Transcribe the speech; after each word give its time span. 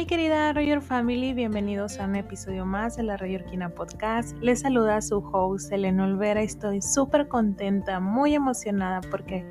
Mi 0.00 0.06
querida 0.06 0.54
Roger 0.54 0.80
Family, 0.80 1.34
bienvenidos 1.34 2.00
a 2.00 2.06
un 2.06 2.16
episodio 2.16 2.64
más 2.64 2.96
de 2.96 3.02
la 3.02 3.18
Royorquina 3.18 3.68
Podcast. 3.68 4.34
Les 4.40 4.60
saluda 4.60 5.02
su 5.02 5.18
host 5.18 5.70
Elena 5.70 6.04
Olvera. 6.04 6.40
Estoy 6.40 6.80
súper 6.80 7.28
contenta, 7.28 8.00
muy 8.00 8.34
emocionada 8.34 9.02
porque 9.10 9.44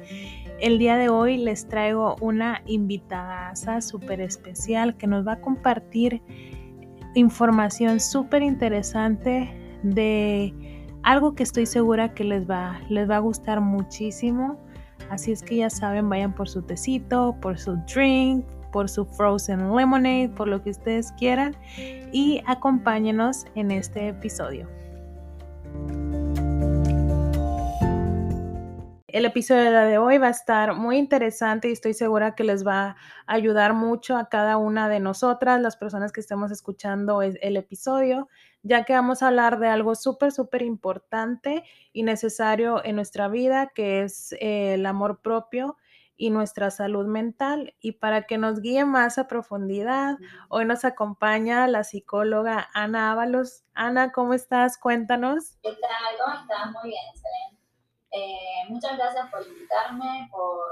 el 0.60 0.80
día 0.80 0.98
de 0.98 1.10
hoy 1.10 1.38
les 1.38 1.68
traigo 1.68 2.16
una 2.20 2.64
invitada 2.66 3.54
súper 3.80 4.22
especial 4.22 4.98
que 4.98 5.06
nos 5.06 5.26
va 5.26 5.34
a 5.34 5.40
compartir 5.40 6.24
información 7.14 8.00
súper 8.00 8.42
interesante 8.42 9.54
de 9.84 10.52
algo 11.04 11.36
que 11.36 11.44
estoy 11.44 11.68
segura 11.68 12.16
que 12.16 12.24
les 12.24 12.50
va, 12.50 12.82
les 12.90 13.08
va 13.08 13.18
a 13.18 13.20
gustar 13.20 13.62
muchísimo. 13.62 14.58
Así 15.12 15.32
es 15.32 15.44
que 15.44 15.58
ya 15.58 15.70
saben, 15.70 16.10
vayan 16.10 16.34
por 16.34 16.50
su 16.50 16.64
tecito, 16.64 17.36
por 17.40 17.60
su 17.60 17.76
drink, 17.94 18.44
por 18.72 18.90
su 18.90 19.06
frozen 19.06 19.76
lemonade, 19.76 20.30
por 20.30 20.48
lo 20.48 20.62
que 20.64 20.70
ustedes 20.72 21.12
quieran 21.14 21.56
y 22.12 22.42
acompáñenos 22.46 23.46
en 23.56 23.72
este 23.72 24.10
episodio. 24.10 24.68
El 29.12 29.26
episodio 29.26 29.72
de 29.72 29.98
hoy 29.98 30.20
va 30.20 30.28
a 30.28 30.32
estar 30.32 30.76
muy 30.76 30.98
interesante 30.98 31.68
y 31.68 31.72
estoy 31.72 31.96
segura 31.96 32.36
que 32.36 32.44
les 32.44 32.66
va 32.66 32.90
a 32.90 32.96
ayudar 33.26 33.74
mucho 33.74 34.16
a 34.16 34.30
cada 34.30 34.58
una 34.58 34.88
de 34.88 35.00
nosotras, 35.00 35.60
las 35.60 35.78
personas 35.78 36.12
que 36.12 36.22
estemos 36.22 36.52
escuchando 36.52 37.24
el 37.24 37.58
episodio, 37.58 38.30
ya 38.62 38.84
que 38.84 38.94
vamos 38.94 39.24
a 39.24 39.30
hablar 39.30 39.58
de 39.58 39.68
algo 39.68 39.96
súper, 39.96 40.32
súper 40.32 40.62
importante 40.62 41.64
y 41.92 42.04
necesario 42.04 42.86
en 42.86 42.98
nuestra 42.98 43.30
vida, 43.30 43.72
que 43.74 44.04
es 44.04 44.34
eh, 44.34 44.76
el 44.76 44.86
amor 44.86 45.22
propio 45.22 45.78
y 46.20 46.32
nuestra 46.32 46.70
salud 46.70 47.08
mental. 47.08 47.74
Y 47.80 47.94
para 47.94 48.28
que 48.28 48.38
nos 48.38 48.60
guíe 48.60 48.84
más 48.84 49.18
a 49.18 49.28
profundidad, 49.28 50.18
hoy 50.50 50.66
nos 50.66 50.84
acompaña 50.84 51.66
la 51.68 51.86
psicóloga 51.86 52.70
Ana 52.74 53.12
Ábalos. 53.14 53.64
Ana, 53.74 54.12
¿cómo 54.12 54.34
estás? 54.34 54.78
Cuéntanos. 54.78 55.58
¿Qué 55.64 55.72
tal? 55.72 56.18
¿Cómo 56.20 56.42
estás? 56.42 56.72
Muy 56.74 56.90
bien, 56.90 57.02
excelente. 57.10 57.64
Eh, 58.12 58.68
muchas 58.68 58.98
gracias 58.98 59.32
por 59.32 59.48
invitarme, 59.48 60.28
por, 60.30 60.66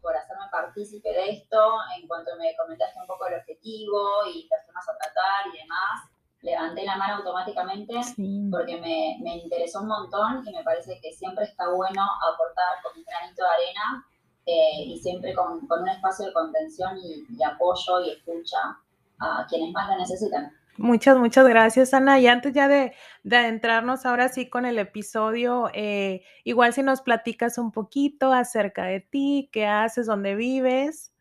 por 0.00 0.16
hacerme 0.16 0.44
partícipe 0.52 1.08
de 1.08 1.30
esto. 1.30 1.58
En 1.98 2.06
cuanto 2.06 2.30
me 2.38 2.54
comentaste 2.56 3.00
un 3.00 3.06
poco 3.08 3.26
el 3.26 3.40
objetivo 3.40 4.08
y 4.32 4.48
personas 4.48 4.88
a 4.88 4.96
tratar 4.98 5.52
y 5.52 5.58
demás, 5.58 6.12
levanté 6.42 6.84
la 6.84 6.96
mano 6.96 7.16
automáticamente 7.16 7.94
porque 8.52 8.80
me, 8.80 9.18
me, 9.20 9.36
interesó 9.38 9.80
un 9.80 9.88
montón 9.88 10.46
y 10.46 10.52
me 10.52 10.62
parece 10.62 11.00
que 11.00 11.12
siempre 11.12 11.44
está 11.44 11.68
bueno 11.70 12.02
aportar 12.32 12.82
con 12.84 12.96
un 12.98 13.04
granito 13.04 13.42
de 13.42 13.50
arena 13.50 14.06
eh, 14.46 14.84
y 14.86 14.98
siempre 14.98 15.34
con, 15.34 15.66
con, 15.66 15.82
un 15.82 15.88
espacio 15.88 16.26
de 16.26 16.32
contención 16.32 16.98
y, 16.98 17.42
apoyo 17.42 18.00
y 18.04 18.10
escucha 18.10 18.58
a 19.20 19.46
quienes 19.48 19.72
más 19.72 19.88
lo 19.88 19.98
necesitan. 19.98 20.52
Muchas, 20.78 21.16
muchas 21.18 21.46
gracias, 21.46 21.94
Ana. 21.94 22.18
Y 22.18 22.26
antes 22.26 22.52
ya 22.52 22.66
de, 22.66 22.94
de 23.22 23.36
adentrarnos 23.36 24.04
ahora 24.06 24.28
sí 24.28 24.48
con 24.48 24.64
el 24.64 24.78
episodio, 24.78 25.70
eh, 25.74 26.24
igual 26.44 26.72
si 26.72 26.82
nos 26.82 27.02
platicas 27.02 27.58
un 27.58 27.70
poquito 27.72 28.32
acerca 28.32 28.84
de 28.84 29.00
ti, 29.00 29.50
qué 29.52 29.66
haces, 29.66 30.06
dónde 30.06 30.34
vives. 30.34 31.12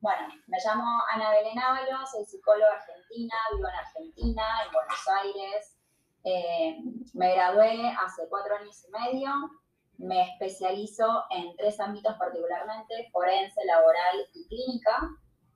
Bueno, 0.00 0.28
me 0.48 0.58
llamo 0.64 0.84
Ana 1.14 1.30
Belén 1.30 1.58
Ábalos, 1.58 2.10
soy 2.10 2.24
psicóloga 2.24 2.72
argentina, 2.74 3.34
vivo 3.54 3.68
en 3.68 3.74
Argentina, 3.74 4.42
en 4.66 4.72
Buenos 4.72 5.08
Aires. 5.22 5.76
Eh, 6.24 6.78
me 7.14 7.34
gradué 7.34 7.90
hace 8.04 8.22
cuatro 8.28 8.56
años 8.56 8.84
y 8.86 8.90
medio 8.90 9.30
me 9.98 10.22
especializo 10.22 11.24
en 11.30 11.54
tres 11.56 11.78
ámbitos 11.80 12.14
particularmente, 12.18 13.08
forense, 13.12 13.64
laboral 13.64 14.16
y 14.34 14.46
clínica. 14.48 15.08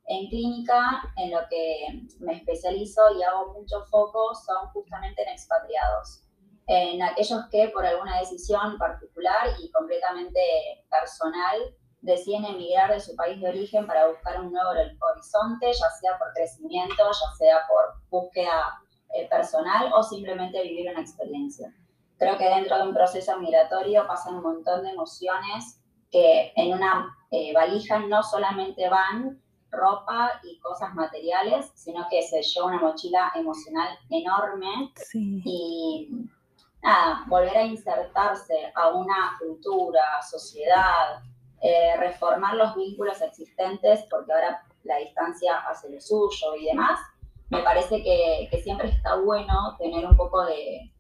En 0.07 0.29
clínica, 0.29 1.03
en 1.17 1.31
lo 1.31 1.41
que 1.51 2.07
me 2.21 2.35
especializo 2.35 3.03
y 3.19 3.23
hago 3.23 3.53
mucho 3.53 3.85
foco 3.91 4.35
son 4.35 4.69
justamente 4.69 5.23
en 5.23 5.29
expatriados, 5.29 6.25
en 6.67 7.03
aquellos 7.03 7.47
que 7.51 7.69
por 7.69 7.85
alguna 7.85 8.19
decisión 8.19 8.79
particular 8.79 9.49
y 9.61 9.71
completamente 9.71 10.41
personal 10.89 11.75
deciden 12.01 12.45
emigrar 12.45 12.93
de 12.93 13.01
su 13.01 13.15
país 13.17 13.41
de 13.41 13.49
origen 13.49 13.87
para 13.87 14.09
buscar 14.09 14.41
un 14.41 14.53
nuevo 14.53 14.71
horizonte, 14.71 15.67
ya 15.73 15.91
sea 16.01 16.19
por 16.19 16.33
crecimiento, 16.33 16.97
ya 16.97 17.37
sea 17.37 17.59
por 17.69 18.01
búsqueda 18.09 18.81
eh, 19.15 19.29
personal 19.29 19.93
o 19.95 20.03
simplemente 20.03 20.63
vivir 20.63 20.91
una 20.91 21.01
experiencia. 21.01 21.75
Creo 22.19 22.37
que 22.37 22.49
dentro 22.49 22.77
de 22.77 22.89
un 22.89 22.95
proceso 22.95 23.39
migratorio 23.39 24.07
pasan 24.07 24.37
un 24.37 24.43
montón 24.43 24.83
de 24.83 24.91
emociones 24.91 25.81
que 26.11 26.53
en 26.57 26.75
una 26.75 27.17
eh, 27.31 27.53
valija 27.55 28.01
no 28.01 28.23
solamente 28.23 28.89
van 28.89 29.41
ropa 29.71 30.41
y 30.43 30.59
cosas 30.59 30.95
materiales, 30.95 31.71
sino 31.75 32.07
que 32.11 32.23
se 32.23 32.43
lleva 32.43 32.67
una 32.67 32.81
mochila 32.81 33.31
emocional 33.37 33.97
enorme. 34.11 34.93
Y 35.15 36.09
nada, 36.83 37.25
volver 37.29 37.57
a 37.57 37.65
insertarse 37.65 38.73
a 38.75 38.89
una 38.89 39.37
cultura, 39.39 40.03
sociedad, 40.29 41.23
eh, 41.61 41.97
reformar 41.99 42.55
los 42.55 42.75
vínculos 42.75 43.21
existentes, 43.21 44.05
porque 44.11 44.33
ahora 44.33 44.65
la 44.85 44.97
distancia 44.97 45.57
hace 45.69 45.91
lo 45.91 46.01
suyo 46.01 46.57
y 46.59 46.65
demás, 46.65 46.99
me 47.51 47.63
parece 47.63 48.03
que 48.03 48.61
siempre 48.63 48.89
está 48.89 49.17
bueno 49.17 49.77
tener 49.79 50.05
un 50.05 50.17
poco 50.17 50.45
de, 50.45 50.93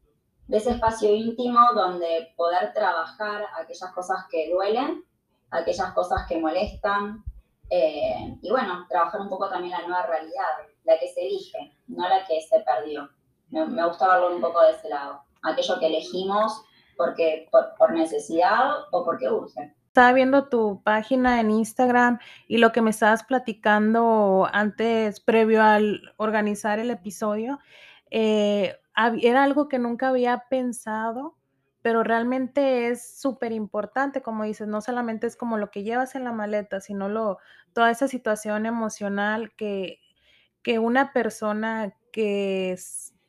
de 0.48 0.56
ese 0.56 0.70
espacio 0.70 1.14
íntimo 1.14 1.60
donde 1.75 2.32
poder 2.36 2.72
trabajar 2.72 3.44
aquellas 3.60 3.92
cosas 3.92 4.25
que 4.31 4.50
duelen, 4.50 5.04
aquellas 5.50 5.92
cosas 5.92 6.26
que 6.26 6.41
molestan, 6.41 7.22
eh, 7.70 8.36
y 8.41 8.50
bueno, 8.50 8.87
trabajar 8.88 9.20
un 9.20 9.28
poco 9.28 9.48
también 9.48 9.72
la 9.72 9.87
nueva 9.87 10.06
realidad, 10.06 10.44
la 10.84 10.98
que 10.98 11.08
se 11.08 11.20
elige, 11.20 11.76
no 11.87 12.08
la 12.08 12.26
que 12.26 12.41
se 12.41 12.60
perdió. 12.60 13.08
Me, 13.50 13.66
me 13.66 13.87
gusta 13.87 14.08
verlo 14.08 14.34
un 14.34 14.41
poco 14.41 14.62
de 14.62 14.72
ese 14.72 14.88
lado, 14.88 15.22
aquello 15.42 15.78
que 15.78 15.87
elegimos 15.87 16.64
porque, 16.97 17.48
por, 17.50 17.92
necesidad 17.92 18.72
o 18.91 19.04
porque 19.04 19.31
urge 19.31 19.75
estaba 19.87 20.12
viendo 20.12 20.48
tu 20.48 20.81
página 20.84 21.41
en 21.41 21.50
Instagram 21.50 22.20
y 22.47 22.58
lo 22.58 22.70
que 22.70 22.82
me 22.82 22.91
estabas 22.91 23.25
platicando 23.25 24.48
antes, 24.53 25.19
previo 25.19 25.60
al 25.60 26.12
organizar 26.19 26.78
el 26.78 26.92
episodio, 26.92 27.58
eh, 28.12 28.76
era 29.22 29.44
algo 29.44 29.69
que 29.69 29.78
nunca 29.78 30.09
había 30.09 30.44
pensado, 30.50 31.36
pero 31.82 32.03
realmente 32.03 32.88
es 32.88 33.20
súper 33.20 33.53
importante, 33.53 34.22
como 34.22 34.44
dices, 34.44 34.66
no 34.69 34.81
solamente 34.81 35.26
es 35.26 35.36
como 35.36 35.56
lo 35.56 35.70
que 35.70 35.84
llevas 35.84 36.14
en 36.14 36.25
la 36.25 36.32
maleta, 36.32 36.81
sino 36.81 37.08
lo, 37.08 37.38
toda 37.72 37.91
esa 37.91 38.08
situación 38.08 38.66
emocional 38.66 39.53
que, 39.56 40.00
que 40.62 40.78
una 40.78 41.12
persona 41.12 41.94
que 42.12 42.76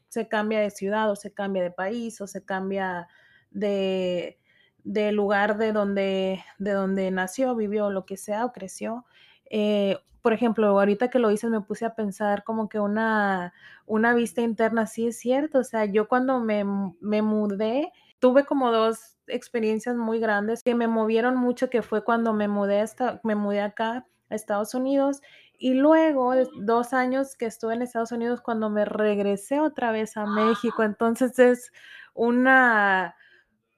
se 0.08 0.28
cambia 0.28 0.60
de 0.60 0.72
ciudad 0.72 1.12
o 1.12 1.16
se 1.16 1.34
cambia 1.34 1.62
de 1.62 1.72
país 1.72 2.20
o 2.22 2.28
se 2.28 2.44
cambia 2.44 3.08
de, 3.52 4.40
de 4.84 5.12
lugar 5.12 5.58
de 5.58 5.72
donde, 5.72 6.44
de 6.58 6.72
donde 6.72 7.12
nació, 7.12 7.56
vivió, 7.56 7.92
lo 7.92 8.06
que 8.06 8.18
sea 8.18 8.46
o 8.46 8.52
creció, 8.52 9.06
eh, 9.50 9.98
por 10.22 10.34
ejemplo, 10.34 10.68
ahorita 10.68 11.10
que 11.10 11.20
lo 11.20 11.30
dices, 11.30 11.50
me 11.50 11.62
puse 11.62 11.86
a 11.86 11.96
pensar 11.96 12.44
como 12.44 12.70
que 12.70 12.80
una, 12.80 13.54
una 13.86 14.14
vista 14.14 14.42
interna, 14.42 14.86
sí 14.86 15.08
es 15.08 15.18
cierto, 15.18 15.60
o 15.60 15.64
sea, 15.64 15.86
yo 15.86 16.08
cuando 16.08 16.40
me, 16.40 16.66
me 17.00 17.22
mudé, 17.22 17.92
tuve 18.20 18.46
como 18.46 18.72
dos 18.72 19.18
experiencias 19.28 19.96
muy 19.96 20.20
grandes 20.20 20.64
que 20.64 20.76
me 20.76 20.88
movieron 20.88 21.38
mucho, 21.38 21.70
que 21.70 21.82
fue 21.82 22.04
cuando 22.04 22.34
me 22.34 22.48
mudé, 22.48 22.82
hasta, 22.82 23.22
me 23.24 23.36
mudé 23.36 23.62
acá 23.62 24.06
a 24.30 24.36
Estados 24.36 24.74
Unidos 24.74 25.22
y 25.58 25.74
luego 25.74 26.34
dos 26.62 26.94
años 26.94 27.36
que 27.36 27.46
estuve 27.46 27.74
en 27.74 27.82
Estados 27.82 28.12
Unidos 28.12 28.42
cuando 28.42 28.70
me 28.70 28.86
regresé 28.86 29.60
otra 29.60 29.92
vez 29.92 30.16
a 30.18 30.26
México. 30.26 30.84
Entonces 30.84 31.38
es 31.40 31.72
una 32.14 33.16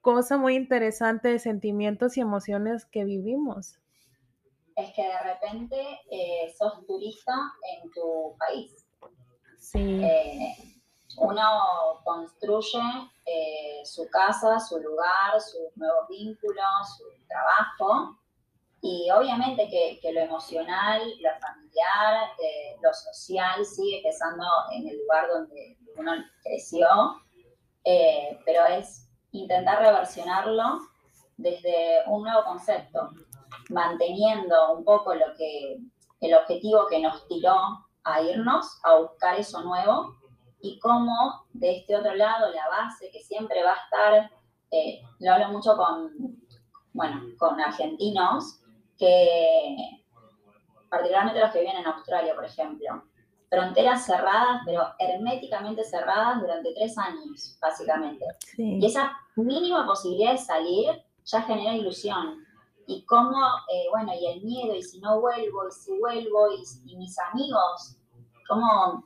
cosa 0.02 0.38
muy 0.38 0.56
interesante 0.56 1.30
de 1.30 1.40
sentimientos 1.40 2.18
y 2.18 2.22
emociones 2.22 2.86
que 2.86 3.04
vivimos 3.04 3.82
es 4.76 4.94
que 4.94 5.04
de 5.04 5.20
repente 5.20 6.00
eh, 6.10 6.54
sos 6.58 6.86
turista 6.86 7.34
en 7.74 7.92
tu 7.92 8.36
país. 8.38 8.88
Sí. 9.58 10.04
Eh, 10.04 10.56
uno 11.18 12.02
construye 12.04 12.80
eh, 13.26 13.82
su 13.84 14.10
casa, 14.10 14.60
su 14.60 14.80
lugar, 14.80 15.40
sus 15.40 15.76
nuevos 15.76 16.08
vínculos, 16.08 16.98
su 16.98 17.04
trabajo. 17.28 18.18
Y 18.82 19.12
obviamente 19.12 19.68
que, 19.70 20.00
que 20.02 20.12
lo 20.12 20.22
emocional, 20.22 21.02
lo 21.22 21.30
familiar, 21.40 22.30
lo 22.82 22.92
social 22.94 23.64
sigue 23.64 24.02
pesando 24.04 24.44
en 24.72 24.88
el 24.88 24.98
lugar 24.98 25.28
donde 25.28 25.78
uno 25.98 26.14
creció, 26.42 26.88
pero 27.84 28.66
es 28.66 29.08
intentar 29.32 29.80
reversionarlo 29.80 30.80
desde 31.38 32.04
un 32.08 32.24
nuevo 32.24 32.44
concepto, 32.44 33.10
manteniendo 33.70 34.74
un 34.74 34.84
poco 34.84 35.14
lo 35.14 35.34
que, 35.38 35.78
el 36.20 36.34
objetivo 36.34 36.88
que 36.90 37.00
nos 37.00 37.28
tiró 37.28 37.58
a 38.04 38.22
irnos, 38.22 38.80
a 38.84 38.96
buscar 38.96 39.40
eso 39.40 39.62
nuevo, 39.62 40.16
y 40.62 40.80
cómo 40.80 41.46
de 41.54 41.78
este 41.78 41.96
otro 41.96 42.14
lado 42.16 42.52
la 42.52 42.68
base 42.70 43.10
que 43.12 43.20
siempre 43.20 43.64
va 43.64 43.72
a 43.72 43.84
estar, 43.84 44.32
eh, 44.72 45.02
lo 45.20 45.34
hablo 45.34 45.50
mucho 45.50 45.76
con, 45.76 46.12
bueno, 46.94 47.22
con 47.38 47.60
argentinos, 47.60 48.62
que 48.98 49.78
particularmente 50.90 51.40
los 51.40 51.52
que 51.52 51.62
viven 51.62 51.78
en 51.78 51.88
Australia, 51.88 52.36
por 52.36 52.46
ejemplo, 52.46 53.04
fronteras 53.50 54.06
cerradas, 54.06 54.62
pero 54.66 54.84
herméticamente 55.00 55.84
cerradas 55.84 56.40
durante 56.40 56.74
tres 56.74 56.98
años, 56.98 57.58
básicamente. 57.62 58.26
Y 58.58 58.86
esa 58.86 59.12
mínima 59.36 59.86
posibilidad 59.86 60.32
de 60.32 60.38
salir 60.38 61.04
ya 61.26 61.42
genera 61.42 61.74
ilusión. 61.74 62.46
Y 62.92 63.06
cómo, 63.06 63.38
eh, 63.72 63.86
bueno, 63.90 64.12
y 64.14 64.28
el 64.28 64.42
miedo, 64.44 64.76
y 64.76 64.84
si 64.84 65.00
no 65.00 65.22
vuelvo, 65.22 65.68
y 65.70 65.72
si 65.72 65.98
vuelvo, 65.98 66.50
y, 66.52 66.96
mis 66.98 67.18
amigos, 67.20 67.98
cómo 68.50 69.06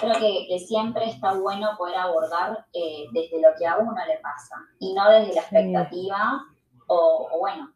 creo 0.00 0.14
que, 0.18 0.58
siempre 0.58 1.04
está 1.04 1.34
bueno 1.34 1.76
poder 1.78 1.96
abordar 1.96 2.66
eh, 2.72 3.04
desde 3.12 3.40
lo 3.40 3.50
que 3.56 3.66
a 3.66 3.78
uno 3.78 3.94
le 4.06 4.18
pasa 4.18 4.56
y 4.80 4.94
no 4.94 5.08
desde 5.10 5.34
la 5.34 5.42
expectativa 5.42 6.42
o, 6.88 7.28
bueno, 7.38 7.72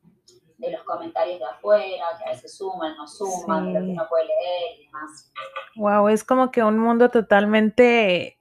de 0.58 0.73
los 0.73 0.82
comentarios 0.82 1.38
de 1.38 1.44
afuera, 1.44 2.05
que 2.19 2.25
a 2.25 2.32
veces 2.32 2.56
suman, 2.56 2.97
no 2.97 3.06
suman, 3.06 3.73
lo 3.73 3.81
que 3.81 3.93
uno 3.93 4.06
puede 4.08 4.25
leer 4.25 4.81
y 4.81 4.87
demás. 4.87 5.32
Wow, 5.76 6.08
es 6.08 6.25
como 6.25 6.50
que 6.50 6.64
un 6.64 6.79
mundo 6.79 7.11
totalmente 7.11 8.38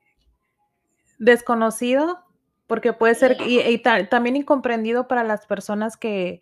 desconocido, 1.20 2.25
porque 2.68 2.94
puede 2.94 3.16
ser, 3.16 3.38
y, 3.46 3.78
también 4.10 4.36
incomprendido 4.36 5.08
para 5.08 5.24
las 5.24 5.46
personas 5.46 5.98
que, 5.98 6.42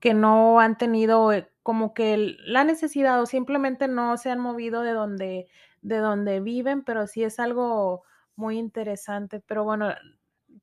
que 0.00 0.14
no 0.14 0.60
han 0.60 0.76
tenido 0.76 1.32
eh, 1.32 1.48
como 1.62 1.94
que 1.94 2.36
la 2.44 2.64
necesidad 2.64 3.20
o 3.20 3.26
simplemente 3.26 3.88
no 3.88 4.16
se 4.16 4.30
han 4.30 4.40
movido 4.40 4.82
de 4.82 4.92
donde, 4.92 5.48
de 5.80 5.98
donde 5.98 6.40
viven, 6.40 6.82
pero 6.82 7.06
sí 7.06 7.22
es 7.22 7.38
algo 7.38 8.02
muy 8.36 8.58
interesante. 8.58 9.40
Pero 9.40 9.64
bueno, 9.64 9.94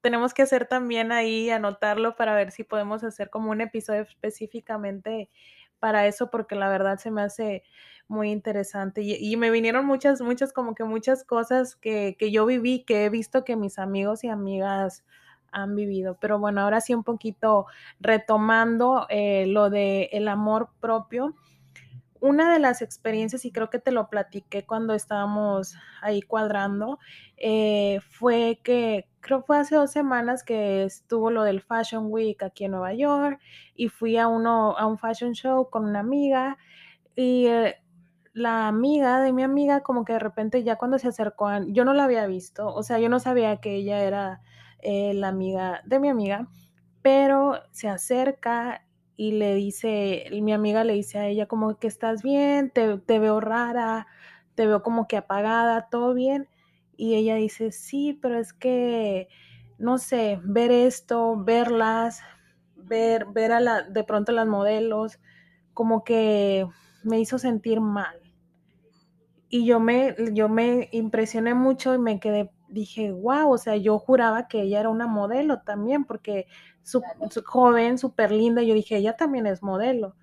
tenemos 0.02 0.34
que 0.34 0.44
hacer 0.44 0.68
también 0.68 1.12
ahí, 1.12 1.50
anotarlo 1.50 2.16
para 2.16 2.36
ver 2.36 2.52
si 2.52 2.64
podemos 2.64 3.04
hacer 3.04 3.30
como 3.30 3.52
un 3.52 3.62
episodio 3.62 4.02
específicamente 4.02 5.30
para 5.80 6.08
eso, 6.08 6.30
porque 6.30 6.56
la 6.56 6.70
verdad 6.70 6.98
se 7.00 7.12
me 7.12 7.22
hace 7.22 7.64
muy 8.10 8.32
interesante. 8.32 9.02
Y, 9.02 9.38
me 9.38 9.52
vinieron 9.52 9.86
muchas, 9.86 10.22
muchas, 10.22 10.52
como 10.52 10.76
que 10.76 10.84
muchas 10.84 11.24
cosas 11.24 11.76
que, 11.76 12.16
que, 12.20 12.32
yo 12.32 12.46
viví, 12.46 12.84
que 12.84 13.06
he 13.06 13.10
visto 13.10 13.46
que 13.46 13.56
mis 13.56 13.80
amigos 13.80 14.24
y 14.24 14.30
amigas 14.30 15.06
han 15.52 15.76
vivido. 15.76 16.18
Pero 16.20 16.40
bueno, 16.40 16.62
ahora 16.62 16.82
sí 16.82 16.94
un 16.94 17.04
poquito 17.04 17.66
retomando 18.00 19.06
eh, 19.10 19.46
lo 19.48 19.70
de 19.70 20.10
el 20.12 20.28
amor 20.28 20.70
propio 20.82 21.36
una 22.22 22.52
de 22.52 22.60
las 22.60 22.82
experiencias, 22.82 23.46
y 23.46 23.52
creo 23.52 23.70
que 23.70 23.80
te 23.80 23.92
lo 23.92 24.10
platiqué 24.10 24.66
cuando 24.66 24.94
estábamos 24.94 25.76
ahí 26.02 26.22
cuadrando, 26.22 27.00
eh, 27.38 28.00
fue 28.10 28.60
que 28.64 29.08
creo 29.22 29.42
fue 29.44 29.58
hace 29.58 29.76
dos 29.76 29.92
semanas 29.92 30.44
que 30.44 30.84
estuvo 30.84 31.32
lo 31.32 31.44
del 31.44 31.62
Fashion 31.62 32.08
Week 32.10 32.42
aquí 32.44 32.66
en 32.66 32.72
Nueva 32.72 32.94
York 32.94 33.40
y 33.76 33.90
fui 33.90 34.18
a 34.18 34.28
uno 34.28 34.78
a 34.78 34.86
un 34.86 34.98
fashion 34.98 35.34
show 35.34 35.70
con 35.70 35.86
una 35.86 36.00
amiga 36.00 36.58
y 37.16 37.48
eh, 37.48 37.76
la 38.40 38.68
amiga 38.68 39.22
de 39.22 39.34
mi 39.34 39.44
amiga 39.44 39.82
como 39.82 40.06
que 40.06 40.14
de 40.14 40.20
repente 40.20 40.64
ya 40.64 40.78
cuando 40.78 40.98
se 40.98 41.08
acercó 41.08 41.48
a, 41.48 41.64
yo 41.68 41.86
no 41.86 41.94
la 41.94 42.06
había 42.06 42.26
visto, 42.28 42.74
o 42.74 42.84
sea, 42.84 43.00
yo 43.00 43.10
no 43.10 43.20
sabía 43.20 43.58
que 43.58 43.76
ella 43.76 44.04
era 44.04 44.42
eh, 44.82 45.14
la 45.14 45.28
amiga 45.28 45.82
de 45.86 46.00
mi 46.00 46.10
amiga, 46.10 46.48
pero 47.02 47.62
se 47.72 47.90
acerca 47.90 48.86
y 49.18 49.34
le 49.34 49.54
dice, 49.56 50.26
mi 50.42 50.54
amiga 50.54 50.86
le 50.86 50.94
dice 50.94 51.20
a 51.20 51.28
ella 51.28 51.46
como 51.46 51.78
que 51.78 51.88
estás 51.88 52.24
bien, 52.24 52.72
te, 52.72 52.98
te, 53.00 53.20
veo 53.20 53.42
rara, 53.42 54.08
te 54.56 54.66
veo 54.66 54.82
como 54.82 55.08
que 55.08 55.18
apagada, 55.18 55.90
todo 55.90 56.14
bien. 56.14 56.48
Y 56.96 57.16
ella 57.16 57.36
dice, 57.36 57.74
sí, 57.74 58.18
pero 58.22 58.40
es 58.40 58.54
que, 58.54 59.28
no 59.78 59.98
sé, 59.98 60.40
ver 60.44 60.72
esto, 60.72 61.36
verlas, 61.38 62.22
ver, 62.78 63.26
ver 63.26 63.52
a 63.52 63.60
la, 63.60 63.82
de 63.82 64.04
pronto 64.06 64.32
las 64.32 64.48
modelos, 64.48 65.20
como 65.74 66.04
que 66.06 66.66
me 67.04 67.20
hizo 67.20 67.38
sentir 67.40 67.82
mal. 67.82 68.19
Y 69.50 69.66
yo 69.66 69.80
me, 69.80 70.16
yo 70.34 70.48
me 70.48 70.90
impresioné 70.92 71.54
mucho 71.56 71.96
y 71.96 71.98
me 71.98 72.20
quedé, 72.20 72.52
dije, 72.68 73.12
wow, 73.12 73.52
o 73.52 73.58
sea, 73.58 73.76
yo 73.76 73.98
juraba 73.98 74.48
que 74.48 74.62
ella 74.62 74.80
era 74.80 74.90
una 74.90 75.08
modelo 75.08 75.62
también, 75.62 76.06
porque 76.06 76.48
su, 76.84 77.02
joven, 77.46 77.98
súper 77.98 78.32
linda. 78.32 78.62
Yo 78.62 78.74
dije, 78.74 78.98
ella 78.98 79.16
también 79.18 79.48
es 79.48 79.64
modelo. 79.64 80.16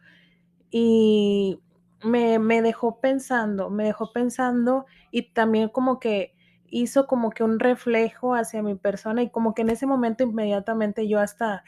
Y 0.70 1.60
me, 2.04 2.38
me, 2.38 2.62
dejó 2.62 3.00
pensando, 3.00 3.70
me 3.70 3.84
dejó 3.84 4.12
pensando 4.12 4.86
y 5.10 5.32
también 5.32 5.68
como 5.68 5.98
que 6.00 6.34
hizo 6.68 7.06
como 7.06 7.30
que 7.30 7.44
un 7.44 7.58
reflejo 7.58 8.34
hacia 8.34 8.62
mi 8.62 8.74
persona 8.74 9.22
y 9.22 9.30
como 9.30 9.54
que 9.54 9.62
en 9.62 9.70
ese 9.70 9.86
momento 9.86 10.24
inmediatamente 10.24 11.08
yo 11.08 11.20
hasta, 11.20 11.62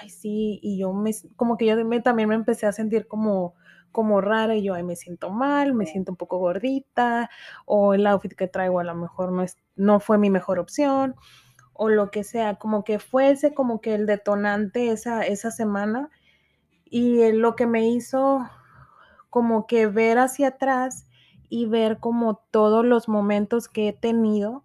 ay 0.00 0.08
sí, 0.08 0.58
y 0.62 0.78
yo 0.78 0.92
me, 0.92 1.12
como 1.36 1.56
que 1.56 1.66
yo 1.66 1.76
también 2.02 2.28
me 2.28 2.34
empecé 2.34 2.66
a 2.66 2.72
sentir 2.72 3.06
como, 3.06 3.54
como 3.96 4.20
rara 4.20 4.54
y 4.54 4.62
yo, 4.62 4.74
ay, 4.74 4.82
me 4.82 4.94
siento 4.94 5.30
mal, 5.30 5.72
me 5.72 5.86
siento 5.86 6.12
un 6.12 6.16
poco 6.16 6.36
gordita 6.36 7.30
o 7.64 7.94
el 7.94 8.06
outfit 8.06 8.34
que 8.34 8.46
traigo 8.46 8.78
a 8.78 8.84
lo 8.84 8.94
mejor 8.94 9.32
no, 9.32 9.42
es, 9.42 9.56
no 9.74 10.00
fue 10.00 10.18
mi 10.18 10.28
mejor 10.28 10.58
opción 10.58 11.14
o 11.72 11.88
lo 11.88 12.10
que 12.10 12.22
sea, 12.22 12.56
como 12.56 12.84
que 12.84 12.98
fuese 12.98 13.54
como 13.54 13.80
que 13.80 13.94
el 13.94 14.04
detonante 14.04 14.90
esa, 14.90 15.22
esa 15.22 15.50
semana 15.50 16.10
y 16.84 17.32
lo 17.32 17.56
que 17.56 17.66
me 17.66 17.88
hizo 17.88 18.46
como 19.30 19.66
que 19.66 19.86
ver 19.86 20.18
hacia 20.18 20.48
atrás 20.48 21.06
y 21.48 21.64
ver 21.64 21.98
como 21.98 22.44
todos 22.50 22.84
los 22.84 23.08
momentos 23.08 23.66
que 23.66 23.88
he 23.88 23.92
tenido 23.94 24.62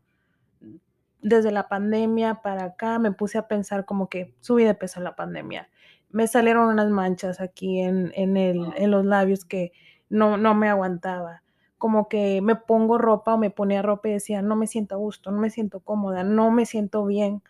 desde 1.21 1.51
la 1.51 1.69
pandemia 1.69 2.41
para 2.41 2.65
acá, 2.65 2.99
me 2.99 3.13
puse 3.13 3.37
a 3.37 3.47
pensar 3.47 3.85
como 3.85 4.09
que 4.09 4.35
subí 4.41 4.65
de 4.65 4.75
peso 4.75 4.99
en 4.99 5.05
la 5.05 5.15
pandemia. 5.15 5.69
Me 6.11 6.27
salieron 6.27 6.67
unas 6.67 6.89
manchas 6.89 7.41
aquí 7.41 7.79
en, 7.79 8.11
en, 8.15 8.37
el, 8.37 8.65
en 8.75 8.91
los 8.91 9.05
labios 9.05 9.45
que 9.45 9.71
no, 10.09 10.37
no 10.37 10.53
me 10.55 10.69
aguantaba 10.69 11.41
como 11.81 12.07
que 12.09 12.41
me 12.41 12.55
pongo 12.55 12.99
ropa 12.99 13.33
o 13.33 13.37
me 13.39 13.49
ponía 13.49 13.81
ropa 13.81 14.07
y 14.07 14.11
decía, 14.11 14.43
no 14.43 14.55
me 14.55 14.67
siento 14.67 14.93
a 14.93 14.99
gusto, 14.99 15.31
no 15.31 15.39
me 15.39 15.49
siento 15.49 15.79
cómoda, 15.79 16.23
no 16.23 16.51
me 16.51 16.67
siento 16.67 17.03
bien 17.07 17.41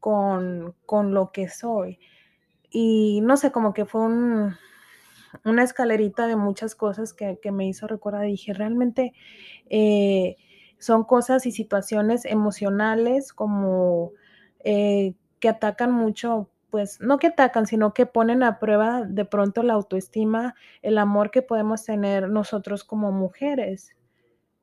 con, 0.00 0.74
lo 0.90 1.30
que 1.30 1.48
soy. 1.48 2.00
Y 2.70 3.20
no 3.22 3.36
sé, 3.36 3.52
como 3.52 3.72
que 3.74 3.84
fue 3.84 4.00
una 4.00 5.62
escalerita 5.62 6.26
de 6.26 6.34
muchas 6.34 6.74
cosas 6.74 7.12
que, 7.12 7.38
me 7.52 7.68
hizo 7.68 7.86
recordar. 7.86 8.26
Dije, 8.26 8.52
realmente 8.52 9.12
eh, 9.70 10.38
son 10.78 11.04
cosas 11.04 11.46
y 11.46 11.52
situaciones 11.52 12.24
emocionales 12.24 13.32
como 13.32 14.10
eh, 14.58 15.14
que 15.38 15.50
atacan 15.50 15.92
mucho 15.92 16.50
pues 16.70 17.00
no 17.00 17.18
que 17.18 17.28
atacan, 17.28 17.66
sino 17.66 17.94
que 17.94 18.06
ponen 18.06 18.42
a 18.42 18.58
prueba 18.58 19.02
de 19.02 19.24
pronto 19.24 19.62
la 19.62 19.74
autoestima, 19.74 20.54
el 20.82 20.98
amor 20.98 21.30
que 21.30 21.42
podemos 21.42 21.84
tener 21.84 22.28
nosotros 22.28 22.84
como 22.84 23.12
mujeres. 23.12 23.96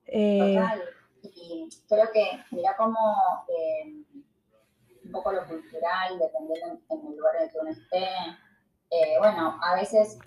Eh, 0.05 0.55
Total. 0.55 0.83
Y 1.23 1.69
creo 1.89 2.11
que, 2.13 2.43
mira 2.51 2.75
cómo 2.77 2.97
eh, 3.47 4.03
un 5.05 5.11
poco 5.11 5.31
lo 5.31 5.45
cultural, 5.45 6.19
dependiendo 6.19 6.79
en, 6.89 7.07
el 7.07 7.17
lugar 7.17 7.35
en 7.37 7.43
el 7.43 7.51
que 7.51 7.57
uno 7.59 7.71
esté, 7.71 8.05
eh, 8.91 9.15
bueno, 9.19 9.57
a 9.61 9.75
veces 9.75 10.19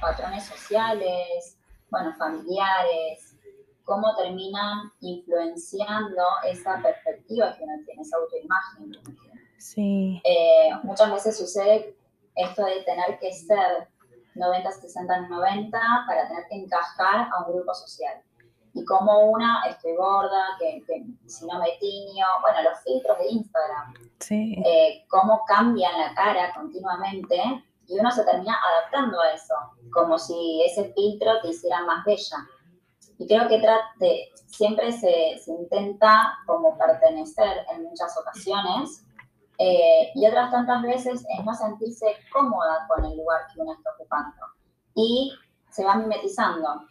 patrones 0.00 0.44
sociales, 0.44 1.58
bueno, 1.90 2.14
familiares, 2.18 3.36
cómo 3.84 4.14
terminan 4.16 4.90
influenciando 5.00 6.22
esa 6.46 6.80
perspectiva 6.82 7.54
que 7.56 7.64
uno 7.64 7.74
tiene, 7.84 8.02
esa 8.02 8.16
autoimagen. 8.16 8.92
Sí. 9.64 10.20
Eh, 10.24 10.68
muchas 10.82 11.10
veces 11.10 11.38
sucede 11.38 11.96
esto 12.36 12.66
de 12.66 12.82
tener 12.82 13.18
que 13.18 13.32
ser 13.32 13.88
90, 14.34 14.70
60, 14.70 15.28
90 15.28 15.80
para 16.06 16.28
tener 16.28 16.44
que 16.50 16.56
encajar 16.56 17.30
a 17.32 17.44
un 17.44 17.54
grupo 17.54 17.72
social. 17.72 18.20
Y 18.74 18.84
como 18.84 19.30
una, 19.30 19.62
estoy 19.70 19.96
gorda, 19.96 20.58
que, 20.58 20.82
si 21.26 21.46
no 21.46 21.58
me 21.60 21.78
tiño, 21.80 22.26
bueno, 22.42 22.62
los 22.68 22.78
filtros 22.80 23.16
de 23.18 23.28
Instagram, 23.28 23.94
sí. 24.20 24.62
eh, 24.66 25.06
cómo 25.08 25.44
cambian 25.46 25.98
la 25.98 26.12
cara 26.14 26.52
continuamente 26.52 27.64
y 27.86 27.98
uno 27.98 28.10
se 28.10 28.24
termina 28.24 28.54
adaptando 28.68 29.18
a 29.18 29.30
eso, 29.30 29.54
como 29.94 30.18
si 30.18 30.62
ese 30.66 30.92
filtro 30.92 31.40
te 31.40 31.48
hiciera 31.48 31.82
más 31.84 32.04
bella. 32.04 32.36
Y 33.16 33.26
creo 33.26 33.48
que 33.48 33.60
trate, 33.60 34.28
siempre 34.46 34.92
se, 34.92 35.38
se 35.38 35.52
intenta 35.52 36.36
como 36.44 36.76
pertenecer 36.76 37.64
en 37.72 37.84
muchas 37.84 38.14
ocasiones 38.18 39.06
eh, 39.58 40.10
y 40.14 40.26
otras 40.26 40.50
tantas 40.50 40.82
veces 40.82 41.24
es 41.38 41.44
no 41.44 41.54
sentirse 41.54 42.06
cómoda 42.32 42.86
con 42.88 43.04
el 43.04 43.16
lugar 43.16 43.42
que 43.52 43.60
uno 43.60 43.72
está 43.72 43.90
ocupando. 43.94 44.36
Y 44.94 45.32
se 45.70 45.84
va 45.84 45.96
mimetizando, 45.96 46.86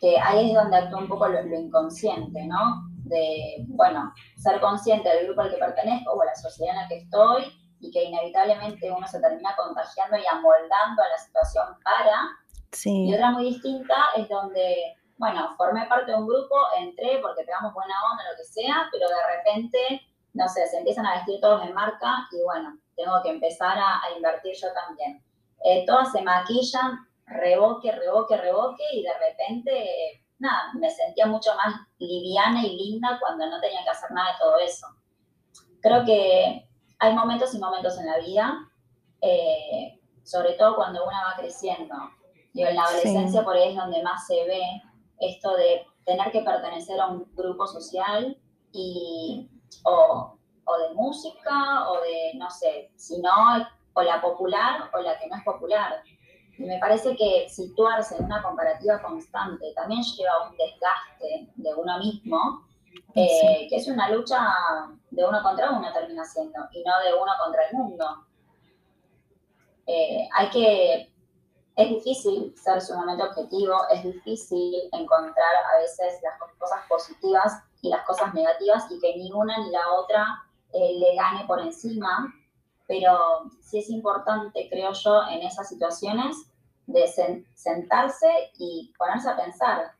que 0.00 0.18
ahí 0.18 0.50
es 0.50 0.54
donde 0.54 0.76
actúa 0.76 1.00
un 1.00 1.08
poco 1.08 1.28
lo, 1.28 1.40
inconsciente, 1.40 2.44
¿no? 2.46 2.82
De, 3.04 3.64
bueno, 3.68 4.12
ser 4.36 4.60
consciente 4.60 5.08
del 5.08 5.26
grupo 5.26 5.42
al 5.42 5.50
que 5.50 5.56
pertenezco 5.56 6.12
o 6.12 6.24
la 6.24 6.34
sociedad 6.34 6.74
en 6.74 6.82
la 6.82 6.88
que 6.88 6.98
estoy 6.98 7.44
y 7.80 7.90
que 7.90 8.04
inevitablemente 8.04 8.90
uno 8.90 9.06
se 9.06 9.20
termina 9.20 9.54
contagiando 9.56 10.16
y 10.16 10.26
amoldando 10.26 11.02
a 11.02 11.08
la 11.08 11.18
situación 11.18 11.66
para. 11.82 12.28
Sí. 12.70 13.08
Y 13.08 13.14
otra 13.14 13.32
muy 13.32 13.44
distinta 13.46 13.94
es 14.16 14.28
donde, 14.28 14.96
bueno, 15.18 15.54
formé 15.56 15.86
parte 15.86 16.12
de 16.12 16.18
un 16.18 16.26
grupo, 16.26 16.54
entré 16.78 17.18
porque 17.20 17.42
pegamos 17.44 17.74
buena 17.74 17.94
onda, 18.10 18.30
lo 18.30 18.36
que 18.36 18.44
sea, 18.44 18.88
pero 18.92 19.08
de 19.08 19.36
repente 19.36 20.11
no 20.34 20.48
sé, 20.48 20.66
se 20.66 20.78
empiezan 20.78 21.06
a 21.06 21.16
vestir 21.16 21.40
todos 21.40 21.64
de 21.64 21.72
marca 21.72 22.26
y 22.32 22.42
bueno, 22.42 22.78
tengo 22.96 23.20
que 23.22 23.30
empezar 23.30 23.78
a, 23.78 24.00
invertir 24.16 24.54
yo 24.54 24.68
también. 24.72 25.22
Eh, 25.64 25.84
todas 25.86 26.12
se 26.12 26.22
maquillan, 26.22 26.98
reboque, 27.26 27.92
reboque, 27.92 28.36
reboque 28.36 28.82
y 28.92 29.02
de 29.02 29.12
repente 29.18 30.22
nada, 30.38 30.72
me 30.74 30.90
sentía 30.90 31.26
mucho 31.26 31.54
más 31.54 31.74
liviana 31.98 32.66
y 32.66 32.76
linda 32.76 33.18
cuando 33.20 33.46
no 33.46 33.60
tenía 33.60 33.82
que 33.84 33.90
hacer 33.90 34.10
nada 34.10 34.32
de 34.32 34.38
todo 34.40 34.58
eso. 34.58 34.86
Creo 35.80 36.04
que 36.04 36.68
hay 36.98 37.14
momentos 37.14 37.54
y 37.54 37.58
momentos 37.58 37.98
en 37.98 38.06
la 38.06 38.18
vida, 38.18 38.70
eh, 39.20 40.00
sobre 40.24 40.54
todo 40.54 40.76
cuando 40.76 41.04
uno 41.04 41.16
va 41.28 41.40
creciendo. 41.40 41.94
y 42.54 42.62
en 42.62 42.76
la 42.76 42.82
adolescencia 42.82 43.42
por 43.44 43.56
ahí 43.56 43.70
es 43.70 43.76
donde 43.76 44.02
más 44.02 44.26
se 44.26 44.44
ve 44.44 44.62
esto 45.20 45.56
de 45.56 45.86
tener 46.04 46.30
que 46.32 46.42
pertenecer 46.42 47.00
a 47.00 47.06
un 47.06 47.24
grupo 47.34 47.66
social 47.66 48.36
y, 48.72 49.48
o, 49.84 50.36
o 50.64 50.78
de 50.78 50.94
música 50.94 51.88
o 51.90 52.00
de, 52.00 52.32
no 52.34 52.50
sé, 52.50 52.90
si 52.96 53.20
no, 53.20 53.30
o 53.94 54.02
la 54.02 54.20
popular 54.20 54.90
o 54.92 55.00
la 55.00 55.18
que 55.18 55.28
no 55.28 55.36
es 55.36 55.44
popular. 55.44 56.02
Y 56.58 56.64
me 56.64 56.78
parece 56.78 57.16
que 57.16 57.48
situarse 57.48 58.16
en 58.16 58.24
una 58.26 58.42
comparativa 58.42 59.00
constante 59.00 59.72
también 59.74 60.02
lleva 60.02 60.32
a 60.32 60.48
un 60.50 60.56
desgaste 60.56 61.48
de 61.54 61.74
uno 61.74 61.98
mismo, 61.98 62.66
eh, 63.14 63.66
que 63.68 63.76
es 63.76 63.88
una 63.88 64.10
lucha 64.10 64.38
de 65.10 65.24
uno 65.24 65.42
contra 65.42 65.70
uno 65.70 65.92
termina 65.92 66.24
siendo, 66.24 66.60
y 66.72 66.82
no 66.84 66.98
de 67.00 67.14
uno 67.14 67.32
contra 67.42 67.66
el 67.66 67.76
mundo. 67.76 68.26
Eh, 69.86 70.28
hay 70.34 70.50
que, 70.50 71.12
es 71.76 71.88
difícil 71.88 72.54
ser 72.56 72.80
sumamente 72.80 73.22
objetivo, 73.22 73.74
es 73.90 74.02
difícil 74.04 74.74
encontrar 74.92 75.54
a 75.74 75.78
veces 75.78 76.20
las 76.22 76.38
cosas 76.58 76.80
positivas 76.88 77.62
y 77.82 77.88
las 77.88 78.06
cosas 78.06 78.32
negativas 78.32 78.86
y 78.90 78.98
que 78.98 79.16
ni 79.16 79.30
una 79.32 79.58
ni 79.58 79.70
la 79.70 79.92
otra 79.92 80.24
eh, 80.72 80.98
le 80.98 81.14
gane 81.14 81.44
por 81.46 81.60
encima, 81.60 82.32
pero 82.86 83.50
sí 83.60 83.78
es 83.78 83.90
importante, 83.90 84.68
creo 84.70 84.92
yo, 84.92 85.22
en 85.28 85.42
esas 85.42 85.68
situaciones 85.68 86.36
de 86.86 87.06
sentarse 87.54 88.28
y 88.56 88.92
ponerse 88.96 89.28
a 89.28 89.36
pensar, 89.36 89.92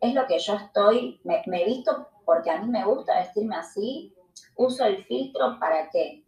es 0.00 0.14
lo 0.14 0.26
que 0.26 0.38
yo 0.38 0.54
estoy, 0.54 1.20
me, 1.24 1.42
he 1.46 1.64
visto 1.64 2.08
porque 2.24 2.50
a 2.50 2.60
mí 2.60 2.68
me 2.68 2.84
gusta 2.84 3.18
vestirme 3.18 3.56
así, 3.56 4.14
uso 4.54 4.84
el 4.84 5.04
filtro 5.04 5.58
para 5.58 5.90
qué, 5.90 6.24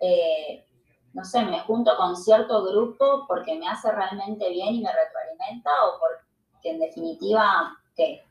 eh, 0.00 0.66
no 1.14 1.24
sé, 1.24 1.42
me 1.44 1.60
junto 1.60 1.96
con 1.96 2.14
cierto 2.14 2.62
grupo 2.64 3.24
porque 3.26 3.58
me 3.58 3.68
hace 3.68 3.90
realmente 3.90 4.50
bien 4.50 4.74
y 4.74 4.82
me 4.82 4.92
retroalimenta 4.92 5.70
o 5.86 5.98
porque 5.98 6.70
en 6.70 6.78
definitiva, 6.78 7.74
¿qué? 7.94 8.25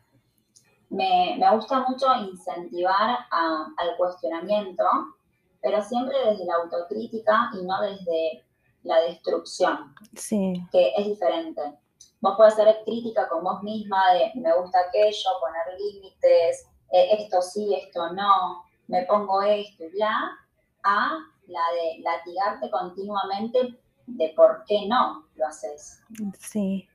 Me, 0.95 1.37
gusta 1.55 1.85
mucho 1.87 2.07
incentivar 2.15 3.17
al 3.29 3.97
cuestionamiento, 3.97 4.83
pero 5.61 5.81
siempre 5.81 6.15
desde 6.25 6.45
la 6.45 6.55
autocrítica 6.55 7.51
y 7.53 7.65
no 7.65 7.81
desde 7.81 8.45
la 8.83 9.01
destrucción, 9.01 9.93
sí. 10.15 10.53
que 10.71 10.93
es 10.95 11.05
diferente. 11.05 11.61
Vos 12.21 12.35
podés 12.37 12.55
ser 12.55 12.81
crítica 12.85 13.27
con 13.27 13.43
vos 13.43 13.61
misma 13.61 14.13
de 14.13 14.31
me 14.35 14.55
gusta 14.57 14.79
aquello, 14.87 15.29
poner 15.41 15.79
límites, 15.79 16.67
eh, 16.91 17.07
esto 17.19 17.41
sí, 17.41 17.75
esto 17.75 18.13
no, 18.13 18.63
me 18.87 19.03
pongo 19.03 19.41
esto 19.41 19.83
y 19.83 19.89
bla, 19.89 20.31
a 20.83 21.17
la 21.47 21.61
de 21.73 22.01
latigarte 22.01 22.69
continuamente 22.71 23.77
de 24.07 24.33
por 24.35 24.63
qué 24.65 24.87
no 24.87 25.27
lo 25.35 25.47
haces. 25.47 26.01
Sí. 26.39 26.87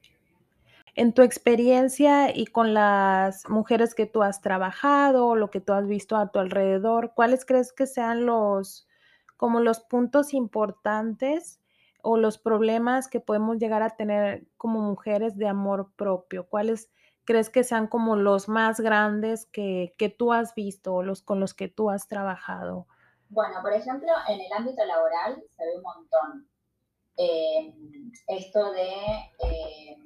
En 0.95 1.13
tu 1.15 1.23
experiencia 1.23 2.37
y 2.37 2.47
con 2.47 2.75
las 2.75 3.49
mujeres 3.49 3.95
que 3.95 4.07
tú 4.07 4.23
has 4.23 4.41
trabajado, 4.41 5.37
lo 5.37 5.51
que 5.51 5.61
tú 5.61 5.73
has 5.73 5.87
visto 5.87 6.17
a 6.17 6.31
tu 6.31 6.39
alrededor, 6.39 7.13
¿cuáles 7.15 7.45
crees 7.45 7.73
que 7.73 7.87
sean 7.87 8.27
los 8.27 8.89
como 9.37 9.61
los 9.61 9.81
puntos 9.81 10.35
importantes 10.35 11.61
o 12.03 12.17
los 12.17 12.39
problemas 12.39 13.09
que 13.09 13.21
podemos 13.21 13.59
llegar 13.59 13.83
a 13.83 13.97
tener 13.97 14.47
como 14.57 14.81
mujeres 14.81 15.37
de 15.37 15.49
amor 15.49 15.93
propio? 15.97 16.47
¿Cuáles 16.49 16.91
crees 17.25 17.49
que 17.51 17.65
sean 17.65 17.87
como 17.87 18.17
los 18.17 18.49
más 18.49 18.81
grandes 18.81 19.47
que, 19.47 19.95
que 19.97 20.09
tú 20.09 20.33
has 20.33 20.55
visto 20.55 20.95
o 20.95 21.03
los 21.03 21.23
con 21.23 21.39
los 21.41 21.55
que 21.55 21.69
tú 21.69 21.89
has 21.89 22.09
trabajado? 22.09 22.87
Bueno, 23.29 23.63
por 23.63 23.73
ejemplo, 23.73 24.11
en 24.29 24.41
el 24.41 24.53
ámbito 24.53 24.85
laboral 24.85 25.41
se 25.51 25.65
ve 25.65 25.77
un 25.77 25.83
montón. 25.83 26.50
Eh, 27.17 27.75
esto 28.29 28.73
de 28.73 28.89
eh, 29.45 29.97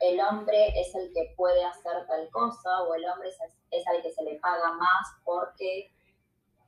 el 0.00 0.20
hombre 0.20 0.68
es 0.80 0.94
el 0.94 1.12
que 1.12 1.34
puede 1.36 1.64
hacer 1.64 2.06
tal 2.06 2.28
cosa 2.30 2.82
o 2.82 2.94
el 2.94 3.04
hombre 3.08 3.28
es, 3.28 3.38
es 3.70 3.84
el 3.94 4.02
que 4.02 4.10
se 4.10 4.22
le 4.22 4.38
paga 4.40 4.72
más 4.72 5.06
porque, 5.24 5.92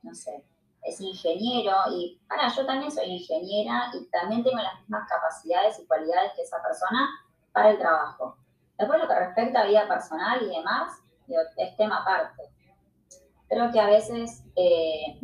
no 0.03 0.13
sé, 0.13 0.45
es 0.85 1.01
ingeniero 1.01 1.73
y, 1.91 2.21
para, 2.27 2.47
yo 2.47 2.65
también 2.65 2.91
soy 2.91 3.05
ingeniera 3.05 3.91
y 3.93 4.05
también 4.09 4.43
tengo 4.43 4.57
las 4.57 4.79
mismas 4.81 5.09
capacidades 5.09 5.79
y 5.79 5.87
cualidades 5.87 6.33
que 6.35 6.43
esa 6.43 6.61
persona 6.61 7.09
para 7.51 7.71
el 7.71 7.79
trabajo. 7.79 8.37
Después 8.77 8.99
lo 9.01 9.07
que 9.07 9.15
respecta 9.15 9.61
a 9.61 9.67
vida 9.67 9.87
personal 9.87 10.43
y 10.43 10.55
demás, 10.55 11.01
es 11.57 11.77
tema 11.77 12.01
aparte. 12.01 12.43
Creo 13.47 13.71
que 13.71 13.79
a 13.79 13.87
veces 13.87 14.43
eh, 14.55 15.19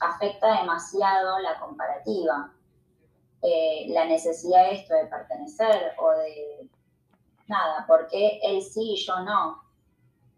afecta 0.00 0.60
demasiado 0.60 1.38
la 1.40 1.58
comparativa, 1.58 2.52
la 3.88 4.04
necesidad 4.06 4.64
de 4.64 4.74
esto 4.74 4.94
de 4.94 5.06
pertenecer 5.06 5.94
o 5.98 6.10
de 6.10 6.68
nada, 7.48 7.84
porque 7.86 8.40
él 8.42 8.62
sí 8.62 8.92
y 8.92 8.96
yo 8.96 9.20
no. 9.20 9.62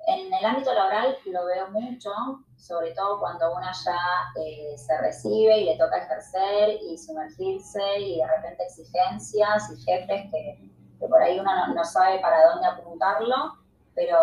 En 0.07 0.33
el 0.33 0.45
ámbito 0.45 0.73
laboral 0.73 1.17
lo 1.27 1.45
veo 1.45 1.71
mucho, 1.71 2.11
sobre 2.57 2.93
todo 2.93 3.21
cuando 3.21 3.55
una 3.55 3.73
ya 3.73 3.99
eh, 4.43 4.77
se 4.77 4.99
recibe 4.99 5.59
y 5.59 5.65
le 5.65 5.77
toca 5.77 5.99
ejercer 5.99 6.79
y 6.83 6.97
sumergirse 6.97 8.01
y 8.01 8.19
de 8.19 8.27
repente 8.27 8.65
exigencias 8.65 9.71
y 9.71 9.83
jefes 9.83 10.31
que, 10.31 10.71
por 10.99 11.23
ahí 11.23 11.39
uno 11.39 11.75
no, 11.75 11.85
sabe 11.85 12.19
para 12.21 12.51
dónde 12.51 12.67
apuntarlo, 12.67 13.55
pero 13.95 14.19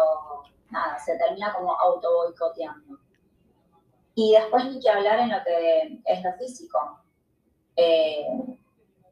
nada, 0.69 0.97
se 0.99 1.17
termina 1.17 1.53
como 1.53 1.73
auto 1.79 2.07
boicoteando. 2.13 2.97
Y 4.15 4.33
después 4.33 4.65
ni 4.65 4.79
que 4.79 4.89
hablar 4.89 5.19
en 5.19 5.29
lo 5.29 5.43
que 5.43 6.01
es 6.05 6.23
lo 6.23 6.33
físico. 6.33 6.99
Eh, 7.75 8.54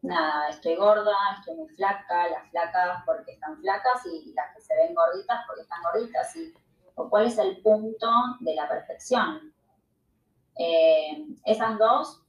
nada, 0.04 0.50
estoy 0.50 0.76
gorda, 0.76 1.16
estoy 1.40 1.56
muy 1.56 1.70
flaca, 1.70 2.28
las 2.30 2.50
flacas 2.52 3.04
porque 3.06 3.32
están 3.32 3.58
flacas 3.60 4.06
y 4.06 4.34
las 4.34 4.54
que 4.54 4.62
se 4.62 4.76
ven 4.76 4.94
gorditas 4.94 5.42
porque 5.48 5.64
están 5.64 5.82
gorditas. 5.82 6.36
Y 6.36 6.54
o 6.96 7.10
cuál 7.10 7.26
es 7.26 7.38
el 7.38 7.62
punto 7.62 8.08
de 8.40 8.56
la 8.56 8.68
perfección. 8.68 9.54
Eh, 10.58 11.26
esas 11.46 11.78
dos 11.80 12.22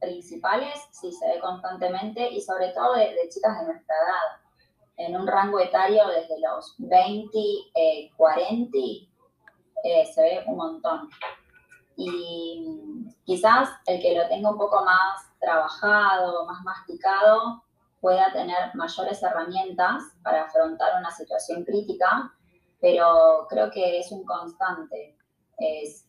principales 0.00 0.78
sí 0.92 1.12
se 1.12 1.26
ve 1.26 1.40
constantemente 1.40 2.28
y 2.30 2.40
sobre 2.40 2.68
todo 2.68 2.94
de, 2.94 3.28
chicas 3.28 3.60
de 3.60 3.72
nuestra 3.72 3.94
edad, 3.96 4.40
en 4.96 5.16
un 5.16 5.26
rango 5.26 5.58
etario 5.58 6.06
desde 6.08 6.38
los 6.40 6.74
20, 6.78 7.38
40, 8.16 8.78
eh, 8.78 9.08
eh, 9.82 10.06
se 10.06 10.22
ve 10.22 10.44
un 10.46 10.56
montón. 10.56 11.08
Y 11.96 12.64
quizás 13.24 13.70
el 13.86 14.00
que 14.00 14.14
lo 14.14 14.28
tenga 14.28 14.50
un 14.50 14.58
poco 14.58 14.84
más 14.84 15.29
trabajado, 15.40 16.46
más 16.46 16.62
masticado, 16.62 17.64
pueda 18.00 18.32
tener 18.32 18.74
mayores 18.74 19.22
herramientas 19.22 20.02
para 20.22 20.44
afrontar 20.44 20.98
una 20.98 21.10
situación 21.10 21.64
crítica 21.64 22.32
pero 22.80 23.46
creo 23.48 23.70
que 23.70 23.98
es 23.98 24.10
un 24.10 24.24
constante. 24.24 25.16
Es 25.58 26.06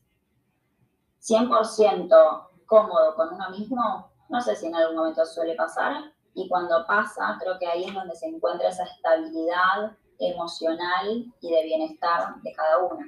100% 1.22 2.48
cómodo 2.66 3.16
con 3.16 3.34
uno 3.34 3.50
mismo, 3.52 4.12
no 4.30 4.42
sé 4.42 4.56
si 4.56 4.68
en 4.68 4.76
algún 4.76 4.96
momento 4.96 5.26
suele 5.26 5.56
pasar, 5.56 5.94
y 6.34 6.48
cuando 6.48 6.86
pasa, 6.88 7.38
creo 7.42 7.60
que 7.60 7.68
ahí 7.68 7.84
es 7.84 7.94
donde 7.94 8.16
se 8.16 8.28
encuentra 8.28 8.70
esa 8.70 8.86
estabilidad 8.86 9.98
emocional 10.20 11.26
y 11.42 11.52
de 11.52 11.64
bienestar 11.64 12.42
de 12.42 12.54
cada 12.54 12.78
uno. 12.78 13.06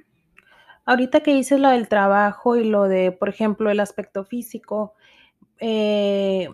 Ahorita 0.86 1.22
que 1.22 1.34
dices 1.34 1.62
lo 1.62 1.70
del 1.70 1.88
trabajo 1.88 2.58
y 2.58 2.65
lo 2.65 2.84
de, 2.89 3.13
por 3.13 3.30
ejemplo, 3.30 3.72
el 3.72 3.80
aspecto 3.80 4.25
físico, 4.25 4.96
eh, 5.65 6.50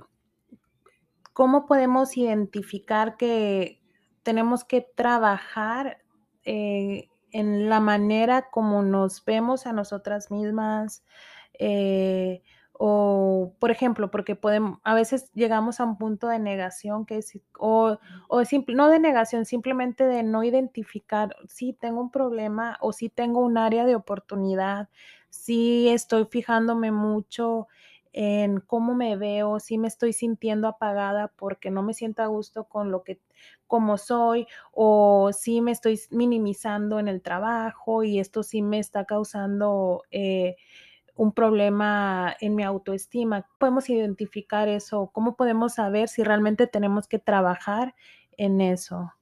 ¿cómo 1.34 1.66
podemos 1.66 2.16
identificar 2.16 3.18
que 3.18 3.82
tenemos 4.22 4.63
que 4.63 4.82
trabajar 4.82 5.98
eh, 6.44 7.10
en 7.32 7.70
la 7.70 7.80
manera 7.80 8.50
como 8.51 8.84
nos 8.84 9.24
vemos 9.25 9.66
a 9.66 9.74
nosotras 9.74 10.32
mismas. 10.32 11.04
Eh, 11.58 12.42
o, 12.82 13.54
por 13.60 13.72
ejemplo, 13.72 14.10
porque 14.10 14.36
podemos, 14.36 14.80
a 14.84 14.94
veces 14.94 15.32
llegamos 15.34 15.80
a 15.80 15.84
un 15.84 15.98
punto 15.98 16.28
de 16.28 16.39
negación 16.39 17.06
que 17.06 17.20
o, 17.58 17.98
o 18.30 18.46
simple, 18.46 18.75
no 18.75 18.88
de 18.88 19.00
negación, 19.00 19.46
simplemente 19.46 20.06
de 20.06 20.24
no 20.24 20.44
identificar 20.44 21.36
si 21.48 21.74
tengo 21.74 22.00
un 22.00 22.12
problema 22.12 22.78
o 22.80 22.94
si 22.94 23.10
tengo 23.10 23.42
un 23.42 23.58
área 23.58 23.86
de 23.86 23.96
oportunidad, 23.96 24.88
si 25.30 25.89
estoy 25.89 26.25
fijándome 26.25 26.92
mucho 26.92 27.68
en 28.12 28.60
cómo 28.60 28.96
me 28.96 29.16
veo, 29.16 29.60
si 29.60 29.78
me 29.78 29.88
estoy 29.88 30.13
sintiendo 30.13 30.68
apagada 30.68 31.28
porque 31.36 31.70
no 31.70 31.84
me 31.84 31.94
siento 31.94 32.24
a 32.24 32.28
gusto 32.28 32.66
con 32.66 32.92
lo 32.92 33.04
que 33.04 33.20
como 33.68 33.98
soy 33.98 34.48
o 34.72 35.32
si 35.32 35.62
me 35.62 35.72
estoy 35.72 36.00
minimizando 36.10 37.00
en 37.00 37.08
el 37.08 37.22
trabajo 37.22 38.04
y 38.04 38.20
esto 38.20 38.44
sí 38.44 38.62
me 38.62 38.80
está 38.80 39.06
causando 39.06 40.04
eh, 40.12 40.56
un 41.16 41.34
problema 41.34 42.36
en 42.39 42.56
mi 42.56 42.63
autoestima. 42.63 43.48
¿Podemos 43.60 43.89
identificar 43.89 44.68
eso? 44.68 45.12
¿Cómo 45.13 45.36
podemos 45.36 45.75
saber 45.75 46.08
si 46.08 46.24
realmente 46.24 46.66
tenemos 46.66 47.08
que 47.08 47.20
trabajar 47.20 47.94
en 48.38 48.62
eso? 48.62 49.13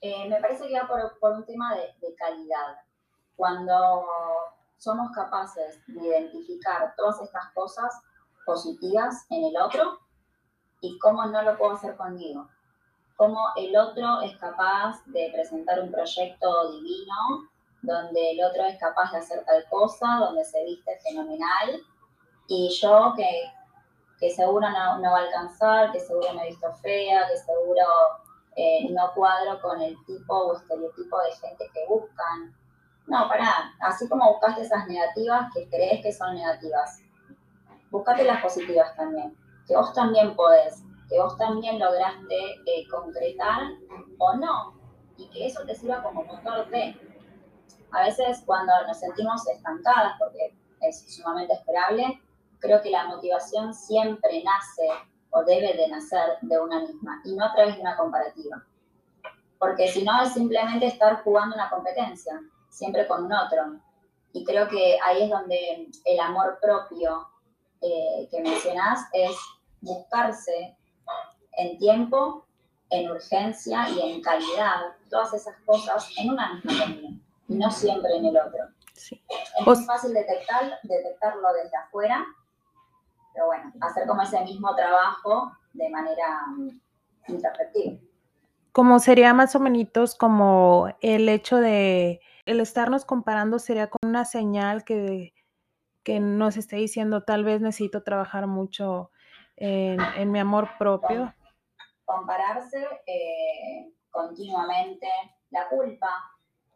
Eh, 0.00 0.28
me 0.28 0.40
parece 0.40 0.66
que 0.66 0.80
por, 1.20 1.32
un 1.32 1.44
tema 1.44 1.76
de, 1.76 1.82
de 2.00 2.14
calidad. 2.14 2.78
Cuando 3.36 4.04
somos 4.82 5.12
capaces 5.12 5.80
de 5.86 6.00
identificar 6.08 6.92
todas 6.96 7.20
estas 7.20 7.52
cosas 7.54 8.02
positivas 8.44 9.24
en 9.30 9.44
el 9.44 9.56
otro 9.56 10.00
y 10.80 10.98
cómo 10.98 11.24
no 11.26 11.40
lo 11.42 11.56
puedo 11.56 11.74
hacer 11.74 11.96
conmigo. 11.96 12.48
Cómo 13.16 13.38
el 13.56 13.76
otro 13.76 14.20
es 14.22 14.36
capaz 14.38 15.00
de 15.06 15.30
presentar 15.32 15.78
un 15.78 15.92
proyecto 15.92 16.72
divino, 16.72 17.14
donde 17.82 18.32
el 18.32 18.44
otro 18.44 18.64
es 18.64 18.76
capaz 18.80 19.12
de 19.12 19.18
hacer 19.18 19.44
tal 19.44 19.64
cosa, 19.70 20.16
donde 20.18 20.44
se 20.44 20.64
viste 20.64 20.98
fenomenal, 21.04 21.80
y 22.48 22.68
yo 22.80 23.12
que, 23.16 23.28
que 24.18 24.30
seguro 24.30 24.68
no, 24.68 25.12
va 25.12 25.18
a 25.18 25.22
alcanzar, 25.22 25.92
que 25.92 26.00
seguro 26.00 26.34
me 26.34 26.42
he 26.42 26.50
visto 26.50 26.72
fea, 26.82 27.28
que 27.28 27.36
seguro 27.36 27.84
eh, 28.56 28.88
no 28.90 29.12
cuadro 29.14 29.60
con 29.60 29.80
el 29.80 29.96
tipo 30.06 30.34
o 30.34 30.56
estereotipo 30.56 31.20
de 31.20 31.32
gente 31.36 31.70
que 31.72 31.86
buscan. 31.86 32.61
No, 33.06 33.28
para 33.28 33.74
así 33.80 34.08
como 34.08 34.32
buscaste 34.32 34.62
esas 34.62 34.86
negativas 34.86 35.52
que 35.52 35.68
crees 35.68 36.02
que 36.02 36.12
son 36.12 36.34
negativas, 36.34 37.00
buscate 37.90 38.24
las 38.24 38.42
positivas 38.42 38.94
también, 38.96 39.36
que 39.66 39.76
vos 39.76 39.92
también 39.92 40.34
podés, 40.36 40.82
que 41.08 41.18
vos 41.18 41.36
también 41.36 41.78
lograste 41.78 42.54
eh, 42.66 42.86
concretar 42.90 43.62
o 44.18 44.36
no, 44.36 44.80
y 45.16 45.28
que 45.30 45.46
eso 45.46 45.64
te 45.64 45.74
sirva 45.74 46.02
como 46.02 46.24
motor 46.24 46.68
de. 46.70 46.96
A 47.90 48.04
veces 48.04 48.42
cuando 48.46 48.72
nos 48.86 48.98
sentimos 48.98 49.46
estancadas, 49.48 50.14
porque 50.18 50.56
es 50.80 51.14
sumamente 51.14 51.52
esperable, 51.52 52.22
creo 52.58 52.80
que 52.80 52.90
la 52.90 53.06
motivación 53.06 53.74
siempre 53.74 54.42
nace 54.42 54.88
o 55.30 55.42
debe 55.44 55.74
de 55.74 55.88
nacer 55.88 56.38
de 56.42 56.58
una 56.58 56.80
misma 56.80 57.20
y 57.24 57.34
no 57.34 57.44
a 57.44 57.52
través 57.52 57.76
de 57.76 57.82
una 57.82 57.96
comparativa. 57.96 58.64
Porque 59.58 59.88
si 59.88 60.04
no 60.04 60.22
es 60.22 60.32
simplemente 60.32 60.86
estar 60.86 61.22
jugando 61.22 61.54
una 61.54 61.70
competencia, 61.70 62.40
siempre 62.72 63.06
con 63.06 63.24
un 63.26 63.32
otro. 63.32 63.78
Y 64.32 64.44
creo 64.44 64.66
que 64.66 64.98
ahí 65.04 65.24
es 65.24 65.30
donde 65.30 65.90
el 66.04 66.20
amor 66.20 66.58
propio 66.60 67.28
eh, 67.82 68.28
que 68.30 68.40
mencionás 68.40 69.06
es 69.12 69.36
buscarse 69.80 70.76
en 71.58 71.78
tiempo, 71.78 72.46
en 72.90 73.10
urgencia 73.10 73.88
y 73.90 74.00
en 74.00 74.22
calidad, 74.22 74.96
todas 75.10 75.34
esas 75.34 75.54
cosas 75.66 76.08
en 76.16 76.30
una 76.30 76.54
misma 76.54 76.72
comida 76.84 77.08
y 77.48 77.54
no 77.54 77.70
siempre 77.70 78.16
en 78.16 78.26
el 78.26 78.36
otro. 78.36 78.64
Es 78.94 79.66
muy 79.66 79.84
fácil 79.84 80.14
detectar, 80.14 80.78
detectarlo 80.82 81.52
desde 81.52 81.76
afuera, 81.76 82.24
pero 83.34 83.46
bueno, 83.46 83.72
hacer 83.80 84.06
como 84.06 84.22
ese 84.22 84.40
mismo 84.44 84.74
trabajo 84.74 85.52
de 85.72 85.88
manera 85.90 86.40
introspectiva. 87.28 87.98
Como 88.72 88.98
sería 88.98 89.34
más 89.34 89.54
o 89.54 89.60
menos 89.60 90.14
como 90.14 90.88
el 91.00 91.28
hecho 91.28 91.56
de 91.56 92.20
el 92.46 92.60
estarnos 92.60 93.04
comparando 93.04 93.58
sería 93.58 93.88
como 93.88 94.10
una 94.10 94.24
señal 94.24 94.84
que 94.84 95.32
que 96.02 96.20
nos 96.20 96.56
esté 96.56 96.76
diciendo 96.76 97.22
tal 97.22 97.44
vez 97.44 97.60
necesito 97.60 98.02
trabajar 98.02 98.46
mucho 98.46 99.10
en, 99.56 100.32
mi 100.32 100.40
amor 100.40 100.68
propio. 100.78 101.32
Compararse 102.04 102.84
eh, 103.06 103.92
continuamente 104.10 105.06
la 105.50 105.68
culpa 105.68 106.08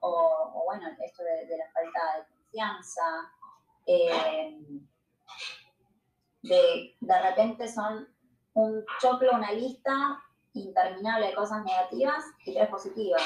o, 0.01 0.63
bueno, 0.67 0.89
esto 1.05 1.25
de, 1.25 1.57
la 1.57 1.65
falta 1.73 2.19
de 2.19 2.27
confianza, 2.29 3.03
eh, 3.87 4.59
de, 6.43 6.97
de 7.01 7.23
repente 7.23 7.67
son 7.67 8.09
un 8.55 8.85
choclo, 9.01 9.33
una 9.33 9.53
lista 9.53 10.23
interminable 10.53 11.27
de 11.27 11.35
cosas 11.35 11.65
negativas 11.65 12.25
y 12.45 12.55
tres 12.55 12.69
positivas. 12.69 13.23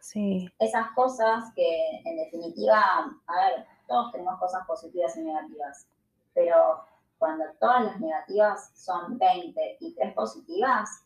Sí. 0.00 0.50
Esas 0.58 0.90
cosas 0.92 1.52
que 1.54 2.00
en 2.04 2.16
definitiva, 2.16 2.80
a 3.26 3.36
ver, 3.36 3.66
todos 3.86 4.12
tenemos 4.12 4.38
cosas 4.38 4.66
positivas 4.66 5.16
y 5.16 5.22
negativas, 5.22 5.86
pero 6.34 6.84
cuando 7.18 7.44
todas 7.60 7.84
las 7.84 8.00
negativas 8.00 8.72
son 8.74 9.18
20 9.18 9.76
y 9.80 9.94
3 9.94 10.14
positivas, 10.14 11.04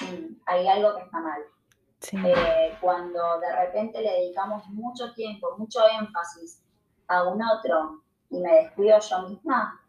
mm, 0.00 0.40
hay 0.46 0.68
algo 0.68 0.96
que 0.96 1.02
está 1.02 1.20
mal. 1.20 1.42
Eh, 2.12 2.76
cuando 2.80 3.40
de 3.40 3.56
repente 3.56 4.02
le 4.02 4.10
dedicamos 4.10 4.66
mucho 4.68 5.14
tiempo, 5.14 5.56
mucho 5.56 5.80
énfasis 5.88 6.60
a 7.08 7.22
un 7.24 7.42
otro 7.42 8.02
y 8.30 8.40
me 8.40 8.52
descuido 8.56 8.98
yo 8.98 9.28
misma, 9.28 9.80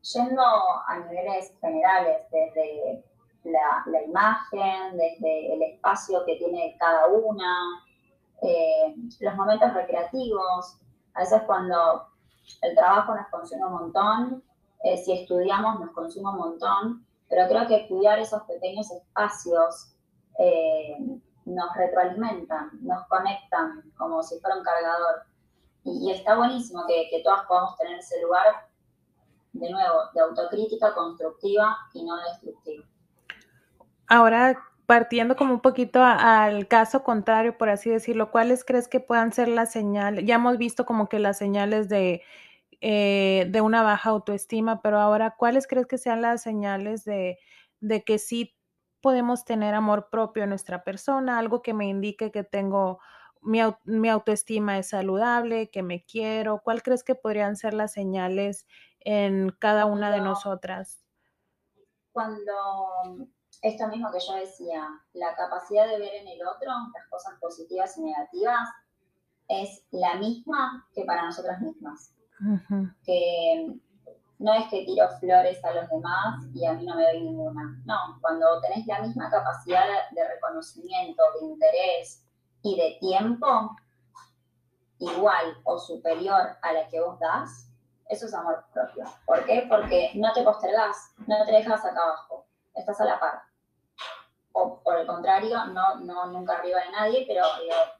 yendo 0.00 0.42
a 0.42 0.98
niveles 1.00 1.52
generales, 1.60 2.22
desde 2.30 3.04
la, 3.50 4.02
imagen, 4.02 4.96
desde 4.96 5.54
el 5.54 5.62
espacio 5.62 6.24
que 6.24 6.36
tiene 6.36 6.76
cada 6.78 7.06
una, 7.06 7.84
eh, 8.42 8.94
los 9.20 9.34
momentos 9.34 9.72
recreativos, 9.74 10.78
a 11.14 11.20
veces 11.20 11.42
cuando 11.46 12.06
el 12.62 12.74
trabajo 12.74 13.14
nos 13.14 13.28
consume 13.28 13.64
un 13.64 13.72
montón, 13.72 14.44
eh, 14.84 14.96
si 14.96 15.12
estudiamos 15.12 15.80
nos 15.80 15.90
consume 15.90 16.30
un 16.30 16.36
montón, 16.36 17.06
pero 17.28 17.48
creo 17.48 17.66
que 17.66 17.88
cuidar 17.88 18.18
esos 18.18 18.42
pequeños 18.44 18.90
espacios 18.90 19.94
eh, 20.38 20.96
nos 21.44 21.74
retroalimentan, 21.76 22.70
nos 22.80 23.06
conectan 23.08 23.90
como 23.96 24.22
si 24.22 24.38
fuera 24.40 24.56
un 24.56 24.62
cargador. 24.62 25.22
Y, 25.84 26.10
está 26.12 26.36
buenísimo 26.36 26.84
que, 26.86 27.08
que 27.10 27.22
todas 27.22 27.46
podamos 27.46 27.76
tener 27.76 27.98
ese 27.98 28.20
lugar, 28.22 28.68
de 29.52 29.70
nuevo, 29.70 29.98
de 30.14 30.20
autocrítica 30.20 30.94
constructiva 30.94 31.76
y 31.94 32.04
no 32.04 32.16
destructiva. 32.18 32.84
Ahora 34.08 34.58
partiendo 34.88 35.36
como 35.36 35.52
un 35.52 35.60
poquito 35.60 36.02
al 36.02 36.66
caso 36.66 37.02
contrario, 37.04 37.58
por 37.58 37.68
así 37.68 37.90
decirlo, 37.90 38.30
¿cuáles 38.30 38.64
crees 38.64 38.88
que 38.88 39.00
puedan 39.00 39.34
ser 39.34 39.48
las 39.48 39.70
señales? 39.70 40.24
Ya 40.24 40.36
hemos 40.36 40.56
visto 40.56 40.86
como 40.86 41.10
que 41.10 41.18
las 41.18 41.36
señales 41.36 41.90
de, 41.90 42.22
eh, 42.80 43.46
de 43.50 43.60
una 43.60 43.82
baja 43.82 44.08
autoestima, 44.08 44.80
pero 44.80 44.98
ahora, 44.98 45.34
¿cuáles 45.36 45.66
crees 45.66 45.86
que 45.86 45.98
sean 45.98 46.22
las 46.22 46.42
señales 46.42 47.04
de, 47.04 47.38
de 47.80 48.02
que 48.02 48.18
sí 48.18 48.56
podemos 49.02 49.44
tener 49.44 49.74
amor 49.74 50.08
propio 50.10 50.44
en 50.44 50.48
nuestra 50.48 50.84
persona? 50.84 51.38
Algo 51.38 51.60
que 51.60 51.74
me 51.74 51.86
indique 51.86 52.30
que 52.30 52.44
tengo 52.44 52.98
mi, 53.42 53.60
mi, 53.84 54.08
autoestima 54.08 54.78
es 54.78 54.88
saludable, 54.88 55.68
que 55.70 55.82
me 55.82 56.06
quiero. 56.06 56.62
¿Cuál 56.64 56.82
crees 56.82 57.04
que 57.04 57.14
podrían 57.14 57.56
ser 57.56 57.74
las 57.74 57.92
señales 57.92 58.66
en 59.00 59.50
cada 59.50 59.84
una 59.84 60.10
de 60.10 60.22
nosotras? 60.22 60.98
Cuando 62.12 63.28
esto 63.62 63.88
mismo 63.88 64.10
que 64.12 64.20
yo 64.20 64.34
decía, 64.36 64.86
la 65.14 65.34
capacidad 65.34 65.86
de 65.88 65.98
ver 65.98 66.14
en 66.14 66.28
el 66.28 66.46
otro 66.46 66.70
las 66.94 67.06
cosas 67.08 67.34
positivas 67.40 67.96
y 67.96 68.02
negativas 68.02 68.68
es 69.48 69.84
la 69.90 70.14
misma 70.16 70.86
que 70.94 71.04
para 71.04 71.24
nosotras 71.24 71.60
mismas. 71.60 72.14
Que 73.04 73.66
no 74.38 74.54
es 74.54 74.68
que 74.68 74.84
tiro 74.84 75.08
flores 75.18 75.64
a 75.64 75.72
los 75.72 75.88
demás 75.88 76.44
y 76.54 76.64
a 76.64 76.74
mí 76.74 76.84
no 76.84 76.94
me 76.94 77.02
doy 77.02 77.20
ninguna. 77.22 77.82
No, 77.84 78.18
cuando 78.20 78.60
tenés 78.60 78.86
la 78.86 79.00
misma 79.00 79.28
capacidad 79.30 79.84
de 80.12 80.28
reconocimiento, 80.28 81.22
de 81.40 81.46
interés 81.46 82.24
y 82.62 82.76
de 82.76 82.96
tiempo, 83.00 83.76
igual 85.00 85.56
o 85.64 85.78
superior 85.78 86.56
a 86.62 86.72
la 86.72 86.86
que 86.86 87.00
vos 87.00 87.18
das, 87.18 87.68
eso 88.08 88.26
es 88.26 88.34
amor 88.34 88.64
propio. 88.72 89.04
¿Por 89.26 89.44
qué? 89.46 89.66
Porque 89.68 90.12
no 90.14 90.32
te 90.32 90.42
postergás, 90.42 91.12
no 91.26 91.44
te 91.44 91.52
dejas 91.52 91.84
acá 91.84 92.00
abajo, 92.00 92.46
estás 92.74 93.00
a 93.00 93.04
la 93.04 93.18
par 93.18 93.47
o 94.58 94.82
por 94.82 94.98
el 94.98 95.06
contrario, 95.06 95.66
no, 95.66 96.00
no 96.00 96.26
nunca 96.26 96.58
arriba 96.58 96.80
de 96.80 96.90
nadie, 96.90 97.24
pero 97.26 97.44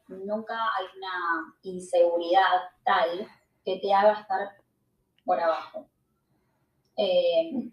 nunca 0.09 0.55
hay 0.55 0.87
una 0.97 1.55
inseguridad 1.62 2.71
tal 2.85 3.29
que 3.64 3.79
te 3.79 3.92
haga 3.94 4.21
estar 4.21 4.57
por 5.25 5.40
abajo. 5.40 5.87
Eh, 6.97 7.71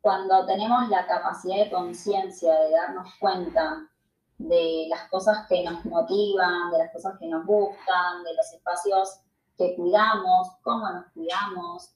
cuando 0.00 0.46
tenemos 0.46 0.88
la 0.88 1.06
capacidad 1.06 1.64
de 1.64 1.70
conciencia 1.70 2.54
de 2.60 2.70
darnos 2.70 3.08
cuenta 3.18 3.88
de 4.38 4.86
las 4.88 5.08
cosas 5.08 5.46
que 5.48 5.64
nos 5.64 5.84
motivan, 5.84 6.70
de 6.70 6.78
las 6.78 6.92
cosas 6.92 7.18
que 7.18 7.26
nos 7.26 7.44
gustan, 7.46 8.22
de 8.24 8.34
los 8.34 8.52
espacios 8.52 9.20
que 9.56 9.74
cuidamos, 9.74 10.48
cómo 10.62 10.88
nos 10.90 11.06
cuidamos, 11.12 11.94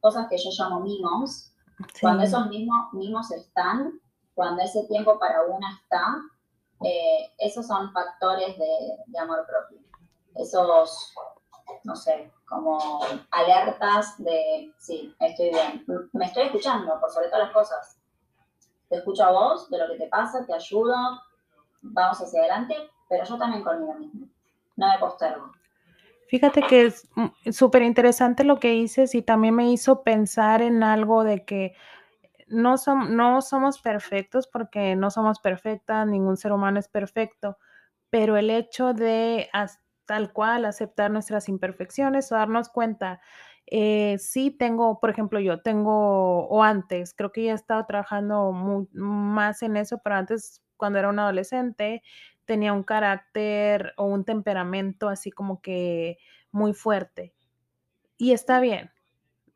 cosas 0.00 0.28
que 0.28 0.38
yo 0.38 0.50
llamo 0.56 0.80
mimos, 0.80 1.52
cuando 2.00 2.22
esos 2.22 2.46
mismos 2.48 2.92
mimos 2.92 3.30
están, 3.30 4.00
cuando 4.34 4.62
ese 4.62 4.86
tiempo 4.86 5.18
para 5.18 5.42
una 5.42 5.68
está, 5.72 6.04
eh, 6.84 7.32
esos 7.38 7.66
son 7.66 7.92
factores 7.92 8.56
de, 8.58 9.18
amor 9.18 9.46
propio. 9.46 9.78
Esos, 10.34 11.14
no 11.84 11.94
sé, 11.94 12.30
como 12.46 13.00
alertas 13.30 14.14
de, 14.18 14.72
sí, 14.78 15.14
estoy 15.20 15.50
bien. 15.50 15.84
Me 16.12 16.26
estoy 16.26 16.44
escuchando, 16.44 16.98
por 17.00 17.10
sobre 17.10 17.28
todas 17.28 17.44
las 17.44 17.52
cosas. 17.52 17.98
Te 18.88 18.96
escucho 18.96 19.24
a 19.24 19.32
vos, 19.32 19.70
de 19.70 19.78
lo 19.78 19.86
que 19.88 19.98
te 19.98 20.08
pasa, 20.08 20.44
te 20.44 20.54
ayudo, 20.54 20.94
vamos 21.82 22.20
hacia 22.20 22.40
adelante, 22.40 22.76
pero 23.08 23.24
yo 23.24 23.38
también 23.38 23.62
conmigo 23.62 23.94
mismo. 23.94 24.26
No 24.76 24.88
me 24.88 24.98
postergo. 24.98 25.52
Fíjate 26.28 26.62
que 26.62 26.86
es 26.86 27.08
súper 27.50 27.82
interesante 27.82 28.42
lo 28.42 28.58
que 28.58 28.70
dices 28.70 29.14
y 29.14 29.20
también 29.20 29.54
me 29.54 29.70
hizo 29.70 30.02
pensar 30.02 30.62
en 30.62 30.82
algo 30.82 31.24
de 31.24 31.44
que 31.44 31.74
no, 32.52 32.76
no 33.08 33.42
somos 33.42 33.80
perfectos 33.80 34.46
porque 34.46 34.96
no 34.96 35.10
somos 35.10 35.40
perfectas, 35.40 36.06
ningún 36.06 36.36
ser 36.36 36.52
humano 36.52 36.78
es 36.78 36.88
perfecto, 36.88 37.58
pero 38.10 38.36
el 38.36 38.50
hecho 38.50 38.92
de 38.94 39.48
tal 40.06 40.32
cual 40.32 40.64
aceptar 40.66 41.10
nuestras 41.10 41.48
imperfecciones 41.48 42.30
o 42.30 42.36
darnos 42.36 42.68
cuenta, 42.68 43.20
eh, 43.66 44.16
sí 44.18 44.50
tengo, 44.50 45.00
por 45.00 45.10
ejemplo, 45.10 45.40
yo 45.40 45.62
tengo, 45.62 46.46
o 46.48 46.62
antes, 46.62 47.14
creo 47.14 47.32
que 47.32 47.44
ya 47.44 47.52
he 47.52 47.54
estado 47.54 47.86
trabajando 47.86 48.52
más 48.92 49.62
en 49.62 49.76
eso, 49.76 50.00
pero 50.04 50.16
antes, 50.16 50.62
cuando 50.76 50.98
era 50.98 51.08
un 51.08 51.18
adolescente, 51.18 52.02
tenía 52.44 52.72
un 52.72 52.82
carácter 52.82 53.94
o 53.96 54.04
un 54.04 54.24
temperamento 54.24 55.08
así 55.08 55.30
como 55.30 55.62
que 55.62 56.18
muy 56.50 56.74
fuerte. 56.74 57.34
Y 58.18 58.32
está 58.32 58.60
bien. 58.60 58.90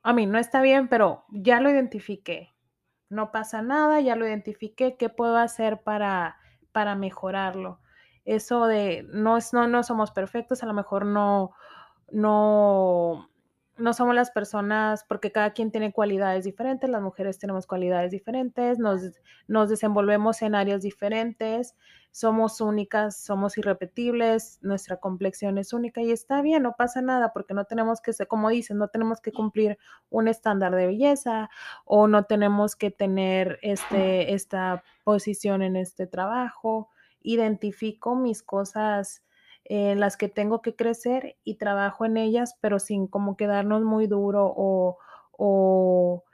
A 0.02 0.12
mí 0.14 0.26
no 0.26 0.38
está 0.38 0.62
bien, 0.62 0.88
pero 0.88 1.24
ya 1.30 1.60
lo 1.60 1.70
identifiqué. 1.70 2.55
No 3.08 3.30
pasa 3.32 3.62
nada, 3.62 4.00
ya 4.00 4.16
lo 4.16 4.26
identifiqué. 4.26 4.96
¿Qué 4.96 5.08
puedo 5.08 5.36
hacer 5.36 5.82
para, 5.82 6.36
para 6.72 6.94
mejorarlo? 6.94 7.80
Eso 8.24 8.66
de 8.66 9.06
no, 9.12 9.38
no, 9.52 9.68
no 9.68 9.82
somos 9.82 10.10
perfectos, 10.10 10.62
a 10.62 10.66
lo 10.66 10.74
mejor 10.74 11.06
no, 11.06 11.52
no, 12.10 13.30
no 13.76 13.92
somos 13.92 14.14
las 14.14 14.30
personas, 14.30 15.04
porque 15.04 15.30
cada 15.30 15.52
quien 15.52 15.70
tiene 15.70 15.92
cualidades 15.92 16.44
diferentes, 16.44 16.90
las 16.90 17.02
mujeres 17.02 17.38
tenemos 17.38 17.66
cualidades 17.66 18.10
diferentes, 18.10 18.78
nos, 18.78 19.02
nos 19.46 19.68
desenvolvemos 19.68 20.42
en 20.42 20.54
áreas 20.54 20.82
diferentes, 20.82 21.76
somos 22.16 22.62
únicas, 22.62 23.14
somos 23.14 23.58
irrepetibles, 23.58 24.58
nuestra 24.62 24.96
complexión 24.96 25.58
es 25.58 25.74
única 25.74 26.00
y 26.00 26.12
está 26.12 26.40
bien, 26.40 26.62
no 26.62 26.74
pasa 26.74 27.02
nada, 27.02 27.34
porque 27.34 27.52
no 27.52 27.66
tenemos 27.66 28.00
que 28.00 28.14
ser, 28.14 28.26
como 28.26 28.48
dicen, 28.48 28.78
no 28.78 28.88
tenemos 28.88 29.20
que 29.20 29.32
cumplir 29.32 29.76
un 30.08 30.26
estándar 30.26 30.74
de 30.74 30.86
belleza 30.86 31.50
o 31.84 32.08
no 32.08 32.24
tenemos 32.24 32.74
que 32.74 32.90
tener 32.90 33.58
este, 33.60 34.32
esta 34.32 34.82
posición 35.04 35.60
en 35.60 35.76
este 35.76 36.06
trabajo. 36.06 36.88
Identifico 37.20 38.14
mis 38.16 38.42
cosas 38.42 39.22
en 39.64 40.00
las 40.00 40.16
que 40.16 40.30
tengo 40.30 40.62
que 40.62 40.74
crecer 40.74 41.36
y 41.44 41.56
trabajo 41.56 42.06
en 42.06 42.16
ellas, 42.16 42.56
pero 42.62 42.78
sin 42.78 43.08
como 43.08 43.36
quedarnos 43.36 43.82
muy 43.82 44.06
duro 44.06 44.54
o, 44.56 44.96
o 45.32 46.24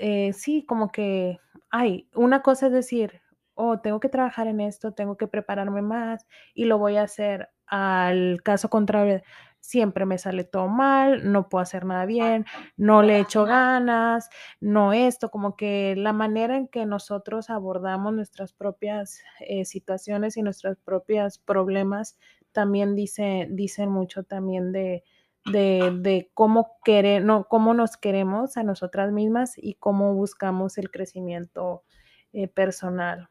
eh, 0.00 0.32
sí, 0.32 0.64
como 0.66 0.90
que, 0.90 1.38
ay, 1.70 2.08
una 2.12 2.42
cosa 2.42 2.66
es 2.66 2.72
decir, 2.72 3.22
oh, 3.54 3.80
tengo 3.80 4.00
que 4.00 4.08
trabajar 4.08 4.46
en 4.46 4.60
esto, 4.60 4.92
tengo 4.92 5.16
que 5.16 5.28
prepararme 5.28 5.82
más 5.82 6.26
y 6.54 6.64
lo 6.64 6.78
voy 6.78 6.96
a 6.96 7.02
hacer 7.02 7.50
al 7.66 8.42
caso 8.42 8.68
contrario. 8.70 9.22
Siempre 9.60 10.06
me 10.06 10.18
sale 10.18 10.42
todo 10.44 10.66
mal, 10.66 11.30
no 11.30 11.48
puedo 11.48 11.62
hacer 11.62 11.84
nada 11.84 12.04
bien, 12.04 12.46
no 12.76 13.02
le 13.02 13.20
echo 13.20 13.44
ganas, 13.44 14.28
no 14.60 14.92
esto, 14.92 15.30
como 15.30 15.56
que 15.56 15.94
la 15.96 16.12
manera 16.12 16.56
en 16.56 16.66
que 16.66 16.84
nosotros 16.84 17.48
abordamos 17.48 18.12
nuestras 18.12 18.52
propias 18.52 19.22
eh, 19.40 19.64
situaciones 19.64 20.36
y 20.36 20.42
nuestros 20.42 20.78
propios 20.78 21.38
problemas 21.38 22.18
también 22.50 22.96
dice, 22.96 23.46
dicen 23.50 23.88
mucho 23.88 24.24
también 24.24 24.72
de, 24.72 25.04
de, 25.44 26.30
cómo, 26.34 26.76
querer, 26.84 27.24
no, 27.24 27.46
cómo 27.48 27.74
nos 27.74 27.96
queremos 27.96 28.56
a 28.56 28.62
nosotras 28.62 29.12
mismas 29.12 29.54
y 29.56 29.74
cómo 29.74 30.14
buscamos 30.14 30.78
el 30.78 30.90
crecimiento 30.90 31.84
eh, 32.32 32.48
personal. 32.48 33.28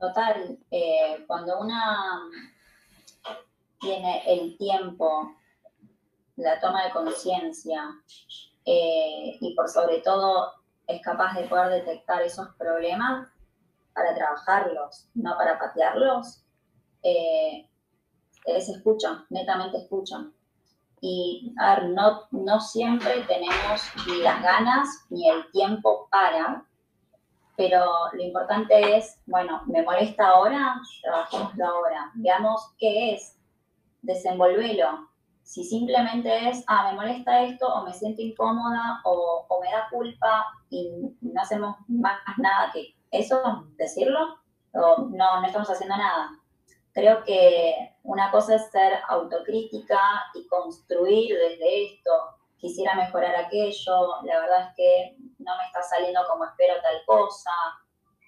Total, 0.00 0.58
eh, 0.70 1.24
cuando 1.26 1.60
una 1.60 2.22
tiene 3.78 4.22
el 4.26 4.56
tiempo, 4.56 5.36
la 6.36 6.58
toma 6.58 6.84
de 6.84 6.90
conciencia 6.90 7.84
eh, 8.64 9.36
y 9.38 9.54
por 9.54 9.68
sobre 9.68 10.00
todo 10.00 10.52
es 10.86 11.02
capaz 11.02 11.34
de 11.34 11.46
poder 11.48 11.84
detectar 11.84 12.22
esos 12.22 12.48
problemas 12.56 13.28
para 13.92 14.14
trabajarlos, 14.14 15.06
no 15.12 15.36
para 15.36 15.58
patearlos, 15.58 16.44
es 17.02 18.68
escucha, 18.70 19.26
netamente 19.28 19.76
escucha. 19.76 20.24
Y 21.02 21.54
a 21.58 21.74
ver, 21.74 21.90
no 22.30 22.60
siempre 22.60 23.22
tenemos 23.24 23.82
ni 24.06 24.22
las 24.22 24.42
ganas 24.42 24.88
ni 25.10 25.28
el 25.28 25.50
tiempo 25.50 26.08
para, 26.10 26.64
pero 27.60 27.84
lo 28.14 28.22
importante 28.22 28.96
es, 28.96 29.20
bueno, 29.26 29.60
me 29.66 29.82
molesta 29.82 30.28
ahora, 30.28 30.80
trabajémoslo 31.02 31.66
ahora, 31.66 32.10
veamos 32.14 32.74
qué 32.78 33.12
es, 33.12 33.38
desenvolvelo. 34.00 35.10
Si 35.42 35.64
simplemente 35.64 36.48
es, 36.48 36.64
ah, 36.68 36.88
me 36.90 36.96
molesta 36.96 37.42
esto, 37.42 37.66
o 37.66 37.84
me 37.84 37.92
siento 37.92 38.22
incómoda, 38.22 39.02
o, 39.04 39.44
o 39.46 39.60
me 39.60 39.70
da 39.70 39.90
culpa, 39.90 40.46
y 40.70 40.90
no 41.20 41.42
hacemos 41.42 41.76
más 41.88 42.18
nada 42.38 42.70
que 42.72 42.94
eso, 43.10 43.66
decirlo, 43.76 44.38
o 44.72 45.08
no, 45.10 45.42
no 45.42 45.46
estamos 45.46 45.68
haciendo 45.68 45.98
nada 45.98 46.30
Creo 46.94 47.22
que 47.24 47.74
una 48.04 48.30
cosa 48.30 48.54
es 48.54 48.70
ser 48.70 48.94
autocrítica 49.06 50.00
y 50.34 50.46
construir 50.46 51.36
desde 51.36 51.84
esto. 51.84 52.10
Quisiera 52.60 52.94
mejorar 52.94 53.34
aquello, 53.36 54.22
la 54.22 54.38
verdad 54.40 54.68
es 54.68 54.74
que 54.76 55.16
no 55.38 55.56
me 55.56 55.64
está 55.64 55.82
saliendo 55.82 56.20
como 56.30 56.44
espero 56.44 56.74
tal 56.82 57.02
cosa. 57.06 57.50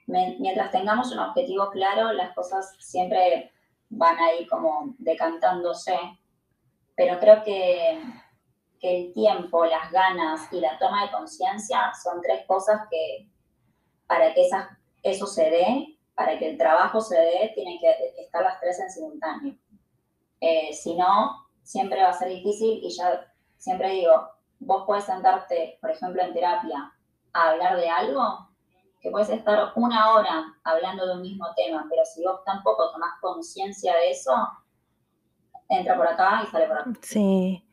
mientras 0.07 0.71
tengamos 0.71 1.13
un 1.13 1.19
objetivo 1.19 1.71
claro, 1.71 2.13
las 2.13 2.35
cosas 2.35 2.75
siempre 2.79 3.53
van 3.91 4.19
ahí 4.19 4.47
como 4.47 4.95
decantándose. 4.99 5.99
Pero 6.97 7.19
creo 7.21 7.43
que, 7.45 8.03
que 8.81 8.97
el 8.97 9.13
tiempo, 9.13 9.67
las 9.67 9.93
ganas 9.93 10.51
y 10.51 10.61
la 10.61 10.79
toma 10.79 11.05
de 11.05 11.13
conciencia 11.13 11.93
son 12.03 12.23
tres 12.23 12.47
cosas 12.47 12.83
que 12.91 13.29
para 14.07 14.33
que 14.35 14.47
esas, 14.47 14.67
eso 15.03 15.27
se 15.27 15.51
dé, 15.51 15.99
para 16.15 16.39
que 16.39 16.51
el 16.51 16.59
trabajo 16.59 17.01
se 17.01 17.19
dé, 17.19 17.53
tienen 17.55 17.79
que 17.79 18.15
estar 18.19 18.43
las 18.43 18.61
tres 18.61 18.81
en 18.81 18.91
simultáneo. 18.91 19.55
Eh, 20.41 20.73
si 20.73 20.95
no, 20.95 21.49
siempre 21.63 22.03
va 22.03 22.11
a 22.11 22.13
ser 22.13 22.29
difícil 22.29 22.81
y 22.83 22.91
ya 22.91 23.32
siempre 23.63 23.91
digo, 23.91 24.29
vos 24.59 24.83
puedes 24.87 25.05
sentarte, 25.05 25.79
por 25.81 25.93
ejemplo, 25.93 26.21
en 26.21 26.33
terapia 26.33 26.93
a 27.33 27.51
hablar 27.51 27.77
de 27.77 27.89
algo, 27.89 28.49
que 29.01 29.09
puedes 29.11 29.31
estar 29.31 29.73
una 29.77 30.11
hora 30.11 30.53
hablando 30.65 31.07
de 31.07 31.15
un 31.15 31.23
mismo 31.23 31.47
tema, 31.55 31.87
pero 31.89 32.03
si 32.05 32.25
vos 32.25 32.43
tampoco 32.45 32.91
tomás 32.91 33.13
conciencia 33.21 33.95
de 33.95 34.11
eso, 34.11 34.33
entra 35.69 35.97
por 35.97 36.09
acá 36.09 36.43
y 36.43 36.51
sale 36.51 36.67
por 36.67 36.79
acá. 36.79 36.91
Sí. 37.03 37.65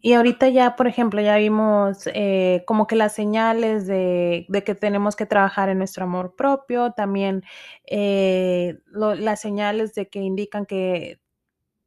Y 0.00 0.14
ahorita 0.14 0.48
ya, 0.48 0.76
por 0.76 0.86
ejemplo, 0.86 1.20
ya 1.20 1.36
vimos 1.36 2.06
eh, 2.14 2.62
como 2.66 2.86
que 2.86 2.94
las 2.94 3.12
señales 3.12 3.88
de, 3.88 4.46
que 4.64 4.74
tenemos 4.76 5.16
que 5.16 5.26
trabajar 5.26 5.68
en 5.70 5.78
nuestro 5.78 6.04
amor 6.04 6.36
propio, 6.36 6.92
también 6.92 7.42
eh, 7.84 8.78
las 8.92 9.40
señales 9.40 9.92
de 9.94 10.08
que 10.08 10.20
indican 10.20 10.66
que 10.66 11.20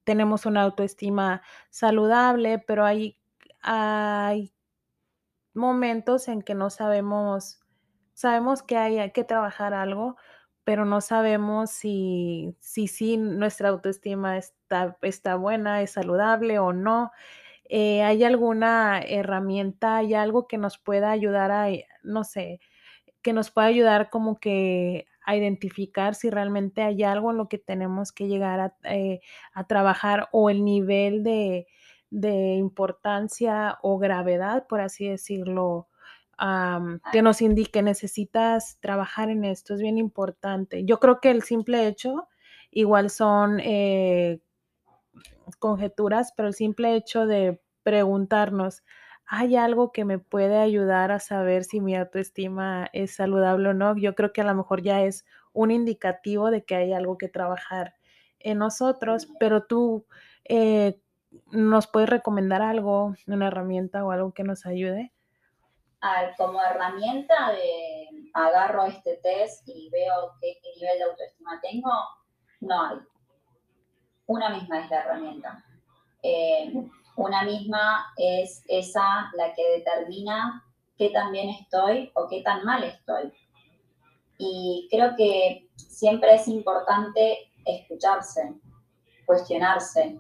tenemos 0.03 0.45
una 0.45 0.63
autoestima 0.63 1.41
saludable, 1.69 2.59
pero 2.59 2.85
hay, 2.85 3.17
hay 3.61 4.53
momentos 5.53 6.27
en 6.27 6.41
que 6.41 6.55
no 6.55 6.69
sabemos, 6.69 7.61
sabemos 8.13 8.63
que 8.63 8.77
hay, 8.77 9.11
que 9.11 9.23
trabajar 9.23 9.73
algo, 9.73 10.17
pero 10.63 10.85
no 10.85 11.01
sabemos 11.01 11.71
si, 11.71 12.55
si, 12.59 12.87
si 12.87 13.17
nuestra 13.17 13.69
autoestima 13.69 14.37
está, 14.37 14.97
está 15.01 15.35
buena, 15.35 15.81
es 15.81 15.91
saludable 15.91 16.59
o 16.59 16.73
no. 16.73 17.11
Eh, 17.69 18.03
¿hay 18.03 18.23
alguna 18.23 19.01
herramienta, 19.01 19.97
hay 19.97 20.13
algo 20.13 20.47
que 20.47 20.57
nos 20.57 20.77
pueda 20.77 21.11
ayudar 21.11 21.51
a, 21.51 21.67
no 22.03 22.23
sé, 22.23 22.59
que 23.21 23.33
nos 23.33 23.51
pueda 23.51 23.67
ayudar 23.67 24.09
como 24.09 24.39
que 24.39 25.07
a 25.25 25.36
identificar 25.36 26.15
si 26.15 26.29
realmente 26.29 26.81
hay 26.81 27.03
algo 27.03 27.31
en 27.31 27.38
lo 27.38 27.47
que 27.47 27.57
tenemos 27.57 28.12
que 28.12 28.27
llegar 28.27 28.59
a, 28.59 28.75
eh, 28.83 29.21
trabajar 29.67 30.29
o 30.31 30.49
el 30.49 30.63
nivel 30.63 31.23
de, 31.23 31.67
importancia 32.12 33.79
o 33.81 33.97
gravedad, 33.97 34.67
por 34.67 34.81
así 34.81 35.07
decirlo, 35.07 35.88
que 37.12 37.21
nos 37.21 37.41
indique 37.41 37.81
necesitas 37.81 38.77
trabajar 38.81 39.29
en 39.29 39.45
esto, 39.45 39.73
es 39.73 39.81
bien 39.81 39.97
importante. 39.97 40.83
Yo 40.86 40.99
creo 40.99 41.19
que 41.19 41.31
el 41.31 41.41
simple 41.41 41.88
hecho, 41.88 42.27
igual 42.69 43.09
son 43.09 43.59
conjeturas, 45.59 46.33
pero 46.36 46.47
el 46.47 46.53
simple 46.53 46.95
hecho 46.95 47.25
de 47.25 47.62
preguntarnos, 47.83 48.83
¿hay 49.36 49.56
algo 49.56 49.91
que 49.91 50.06
me 50.06 50.19
puede 50.19 50.60
ayudar 50.60 51.12
a 51.12 51.19
saber 51.19 51.63
si 51.63 51.82
mi 51.82 51.96
autoestima 51.96 52.88
es 52.93 53.15
saludable 53.15 53.69
o 53.69 53.74
no? 53.74 53.98
Yo 53.98 54.13
creo 54.13 54.32
que 54.32 54.41
a 54.41 54.43
lo 54.43 54.54
mejor 54.54 54.84
ya 54.84 55.02
es 55.02 55.26
un 55.54 55.72
indicativo 55.72 56.52
de 56.52 56.63
que 56.63 56.76
hay 56.76 56.93
algo 56.93 57.17
que 57.17 57.30
trabajar 57.30 57.96
en 58.38 58.60
nosotros, 58.60 59.28
pero 59.39 59.63
tú 59.63 60.06
eh, 60.43 61.02
nos 61.50 61.88
puedes 61.88 62.12
recomendar 62.12 62.62
algo, 62.62 63.15
una 63.26 63.48
herramienta 63.48 64.06
o 64.06 64.12
algo 64.12 64.36
que 64.36 64.43
nos 64.43 64.67
ayude. 64.67 65.12
como 66.38 66.62
herramienta 66.62 67.54
de 67.54 68.30
agarro 68.36 68.86
este 68.86 69.17
test 69.24 69.67
y 69.67 69.89
veo 69.89 70.34
qué 70.41 70.54
nivel 70.76 71.00
de 71.00 71.04
autoestima 71.06 71.60
tengo, 71.60 71.91
no 72.62 72.82
hay 72.86 72.98
una 74.28 74.50
misma 74.50 74.82
es 74.82 74.91
la 74.91 75.00
herramienta. 75.00 75.65
Eh, 76.22 76.72
una 77.15 77.43
misma 77.43 78.13
es 78.17 78.63
esa 78.67 79.32
la 79.36 79.54
que 79.54 79.78
determina 79.78 80.63
qué 80.97 81.10
tan 81.10 81.32
bien 81.32 81.49
estoy 81.49 82.12
o 82.15 82.28
qué 82.28 82.41
tan 82.41 82.63
mal 82.63 82.84
estoy. 82.84 83.32
Y 84.38 84.88
creo 84.89 85.15
que 85.15 85.69
siempre 85.76 86.36
es 86.36 86.47
importante 86.47 87.52
escucharse, 87.65 88.54
cuestionarse. 89.26 90.19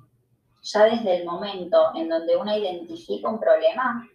Ya 0.61 0.83
desde 0.85 1.17
el 1.17 1.25
momento 1.25 1.91
en 1.95 2.07
donde 2.09 2.37
uno 2.37 2.55
identifica 2.55 3.29
un 3.29 3.39
problema, 3.39 4.07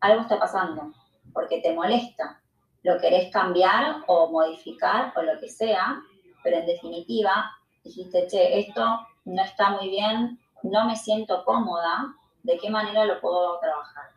algo 0.00 0.22
está 0.22 0.38
pasando, 0.38 0.92
porque 1.32 1.60
te 1.60 1.74
molesta. 1.74 2.40
Lo 2.82 2.98
querés 2.98 3.30
cambiar 3.32 3.96
o 4.06 4.30
modificar 4.30 5.12
o 5.16 5.22
lo 5.22 5.38
que 5.38 5.48
sea, 5.48 6.00
pero 6.42 6.58
en 6.58 6.66
definitiva 6.66 7.50
dijiste, 7.82 8.26
che, 8.26 8.60
esto 8.60 9.06
no 9.24 9.42
está 9.42 9.70
muy 9.70 9.90
bien, 9.90 10.40
no 10.62 10.86
me 10.86 10.96
siento 10.96 11.44
cómoda, 11.44 12.14
¿de 12.42 12.58
qué 12.58 12.70
manera 12.70 13.04
lo 13.04 13.20
puedo 13.20 13.58
trabajar? 13.60 14.10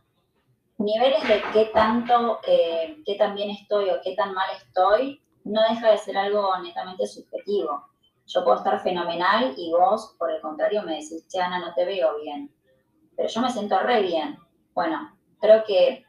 Niveles 0.77 1.27
de 1.27 1.41
qué 1.51 1.65
tanto, 1.73 2.39
eh, 2.47 3.01
qué 3.05 3.15
tan 3.15 3.35
bien 3.35 3.49
estoy 3.49 3.89
o 3.89 3.99
qué 4.01 4.15
tan 4.15 4.33
mal 4.33 4.49
estoy, 4.55 5.21
no 5.43 5.61
deja 5.69 5.91
de 5.91 5.97
ser 5.97 6.17
algo 6.17 6.57
netamente 6.59 7.05
subjetivo. 7.07 7.89
Yo 8.27 8.43
puedo 8.43 8.57
estar 8.57 8.79
fenomenal 8.81 9.53
y 9.57 9.71
vos, 9.71 10.15
por 10.17 10.31
el 10.31 10.39
contrario, 10.41 10.83
me 10.83 10.95
decís, 10.95 11.27
che, 11.27 11.41
Ana, 11.41 11.59
no 11.59 11.73
te 11.73 11.83
veo 11.83 12.19
bien. 12.19 12.53
Pero 13.15 13.27
yo 13.27 13.41
me 13.41 13.51
siento 13.51 13.79
re 13.79 14.03
bien. 14.03 14.37
Bueno, 14.73 15.17
creo 15.41 15.63
que 15.63 16.05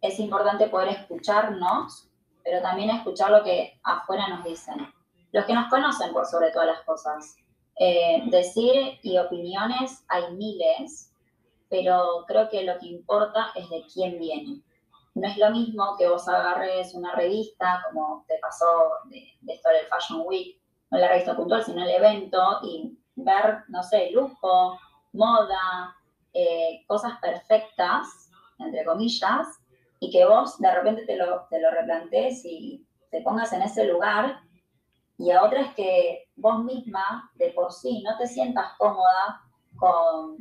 es 0.00 0.18
importante 0.20 0.68
poder 0.68 0.88
escucharnos, 0.88 2.10
pero 2.44 2.60
también 2.60 2.90
escuchar 2.90 3.30
lo 3.30 3.42
que 3.42 3.80
afuera 3.82 4.28
nos 4.28 4.44
dicen. 4.44 4.92
Los 5.32 5.46
que 5.46 5.54
nos 5.54 5.70
conocen 5.70 6.12
por 6.12 6.26
sobre 6.26 6.50
todas 6.50 6.68
las 6.68 6.80
cosas. 6.82 7.36
Eh, 7.76 8.22
decir 8.26 8.98
y 9.02 9.18
opiniones 9.18 10.04
hay 10.08 10.32
miles, 10.34 11.12
pero 11.68 12.24
creo 12.26 12.48
que 12.48 12.62
lo 12.62 12.78
que 12.78 12.86
importa 12.86 13.48
es 13.56 13.68
de 13.68 13.84
quién 13.92 14.18
viene. 14.18 14.62
No 15.14 15.28
es 15.28 15.36
lo 15.38 15.50
mismo 15.50 15.96
que 15.96 16.08
vos 16.08 16.28
agarres 16.28 16.94
una 16.94 17.14
revista, 17.14 17.84
como 17.86 18.24
te 18.28 18.38
pasó 18.40 18.66
de, 19.06 19.24
esto 19.52 19.68
del 19.68 19.86
Fashion 19.86 20.22
Week, 20.26 20.60
no 20.90 20.98
la 20.98 21.08
revista 21.08 21.36
puntual, 21.36 21.64
sino 21.64 21.82
el 21.82 21.90
evento, 21.90 22.60
y 22.62 22.96
ver, 23.16 23.64
no 23.68 23.82
sé, 23.82 24.10
lujo, 24.10 24.78
moda, 25.12 25.96
eh, 26.32 26.84
cosas 26.86 27.18
perfectas, 27.20 28.30
entre 28.58 28.84
comillas, 28.84 29.46
y 30.00 30.10
que 30.10 30.24
vos 30.26 30.58
de 30.58 30.72
repente 30.72 31.06
te 31.06 31.16
lo, 31.16 31.46
te 31.48 31.60
lo 31.60 31.70
replantees 31.70 32.44
y 32.44 32.84
te 33.10 33.20
pongas 33.22 33.52
en 33.52 33.62
ese 33.62 33.84
lugar 33.84 34.40
y 35.18 35.30
a 35.30 35.42
otras 35.42 35.74
que 35.74 36.28
vos 36.36 36.64
misma 36.64 37.30
de 37.36 37.50
por 37.50 37.72
sí 37.72 38.02
no 38.02 38.16
te 38.18 38.26
sientas 38.26 38.72
cómoda 38.78 39.42
con, 39.76 40.36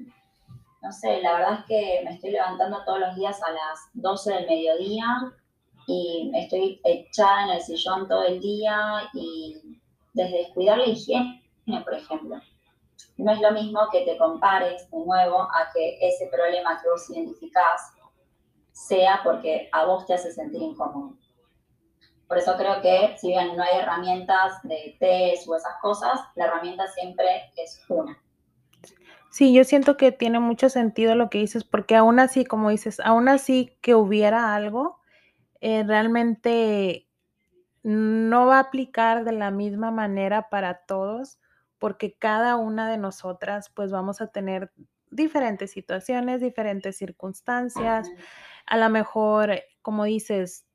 no 0.82 0.92
sé, 0.92 1.22
la 1.22 1.34
verdad 1.34 1.60
es 1.60 1.66
que 1.66 2.02
me 2.04 2.16
estoy 2.16 2.32
levantando 2.32 2.84
todos 2.86 3.00
los 3.00 3.16
días 3.16 3.42
a 3.44 3.52
las 3.52 3.80
12 3.94 4.34
del 4.34 4.48
mediodía 4.48 5.34
y 5.88 6.32
estoy 6.36 6.80
echada 6.84 7.44
en 7.46 7.50
el 7.52 7.62
sillón 7.62 8.08
todo 8.08 8.24
el 8.24 8.40
día 8.40 9.10
y 9.14 9.80
desde 10.14 10.38
descuidar 10.38 10.78
la 10.78 10.86
higiene, 10.86 11.42
por 11.84 11.94
ejemplo. 11.94 12.38
No 13.18 13.32
es 13.32 13.42
lo 13.42 13.52
mismo 13.52 13.80
que 13.92 14.06
te 14.06 14.18
compares 14.18 14.90
de 14.90 14.98
nuevo 14.98 15.42
a 15.42 15.70
que 15.74 15.98
ese 16.02 16.28
problema 16.28 16.82
que 16.82 16.90
vos 16.90 17.10
identificás 17.10 17.94
sea 18.72 19.22
porque 19.24 19.70
a 19.72 19.86
vos 19.86 20.06
te 20.06 20.16
hace 20.16 20.32
sentir 20.32 20.62
incómodo. 20.62 21.14
Por 22.34 22.42
eso 22.42 22.58
creo 22.58 22.82
que 22.82 23.16
si 23.20 23.28
bien 23.28 23.56
no 23.56 23.62
hay 23.62 23.78
herramientas 23.80 24.54
de 24.64 24.98
test 25.00 25.48
o 25.48 25.56
esas 25.56 25.76
cosas, 25.84 26.20
la 26.34 26.46
herramienta 26.46 26.88
siempre 26.88 27.28
es 27.56 27.80
una. 27.88 28.20
Sí, 29.30 29.54
yo 29.54 29.64
siento 29.64 29.98
que 29.98 30.12
tiene 30.12 30.40
mucho 30.40 30.68
sentido 30.70 31.14
lo 31.14 31.30
que 31.30 31.38
dices, 31.38 31.64
porque 31.64 31.96
aún 31.96 32.20
así, 32.20 32.44
como 32.44 32.72
dices, 32.72 33.00
aún 33.02 33.30
así 33.30 33.78
que 33.82 33.94
hubiera 33.94 34.56
algo, 34.56 35.00
eh, 35.62 35.84
realmente 35.84 37.08
no 37.84 38.48
va 38.48 38.58
a 38.58 38.62
aplicar 38.62 39.26
de 39.26 39.34
la 39.34 39.52
misma 39.52 39.92
manera 39.92 40.50
para 40.50 40.86
todos, 40.88 41.38
porque 41.78 42.18
cada 42.18 42.56
una 42.56 42.90
de 42.90 42.98
nosotras 42.98 43.70
pues 43.76 43.92
vamos 43.92 44.22
a 44.22 44.32
tener 44.32 44.72
diferentes 45.12 45.70
situaciones, 45.70 46.42
diferentes 46.42 46.98
circunstancias. 46.98 48.10
A 48.66 48.78
lo 48.78 48.90
mejor, 48.90 49.62
como 49.84 50.06
dices, 50.06 50.66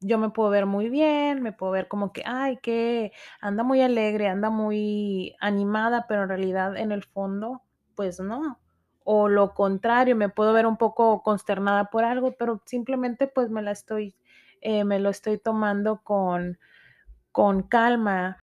yo 0.00 0.18
me 0.18 0.30
puedo 0.30 0.50
ver 0.50 0.66
muy 0.66 0.88
bien, 0.88 1.42
me 1.42 1.52
puedo 1.52 1.72
ver 1.72 1.88
como 1.88 2.12
que, 2.12 2.22
ay, 2.24 2.58
que 2.58 3.12
anda 3.40 3.62
muy 3.62 3.82
alegre, 3.82 4.28
anda 4.28 4.50
muy 4.50 5.34
animada, 5.40 6.06
pero 6.08 6.22
en 6.22 6.28
realidad 6.28 6.76
en 6.76 6.92
el 6.92 7.04
fondo, 7.04 7.62
pues 7.94 8.20
no. 8.20 8.60
O 9.04 9.28
lo 9.28 9.54
contrario, 9.54 10.14
me 10.16 10.28
puedo 10.28 10.52
ver 10.52 10.66
un 10.66 10.76
poco 10.76 11.22
consternada 11.22 11.86
por 11.86 12.04
algo, 12.04 12.32
pero 12.38 12.62
simplemente 12.66 13.26
pues 13.26 13.50
me 13.50 13.62
la 13.62 13.72
estoy, 13.72 14.14
eh, 14.60 14.84
me 14.84 14.98
lo 14.98 15.10
estoy 15.10 15.38
tomando 15.38 16.02
con, 16.02 16.58
con 17.32 17.62
calma. 17.62 18.38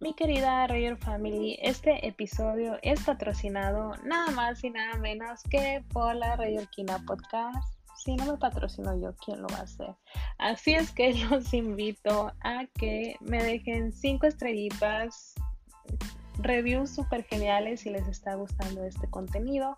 Mi 0.00 0.14
querida 0.14 0.66
Roger 0.66 0.96
Family, 0.96 1.58
este 1.60 2.06
episodio 2.06 2.78
es 2.80 3.04
patrocinado 3.04 3.92
nada 4.02 4.30
más 4.30 4.64
y 4.64 4.70
nada 4.70 4.96
menos 4.96 5.42
que 5.50 5.84
por 5.92 6.14
la 6.14 6.38
Kina 6.70 7.04
Podcast. 7.06 7.68
Si 8.02 8.16
no 8.16 8.24
me 8.24 8.38
patrocino 8.38 8.98
yo, 8.98 9.14
¿quién 9.22 9.42
lo 9.42 9.48
va 9.48 9.58
a 9.58 9.62
hacer? 9.64 9.94
Así 10.38 10.72
es 10.72 10.90
que 10.92 11.12
los 11.28 11.52
invito 11.52 12.32
a 12.40 12.64
que 12.78 13.16
me 13.20 13.42
dejen 13.44 13.92
cinco 13.92 14.26
estrellitas, 14.26 15.34
reviews 16.38 16.88
súper 16.94 17.24
geniales 17.24 17.80
si 17.80 17.90
les 17.90 18.08
está 18.08 18.36
gustando 18.36 18.82
este 18.84 19.06
contenido. 19.10 19.76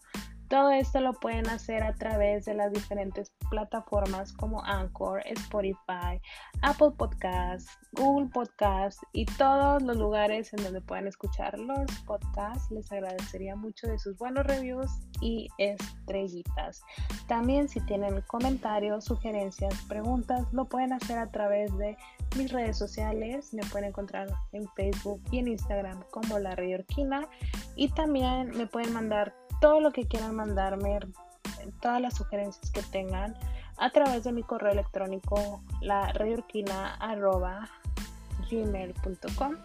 Todo 0.52 0.70
esto 0.70 1.00
lo 1.00 1.14
pueden 1.14 1.48
hacer 1.48 1.82
a 1.82 1.94
través 1.94 2.44
de 2.44 2.52
las 2.52 2.70
diferentes 2.70 3.32
plataformas 3.48 4.34
como 4.34 4.62
Anchor, 4.62 5.22
Spotify, 5.24 6.20
Apple 6.60 6.90
Podcasts, 6.98 7.70
Google 7.92 8.28
Podcasts 8.28 9.00
y 9.14 9.24
todos 9.24 9.82
los 9.82 9.96
lugares 9.96 10.52
en 10.52 10.62
donde 10.62 10.82
puedan 10.82 11.06
escuchar 11.06 11.58
los 11.58 11.90
podcasts. 12.06 12.70
Les 12.70 12.92
agradecería 12.92 13.56
mucho 13.56 13.86
de 13.86 13.98
sus 13.98 14.14
buenos 14.18 14.44
reviews 14.44 14.90
y 15.22 15.48
estrellitas. 15.56 16.82
También 17.28 17.66
si 17.66 17.80
tienen 17.86 18.20
comentarios, 18.26 19.06
sugerencias, 19.06 19.74
preguntas, 19.88 20.46
lo 20.52 20.66
pueden 20.66 20.92
hacer 20.92 21.16
a 21.16 21.30
través 21.30 21.74
de 21.78 21.96
mis 22.36 22.52
redes 22.52 22.76
sociales. 22.76 23.54
Me 23.54 23.62
pueden 23.70 23.88
encontrar 23.88 24.28
en 24.52 24.68
Facebook 24.76 25.22
y 25.30 25.38
en 25.38 25.48
Instagram 25.48 26.04
como 26.10 26.38
La 26.38 26.50
Orquina 26.50 27.26
y 27.74 27.88
también 27.88 28.50
me 28.50 28.66
pueden 28.66 28.92
mandar 28.92 29.34
todo 29.62 29.80
lo 29.80 29.92
que 29.92 30.08
quieran 30.08 30.34
mandarme, 30.34 30.98
todas 31.80 32.00
las 32.00 32.16
sugerencias 32.16 32.72
que 32.72 32.82
tengan 32.82 33.36
a 33.78 33.90
través 33.90 34.24
de 34.24 34.32
mi 34.32 34.42
correo 34.42 34.72
electrónico 34.72 35.62
la 35.80 36.12
gmail.com 38.50 39.56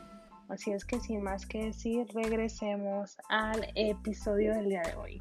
Así 0.49 0.71
es 0.71 0.85
que 0.85 0.99
sin 0.99 1.23
más 1.23 1.47
que 1.47 1.65
decir, 1.65 2.07
regresemos 2.13 3.17
al 3.27 3.67
episodio 3.73 4.53
del 4.53 4.69
día 4.69 4.83
de 4.83 4.95
hoy. 4.95 5.19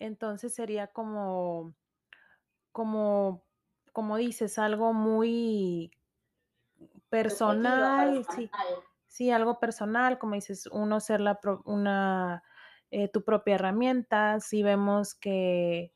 Entonces 0.00 0.52
sería 0.52 0.88
como, 0.88 1.74
como, 2.72 3.44
como 3.92 4.16
dices, 4.16 4.58
algo 4.58 4.92
muy 4.92 5.92
personal. 7.08 8.26
Sí 8.34 8.50
sí, 9.14 9.30
algo 9.30 9.60
personal, 9.60 10.18
como 10.18 10.34
dices, 10.34 10.66
uno 10.66 10.98
ser 10.98 11.20
la 11.20 11.38
una, 11.66 12.42
eh, 12.90 13.06
tu 13.06 13.22
propia 13.22 13.54
herramienta, 13.54 14.40
si 14.40 14.64
vemos 14.64 15.14
que 15.14 15.92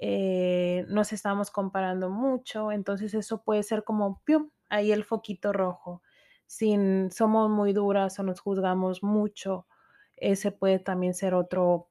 eh, 0.00 0.84
nos 0.88 1.12
estamos 1.12 1.52
comparando 1.52 2.10
mucho, 2.10 2.72
entonces 2.72 3.14
eso 3.14 3.44
puede 3.44 3.62
ser 3.62 3.84
como, 3.84 4.20
¡pium! 4.24 4.50
ahí 4.70 4.90
el 4.90 5.04
foquito 5.04 5.52
rojo. 5.52 6.02
Si 6.46 6.76
somos 7.12 7.48
muy 7.48 7.72
duras 7.72 8.18
o 8.18 8.24
nos 8.24 8.40
juzgamos 8.40 9.04
mucho, 9.04 9.68
ese 10.16 10.50
puede 10.50 10.80
también 10.80 11.14
ser 11.14 11.34
otro, 11.34 11.90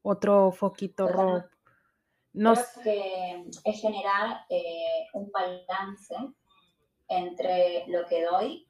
otro 0.00 0.50
foquito 0.50 1.08
rojo. 1.08 1.44
No 2.32 2.54
Creo 2.54 2.84
que 2.84 3.44
es 3.64 3.80
generar 3.82 4.46
eh, 4.48 5.08
un 5.12 5.30
balance 5.30 6.14
entre 7.08 7.84
lo 7.88 8.06
que 8.06 8.24
doy 8.24 8.67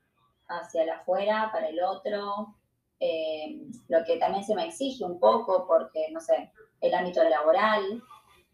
hacia 0.48 0.82
el 0.82 0.90
afuera, 0.90 1.50
para 1.52 1.68
el 1.68 1.82
otro, 1.82 2.54
eh, 3.00 3.60
lo 3.88 4.04
que 4.04 4.16
también 4.16 4.44
se 4.44 4.54
me 4.54 4.66
exige 4.66 5.04
un 5.04 5.20
poco 5.20 5.66
porque, 5.66 6.08
no 6.10 6.20
sé, 6.20 6.50
el 6.80 6.94
ámbito 6.94 7.22
laboral, 7.24 8.02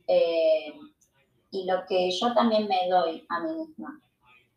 eh, 0.06 0.72
y 1.50 1.64
lo 1.64 1.86
que 1.86 2.10
yo 2.10 2.34
también 2.34 2.68
me 2.68 2.88
doy 2.88 3.24
a 3.28 3.40
mí 3.40 3.54
misma, 3.54 4.00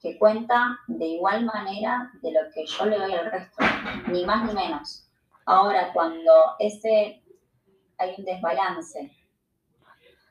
que 0.02 0.18
cuenta 0.18 0.78
de 0.88 1.06
igual 1.06 1.46
manera 1.46 2.12
de 2.22 2.32
lo 2.32 2.40
que 2.54 2.66
yo 2.66 2.86
le 2.86 2.98
doy 2.98 3.14
al 3.14 3.32
resto, 3.32 3.64
ni 4.08 4.26
más 4.26 4.48
ni 4.48 4.54
menos. 4.54 5.08
Ahora, 5.46 5.94
cuando 5.94 6.32
ese 6.60 7.24
hay 7.98 8.16
un 8.18 8.26
desbalance, 8.26 9.12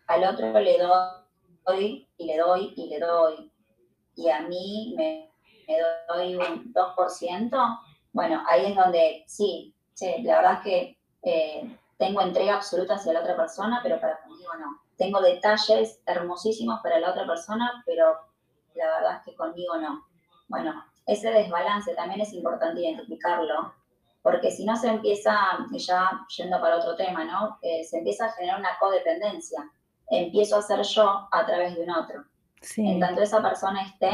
al 0.06 0.24
otro 0.24 0.52
le 0.60 0.78
doy 0.78 2.08
y 2.18 2.26
le 2.26 2.36
doy 2.36 2.74
y 2.76 2.88
le 2.88 2.98
doy, 3.00 3.52
y 4.16 4.28
a 4.28 4.42
mí 4.42 4.94
me 4.96 5.25
me 5.66 5.76
doy 6.08 6.36
un 6.36 6.72
2%, 6.72 7.80
bueno, 8.12 8.42
ahí 8.48 8.66
es 8.66 8.76
donde 8.76 9.24
sí, 9.26 9.74
la 10.22 10.36
verdad 10.36 10.52
es 10.54 10.60
que 10.60 10.98
eh, 11.22 11.78
tengo 11.98 12.20
entrega 12.20 12.56
absoluta 12.56 12.94
hacia 12.94 13.12
la 13.12 13.20
otra 13.20 13.36
persona, 13.36 13.80
pero 13.82 14.00
para 14.00 14.20
conmigo 14.22 14.50
no. 14.58 14.80
Tengo 14.96 15.20
detalles 15.20 16.00
hermosísimos 16.06 16.80
para 16.82 16.98
la 16.98 17.10
otra 17.10 17.26
persona, 17.26 17.82
pero 17.84 18.16
la 18.74 18.86
verdad 18.86 19.16
es 19.16 19.22
que 19.24 19.34
conmigo 19.34 19.76
no. 19.76 20.06
Bueno, 20.48 20.84
ese 21.06 21.30
desbalance 21.30 21.94
también 21.94 22.20
es 22.20 22.32
importante 22.32 22.80
identificarlo, 22.80 23.74
porque 24.22 24.50
si 24.50 24.64
no 24.64 24.76
se 24.76 24.88
empieza, 24.88 25.36
ya 25.72 26.26
yendo 26.36 26.60
para 26.60 26.76
otro 26.76 26.96
tema, 26.96 27.24
¿no? 27.24 27.58
Eh, 27.62 27.84
se 27.84 27.98
empieza 27.98 28.26
a 28.26 28.32
generar 28.32 28.58
una 28.58 28.78
codependencia. 28.78 29.70
Empiezo 30.08 30.56
a 30.56 30.62
ser 30.62 30.82
yo 30.82 31.28
a 31.30 31.46
través 31.46 31.76
de 31.76 31.82
un 31.82 31.90
otro. 31.90 32.24
En 32.76 33.00
tanto 33.00 33.22
esa 33.22 33.42
persona 33.42 33.82
esté, 33.82 34.10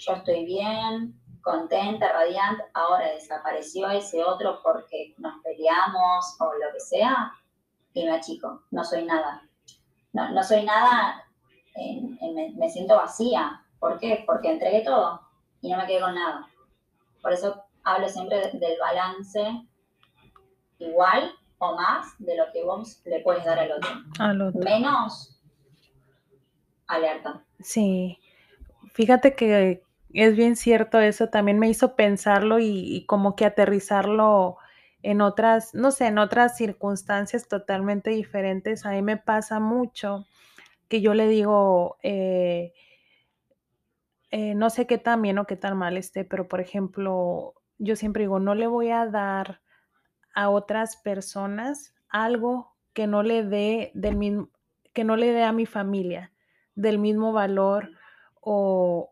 yo 0.00 0.14
estoy 0.14 0.44
bien, 0.46 1.14
contenta, 1.42 2.12
radiante, 2.12 2.64
ahora 2.74 3.12
desapareció 3.12 3.88
ese 3.90 4.24
otro 4.24 4.60
porque 4.62 5.14
nos 5.18 5.42
peleamos 5.42 6.36
o 6.40 6.44
lo 6.54 6.72
que 6.72 6.80
sea, 6.80 7.32
y 7.92 8.04
me 8.04 8.12
achico, 8.12 8.62
no 8.70 8.84
soy 8.84 9.04
nada. 9.04 9.42
No, 10.12 10.30
no 10.30 10.42
soy 10.42 10.64
nada, 10.64 11.24
me, 11.76 12.68
siento 12.70 12.96
vacía. 12.96 13.62
¿Por 13.78 13.98
qué? 13.98 14.24
Porque 14.26 14.52
entregué 14.52 14.82
todo 14.82 15.20
y 15.60 15.70
no 15.70 15.78
me 15.78 15.86
quedé 15.86 16.00
con 16.00 16.14
nada. 16.14 16.48
Por 17.22 17.32
eso 17.32 17.64
hablo 17.84 18.08
siempre 18.08 18.50
del 18.52 18.78
balance 18.78 19.66
igual 20.78 21.32
o 21.58 21.76
más 21.76 22.14
de 22.18 22.36
lo 22.36 22.50
que 22.52 22.64
vos 22.64 23.02
le 23.04 23.20
puedes 23.20 23.44
dar 23.44 23.58
al 23.58 23.72
otro. 23.72 23.90
Al 24.18 24.40
otro. 24.42 24.60
Menos 24.60 25.40
alerta. 26.86 27.44
Sí. 27.60 28.18
Fíjate 28.94 29.36
que 29.36 29.82
es 30.14 30.36
bien 30.36 30.56
cierto 30.56 31.00
eso, 31.00 31.28
también 31.28 31.58
me 31.58 31.68
hizo 31.68 31.96
pensarlo 31.96 32.58
y, 32.58 33.04
como 33.06 33.36
que 33.36 33.44
aterrizarlo 33.44 34.56
en 35.02 35.20
otras, 35.20 35.74
no 35.74 35.90
sé, 35.92 36.06
en 36.06 36.18
otras 36.18 36.56
circunstancias 36.56 37.48
totalmente 37.48 38.10
diferentes. 38.10 38.84
A 38.86 38.90
mí 38.90 39.02
me 39.02 39.16
pasa 39.16 39.60
mucho 39.60 40.26
que 40.88 41.00
yo 41.00 41.14
le 41.14 41.28
digo, 41.28 41.98
eh, 42.02 42.72
eh, 44.30 44.54
no 44.54 44.70
sé 44.70 44.86
qué 44.86 44.98
tan 44.98 45.22
bien 45.22 45.38
o 45.38 45.46
qué 45.46 45.56
tan 45.56 45.76
mal 45.76 45.96
esté, 45.96 46.24
pero 46.24 46.48
por 46.48 46.60
ejemplo, 46.60 47.54
yo 47.78 47.96
siempre 47.96 48.24
digo, 48.24 48.40
no 48.40 48.54
le 48.54 48.66
voy 48.66 48.90
a 48.90 49.06
dar 49.06 49.60
a 50.34 50.50
otras 50.50 50.96
personas 50.96 51.94
algo 52.08 52.76
que 52.92 53.06
no 53.06 53.22
le 53.22 53.44
dé 53.44 53.90
del 53.94 54.16
mismo, 54.16 54.50
que 54.92 55.04
no 55.04 55.16
le 55.16 55.32
dé 55.32 55.44
a 55.44 55.52
mi 55.52 55.66
familia 55.66 56.32
del 56.74 56.98
mismo 56.98 57.32
valor 57.32 57.90
o, 58.40 59.10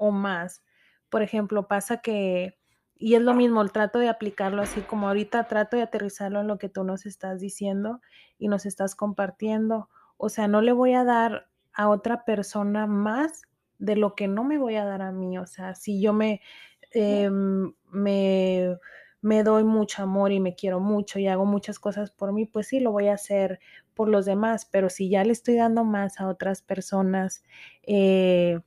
o 0.00 0.10
más. 0.10 0.64
Por 1.10 1.22
ejemplo, 1.22 1.68
pasa 1.68 1.98
que, 1.98 2.58
y 2.96 3.14
es 3.14 3.22
lo 3.22 3.34
mismo, 3.34 3.60
el 3.60 3.70
trato 3.70 3.98
de 3.98 4.08
aplicarlo 4.08 4.62
así 4.62 4.80
como 4.80 5.08
ahorita 5.08 5.44
trato 5.46 5.76
de 5.76 5.82
aterrizarlo 5.82 6.40
en 6.40 6.48
lo 6.48 6.58
que 6.58 6.70
tú 6.70 6.84
nos 6.84 7.04
estás 7.04 7.38
diciendo 7.38 8.00
y 8.38 8.48
nos 8.48 8.64
estás 8.64 8.94
compartiendo. 8.96 9.90
O 10.16 10.30
sea, 10.30 10.48
no 10.48 10.62
le 10.62 10.72
voy 10.72 10.94
a 10.94 11.04
dar 11.04 11.50
a 11.74 11.90
otra 11.90 12.24
persona 12.24 12.86
más 12.86 13.42
de 13.78 13.96
lo 13.96 14.14
que 14.14 14.26
no 14.26 14.42
me 14.42 14.56
voy 14.56 14.76
a 14.76 14.86
dar 14.86 15.02
a 15.02 15.12
mí. 15.12 15.36
O 15.38 15.46
sea, 15.46 15.74
si 15.74 16.00
yo 16.00 16.14
me, 16.14 16.40
em, 16.92 17.74
me, 17.90 18.78
me 19.20 19.42
doy 19.44 19.64
mucho 19.64 20.02
amor 20.02 20.32
y 20.32 20.40
me 20.40 20.54
quiero 20.54 20.80
mucho 20.80 21.18
y 21.18 21.26
hago 21.26 21.44
muchas 21.44 21.78
cosas 21.78 22.10
por 22.10 22.32
mí, 22.32 22.46
pues 22.46 22.68
sí, 22.68 22.80
lo 22.80 22.90
voy 22.90 23.08
a 23.08 23.14
hacer 23.14 23.60
por 23.92 24.08
los 24.08 24.24
demás. 24.24 24.64
Pero 24.64 24.88
si 24.88 25.10
ya 25.10 25.24
le 25.24 25.32
estoy 25.32 25.56
dando 25.56 25.84
más 25.84 26.20
a 26.20 26.28
otras 26.28 26.62
personas, 26.62 27.42
eh, 27.82 28.60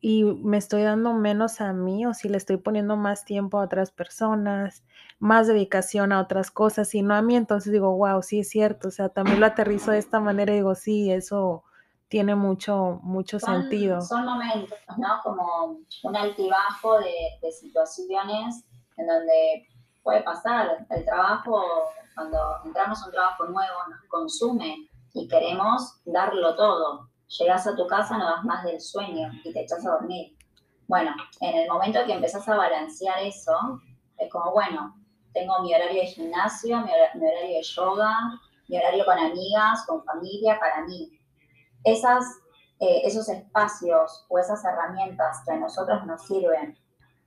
y 0.00 0.24
me 0.24 0.56
estoy 0.56 0.82
dando 0.82 1.12
menos 1.12 1.60
a 1.60 1.72
mí 1.72 2.06
o 2.06 2.14
si 2.14 2.28
le 2.28 2.38
estoy 2.38 2.56
poniendo 2.56 2.96
más 2.96 3.24
tiempo 3.24 3.58
a 3.58 3.64
otras 3.64 3.90
personas, 3.90 4.82
más 5.18 5.46
dedicación 5.46 6.12
a 6.12 6.20
otras 6.20 6.50
cosas 6.50 6.94
y 6.94 7.02
no 7.02 7.14
a 7.14 7.22
mí, 7.22 7.36
entonces 7.36 7.72
digo, 7.72 7.94
wow, 7.96 8.22
sí 8.22 8.40
es 8.40 8.48
cierto, 8.48 8.88
o 8.88 8.90
sea, 8.90 9.10
también 9.10 9.40
lo 9.40 9.46
aterrizo 9.46 9.90
de 9.90 9.98
esta 9.98 10.18
manera 10.18 10.52
y 10.52 10.56
digo, 10.56 10.74
sí, 10.74 11.12
eso 11.12 11.64
tiene 12.08 12.34
mucho, 12.34 12.98
mucho 13.02 13.38
sentido. 13.38 14.00
Son 14.00 14.24
momentos, 14.24 14.78
¿no? 14.96 15.20
Como 15.22 15.78
un 16.02 16.16
altibajo 16.16 16.98
de, 16.98 17.14
de 17.42 17.52
situaciones 17.52 18.64
en 18.96 19.06
donde 19.06 19.68
puede 20.02 20.22
pasar 20.22 20.86
el 20.88 21.04
trabajo, 21.04 21.62
cuando 22.14 22.38
entramos 22.64 23.02
a 23.02 23.06
un 23.06 23.12
trabajo 23.12 23.44
nuevo, 23.44 23.76
nos 23.88 24.00
consume 24.08 24.88
y 25.12 25.28
queremos 25.28 26.00
darlo 26.04 26.56
todo 26.56 27.09
llegas 27.38 27.66
a 27.66 27.76
tu 27.76 27.86
casa, 27.86 28.18
no 28.18 28.24
das 28.24 28.44
más 28.44 28.64
del 28.64 28.80
sueño 28.80 29.30
y 29.44 29.52
te 29.52 29.62
echas 29.62 29.84
a 29.86 29.90
dormir. 29.90 30.36
Bueno, 30.88 31.12
en 31.40 31.56
el 31.56 31.68
momento 31.68 32.00
que 32.04 32.12
empezás 32.12 32.48
a 32.48 32.56
balancear 32.56 33.22
eso, 33.22 33.80
es 34.18 34.30
como, 34.30 34.52
bueno, 34.52 34.96
tengo 35.32 35.60
mi 35.62 35.72
horario 35.72 36.00
de 36.00 36.08
gimnasio, 36.08 36.78
mi, 36.80 36.90
horario 36.90 37.56
de 37.56 37.62
yoga, 37.62 38.14
mi 38.68 38.76
horario 38.76 39.04
con 39.04 39.18
amigas, 39.18 39.86
con 39.86 40.04
familia, 40.04 40.58
para 40.58 40.84
mí. 40.84 41.18
Esas, 41.84 42.24
eh, 42.80 43.02
esos 43.04 43.28
espacios 43.28 44.26
o 44.28 44.38
esas 44.38 44.64
herramientas 44.64 45.42
que 45.44 45.52
a 45.52 45.56
nosotros 45.56 46.04
nos 46.06 46.26
sirven 46.26 46.76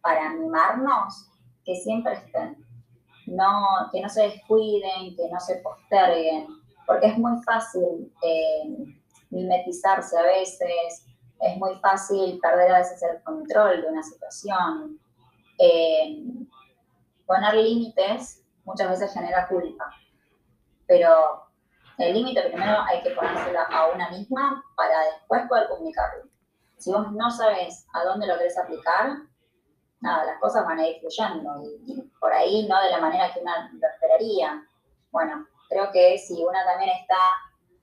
para 0.02 0.30
animarnos, 0.30 1.30
que 1.64 1.76
siempre 1.76 2.14
estén. 2.14 2.58
No, 3.26 3.90
que 3.94 4.02
no 4.02 4.10
se 4.10 4.24
descuiden, 4.24 5.16
que 5.16 5.30
no 5.32 5.40
se 5.40 5.56
posterguen, 5.58 6.48
porque 6.86 7.08
es 7.08 7.18
muy 7.18 7.42
fácil 7.44 8.14
eh, 8.22 9.00
mimetizarse 9.34 10.18
a 10.18 10.24
veces, 10.24 11.06
es 11.40 11.58
muy 11.58 11.76
fácil 11.80 12.40
perder 12.40 12.72
a 12.72 12.80
veces 12.80 13.02
el 13.04 13.22
control 13.24 13.82
de 13.82 13.88
una 13.88 14.04
situación. 14.04 15.00
Eh, 15.60 16.24
poner 17.26 17.54
límites 17.56 18.44
muchas 18.64 18.90
veces 18.90 19.14
genera 19.14 19.48
culpa, 19.48 19.92
pero 20.88 21.48
el 21.98 22.14
límite 22.14 22.42
primero 22.44 22.82
hay 22.88 23.02
que 23.04 23.12
ponérselo 23.12 23.60
a 23.60 23.92
una 23.94 24.10
misma 24.10 24.64
para 24.76 25.00
después 25.14 25.48
poder 25.48 25.68
comunicarlo. 25.70 26.24
Si 26.78 26.92
vos 26.92 27.12
no 27.12 27.30
sabes 27.30 27.86
a 27.94 28.04
dónde 28.04 28.28
lo 28.28 28.38
querés 28.38 28.58
aplicar, 28.58 29.18
nada, 30.02 30.26
las 30.26 30.40
cosas 30.40 30.66
van 30.66 30.80
a 30.80 30.88
ir 30.88 31.00
fluyendo 31.00 31.62
y, 31.64 32.02
por 32.20 32.34
ahí 32.34 32.68
no 32.68 32.82
de 32.82 32.90
la 32.90 33.00
manera 33.00 33.34
que 33.34 33.40
una 33.42 33.72
lo 33.72 33.88
esperaría. 33.88 34.66
Bueno, 35.12 35.46
creo 35.70 35.92
que 35.92 36.18
si 36.18 36.44
una 36.44 36.66
también 36.66 36.90
está 36.90 37.18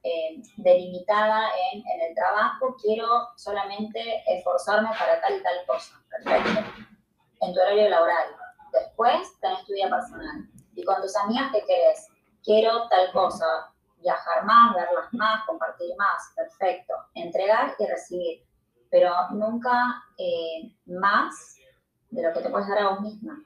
eh, 0.02 0.40
delimitada 0.56 1.50
en, 1.72 1.82
el 2.00 2.14
trabajo, 2.14 2.74
quiero 2.80 3.06
solamente 3.36 4.22
esforzarme 4.26 4.88
para 4.98 5.20
tal 5.20 5.36
y 5.36 5.42
tal 5.42 5.66
cosa. 5.66 6.02
Perfecto. 6.08 6.60
En 7.40 7.52
tu 7.52 7.60
horario 7.60 7.88
laboral. 7.88 8.28
Después 8.72 9.38
tenés 9.40 9.64
tu 9.66 9.74
vida 9.74 9.90
personal. 9.90 10.48
Y 10.74 10.84
con 10.84 11.02
tus 11.02 11.14
amigas, 11.16 11.50
¿qué 11.52 11.64
querés? 11.66 12.08
Quiero 12.42 12.88
tal 12.88 13.12
cosa. 13.12 13.44
Viajar 13.98 14.44
más, 14.46 14.74
verlas 14.74 15.12
más, 15.12 15.44
compartir 15.46 15.94
más. 15.96 16.32
Perfecto. 16.34 16.94
Entregar 17.14 17.74
y 17.78 17.86
recibir. 17.86 18.46
Pero 18.90 19.12
nunca 19.32 20.02
eh, 20.16 20.74
más 20.86 21.56
de 22.08 22.22
lo 22.22 22.32
que 22.32 22.40
te 22.40 22.48
puedes 22.48 22.68
dar 22.68 22.78
a 22.78 22.88
vos 22.90 23.00
misma. 23.02 23.38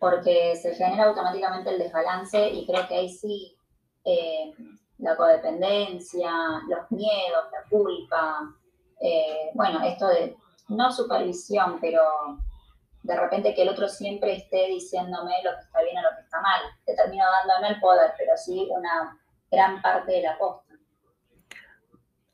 Porque 0.00 0.56
se 0.56 0.74
genera 0.74 1.04
automáticamente 1.04 1.70
el 1.70 1.78
desbalance 1.78 2.50
y 2.50 2.66
creo 2.66 2.86
que 2.88 2.96
ahí 2.96 3.08
sí 3.08 3.56
eh, 4.04 4.52
la 4.98 5.16
codependencia, 5.16 6.30
los 6.68 6.90
miedos, 6.90 7.44
la 7.52 7.68
culpa, 7.68 8.54
eh, 9.00 9.50
bueno, 9.54 9.82
esto 9.82 10.08
de 10.08 10.36
no 10.68 10.90
supervisión, 10.90 11.78
pero 11.80 12.02
de 13.02 13.16
repente 13.16 13.54
que 13.54 13.62
el 13.62 13.68
otro 13.68 13.88
siempre 13.88 14.34
esté 14.34 14.66
diciéndome 14.66 15.32
lo 15.44 15.52
que 15.52 15.60
está 15.60 15.82
bien 15.82 15.98
o 15.98 16.02
lo 16.02 16.16
que 16.16 16.22
está 16.22 16.40
mal. 16.40 16.60
Te 16.84 16.94
termino 16.94 17.24
dándome 17.46 17.74
el 17.74 17.80
poder, 17.80 18.12
pero 18.18 18.36
sí 18.36 18.68
una 18.70 19.18
gran 19.50 19.80
parte 19.80 20.12
de 20.12 20.22
la 20.22 20.36
costa. 20.38 20.74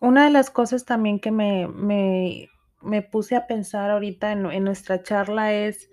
Una 0.00 0.24
de 0.24 0.30
las 0.30 0.50
cosas 0.50 0.84
también 0.84 1.20
que 1.20 1.30
me, 1.30 1.68
me, 1.68 3.02
puse 3.02 3.36
a 3.36 3.46
pensar 3.46 3.90
ahorita 3.90 4.32
en, 4.32 4.64
nuestra 4.64 5.02
charla 5.02 5.52
es, 5.52 5.90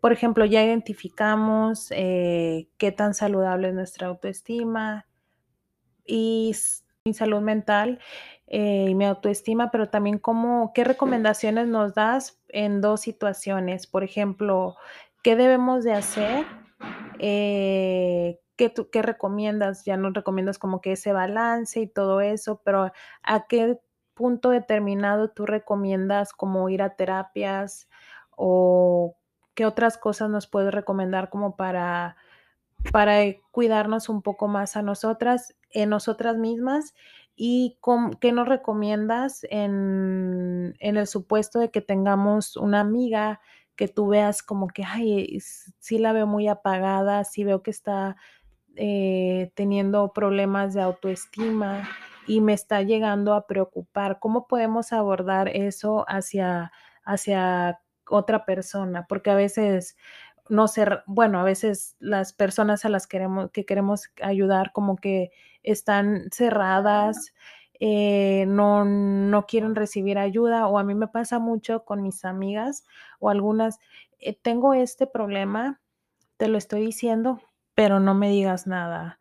por 0.00 0.12
ejemplo, 0.12 0.44
ya 0.44 0.64
identificamos 0.64 1.88
eh, 1.90 2.68
qué 2.78 2.90
tan 2.90 3.14
saludable 3.14 3.68
es 3.68 3.74
nuestra 3.74 4.08
autoestima, 4.08 5.06
y 6.06 6.54
mi 7.04 7.14
salud 7.14 7.40
mental 7.40 8.00
eh, 8.46 8.86
y 8.88 8.94
mi 8.94 9.04
autoestima, 9.04 9.70
pero 9.70 9.88
también 9.90 10.18
cómo, 10.18 10.72
qué 10.74 10.84
recomendaciones 10.84 11.68
nos 11.68 11.94
das 11.94 12.40
en 12.48 12.80
dos 12.80 13.02
situaciones. 13.02 13.86
Por 13.86 14.04
ejemplo, 14.04 14.76
¿qué 15.22 15.36
debemos 15.36 15.84
de 15.84 15.92
hacer? 15.92 16.46
Eh, 17.18 18.40
¿qué, 18.56 18.72
¿Qué 18.90 19.02
recomiendas? 19.02 19.84
Ya 19.84 19.96
nos 19.96 20.14
recomiendas 20.14 20.58
como 20.58 20.80
que 20.80 20.92
ese 20.92 21.12
balance 21.12 21.80
y 21.80 21.86
todo 21.86 22.20
eso, 22.20 22.60
pero 22.64 22.92
¿a 23.22 23.46
qué 23.46 23.78
punto 24.14 24.50
determinado 24.50 25.30
tú 25.30 25.44
recomiendas 25.44 26.32
como 26.32 26.68
ir 26.68 26.82
a 26.82 26.96
terapias 26.96 27.88
o 28.30 29.16
qué 29.54 29.66
otras 29.66 29.98
cosas 29.98 30.30
nos 30.30 30.46
puedes 30.46 30.72
recomendar 30.72 31.30
como 31.30 31.56
para 31.56 32.16
para 32.92 33.18
cuidarnos 33.50 34.08
un 34.08 34.22
poco 34.22 34.48
más 34.48 34.76
a 34.76 34.82
nosotras, 34.82 35.54
en 35.70 35.90
nosotras 35.90 36.36
mismas 36.36 36.94
¿Y 37.36 37.78
qué 38.20 38.30
nos 38.30 38.46
recomiendas 38.46 39.44
en, 39.50 40.76
en, 40.78 40.96
el 40.96 41.06
supuesto 41.08 41.58
de 41.58 41.70
que 41.70 41.80
tengamos 41.80 42.56
una 42.56 42.78
amiga 42.78 43.40
que 43.74 43.88
tú 43.88 44.06
veas 44.08 44.42
como 44.44 44.68
que, 44.68 44.84
ay, 44.84 45.40
sí 45.40 45.98
la 45.98 46.12
veo 46.12 46.28
muy 46.28 46.46
apagada, 46.46 47.24
sí 47.24 47.42
veo 47.42 47.62
que 47.62 47.72
está 47.72 48.16
eh, 48.76 49.50
teniendo 49.56 50.12
problemas 50.12 50.74
de 50.74 50.82
autoestima 50.82 51.88
y 52.28 52.40
me 52.40 52.52
está 52.52 52.82
llegando 52.82 53.34
a 53.34 53.48
preocupar? 53.48 54.20
¿Cómo 54.20 54.46
podemos 54.46 54.92
abordar 54.92 55.48
eso 55.48 56.04
hacia, 56.06 56.70
hacia 57.04 57.80
otra 58.08 58.44
persona? 58.44 59.06
Porque 59.08 59.30
a 59.30 59.34
veces 59.34 59.96
no 60.48 60.68
ser, 60.68 61.02
bueno, 61.06 61.40
a 61.40 61.44
veces 61.44 61.96
las 62.00 62.32
personas 62.32 62.84
a 62.84 62.88
las 62.90 63.06
queremos, 63.06 63.50
que 63.50 63.64
queremos 63.64 64.10
ayudar 64.22 64.72
como 64.72 64.96
que 64.96 65.30
están 65.62 66.28
cerradas, 66.32 67.34
eh, 67.80 68.44
no, 68.48 68.84
no 68.84 69.46
quieren 69.46 69.74
recibir 69.74 70.18
ayuda 70.18 70.68
o 70.68 70.78
a 70.78 70.84
mí 70.84 70.94
me 70.94 71.08
pasa 71.08 71.38
mucho 71.38 71.84
con 71.84 72.02
mis 72.02 72.24
amigas 72.24 72.84
o 73.20 73.30
algunas, 73.30 73.78
eh, 74.20 74.34
tengo 74.40 74.74
este 74.74 75.06
problema, 75.06 75.80
te 76.36 76.48
lo 76.48 76.58
estoy 76.58 76.82
diciendo, 76.86 77.40
pero 77.74 78.00
no 78.00 78.14
me 78.14 78.30
digas 78.30 78.66
nada. 78.66 79.18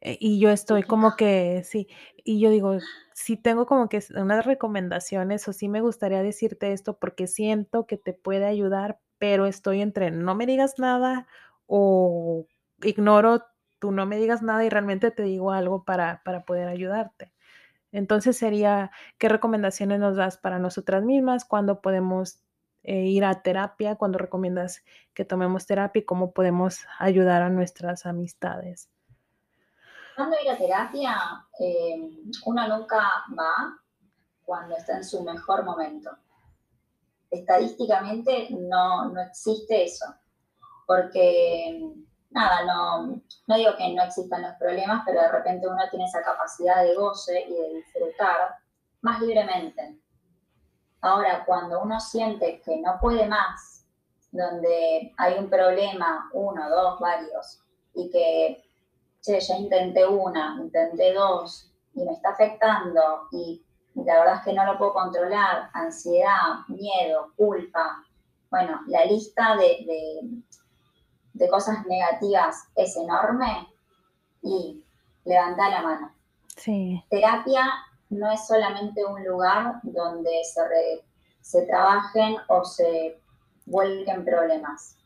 Eh, 0.00 0.16
y 0.20 0.40
yo 0.40 0.50
estoy 0.50 0.82
como 0.82 1.16
que, 1.16 1.62
sí, 1.64 1.88
y 2.24 2.40
yo 2.40 2.50
digo, 2.50 2.78
sí 3.14 3.36
tengo 3.36 3.66
como 3.66 3.88
que 3.88 4.00
unas 4.16 4.44
recomendaciones 4.46 5.46
o 5.48 5.52
sí 5.52 5.68
me 5.68 5.80
gustaría 5.80 6.22
decirte 6.22 6.72
esto 6.72 6.98
porque 6.98 7.26
siento 7.26 7.86
que 7.86 7.96
te 7.98 8.12
puede 8.12 8.46
ayudar, 8.46 8.98
pero 9.22 9.46
estoy 9.46 9.82
entre 9.82 10.10
no 10.10 10.34
me 10.34 10.46
digas 10.46 10.80
nada 10.80 11.28
o 11.68 12.44
ignoro 12.82 13.44
tú 13.78 13.92
no 13.92 14.04
me 14.04 14.16
digas 14.16 14.42
nada 14.42 14.64
y 14.64 14.68
realmente 14.68 15.12
te 15.12 15.22
digo 15.22 15.52
algo 15.52 15.84
para, 15.84 16.24
para 16.24 16.44
poder 16.44 16.66
ayudarte. 16.66 17.32
Entonces 17.92 18.36
sería, 18.36 18.90
¿qué 19.18 19.28
recomendaciones 19.28 20.00
nos 20.00 20.16
das 20.16 20.38
para 20.38 20.58
nosotras 20.58 21.04
mismas? 21.04 21.44
¿Cuándo 21.44 21.80
podemos 21.80 22.40
eh, 22.82 23.04
ir 23.04 23.24
a 23.24 23.42
terapia? 23.42 23.94
¿Cuándo 23.94 24.18
recomiendas 24.18 24.82
que 25.14 25.24
tomemos 25.24 25.66
terapia? 25.66 26.00
¿Y 26.00 26.04
cómo 26.04 26.32
podemos 26.32 26.84
ayudar 26.98 27.42
a 27.42 27.48
nuestras 27.48 28.06
amistades? 28.06 28.90
Cuando 30.16 30.34
ir 30.42 30.50
a 30.50 30.58
terapia, 30.58 31.16
eh, 31.60 32.10
uno 32.44 32.76
nunca 32.76 32.98
va 33.38 33.78
cuando 34.44 34.76
está 34.76 34.96
en 34.96 35.04
su 35.04 35.22
mejor 35.22 35.64
momento 35.64 36.10
estadísticamente 37.32 38.48
no, 38.50 39.08
no 39.08 39.20
existe 39.22 39.84
eso, 39.84 40.04
porque 40.86 41.80
nada, 42.30 42.64
no, 42.64 43.22
no 43.46 43.56
digo 43.56 43.76
que 43.76 43.92
no 43.94 44.02
existan 44.02 44.42
los 44.42 44.54
problemas, 44.56 45.02
pero 45.06 45.22
de 45.22 45.32
repente 45.32 45.66
uno 45.66 45.82
tiene 45.90 46.04
esa 46.04 46.22
capacidad 46.22 46.82
de 46.84 46.94
goce 46.94 47.44
y 47.48 47.54
de 47.54 47.74
disfrutar 47.76 48.56
más 49.00 49.20
libremente. 49.20 49.98
Ahora, 51.00 51.44
cuando 51.44 51.82
uno 51.82 51.98
siente 51.98 52.60
que 52.64 52.80
no 52.80 52.98
puede 53.00 53.26
más, 53.26 53.86
donde 54.30 55.12
hay 55.16 55.38
un 55.38 55.48
problema, 55.50 56.30
uno, 56.32 56.70
dos, 56.70 57.00
varios, 57.00 57.60
y 57.94 58.10
que, 58.10 58.62
ya 59.22 59.56
intenté 59.56 60.06
una, 60.06 60.58
intenté 60.60 61.12
dos, 61.12 61.72
y 61.94 62.04
me 62.04 62.12
está 62.12 62.30
afectando, 62.30 63.28
y 63.32 63.62
la 63.94 64.18
verdad 64.20 64.36
es 64.36 64.44
que 64.44 64.52
no 64.54 64.64
lo 64.64 64.78
puedo 64.78 64.94
controlar, 64.94 65.70
ansiedad, 65.74 66.66
miedo, 66.68 67.32
culpa. 67.36 68.02
Bueno, 68.50 68.80
la 68.86 69.04
lista 69.04 69.56
de, 69.56 70.42
de, 71.32 71.48
cosas 71.48 71.84
negativas 71.86 72.68
es 72.74 72.96
enorme 72.96 73.68
y 74.42 74.84
levanta 75.24 75.68
la 75.68 75.82
mano. 75.82 76.14
Sí. 76.56 77.02
Terapia 77.10 77.64
no 78.10 78.30
es 78.30 78.46
solamente 78.46 79.04
un 79.04 79.24
lugar 79.24 79.80
donde 79.82 80.42
se, 80.44 81.04
se 81.40 81.66
trabajen 81.66 82.36
o 82.48 82.64
se 82.64 83.20
vuelquen 83.66 84.24
problemas. 84.24 84.96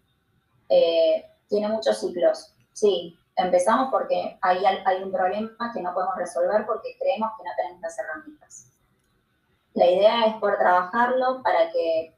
Eh, 0.69 1.25
tiene 1.49 1.69
muchos 1.69 2.01
ciclos. 2.01 2.55
Sí, 2.73 3.17
empezamos 3.37 3.91
porque 3.91 4.39
hay, 4.43 4.65
hay 4.65 5.03
un 5.03 5.13
problema 5.13 5.73
que 5.73 5.83
no 5.83 5.93
podemos 5.95 6.17
resolver 6.17 6.67
porque 6.67 6.97
creemos 6.99 7.31
que 7.37 7.45
no 7.45 7.51
tenemos 7.57 7.81
las 7.81 7.99
herramientas. 7.99 8.76
La 9.77 9.91
idea 9.91 10.25
es 10.25 10.37
poder 10.37 10.59
trabajarlo 10.59 11.43
para 11.43 11.71
que 11.71 12.15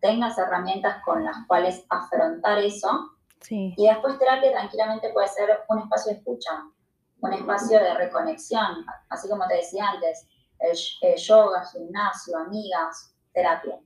tengas 0.00 0.38
herramientas 0.38 1.02
con 1.04 1.24
las 1.24 1.36
cuales 1.48 1.84
afrontar 1.88 2.58
eso. 2.58 3.10
Sí. 3.40 3.74
Y 3.76 3.88
después 3.88 4.16
terapia 4.20 4.52
tranquilamente 4.52 5.10
puede 5.12 5.26
ser 5.26 5.64
un 5.68 5.80
espacio 5.80 6.12
de 6.12 6.18
escucha, 6.18 6.50
un 7.20 7.32
espacio 7.32 7.80
de 7.80 7.94
reconexión, 7.94 8.86
así 9.08 9.28
como 9.28 9.44
te 9.48 9.56
decía 9.56 9.88
antes, 9.90 10.28
el, 10.60 11.16
yoga, 11.16 11.64
gimnasio, 11.72 12.38
amigas, 12.38 13.12
terapia. 13.32 13.80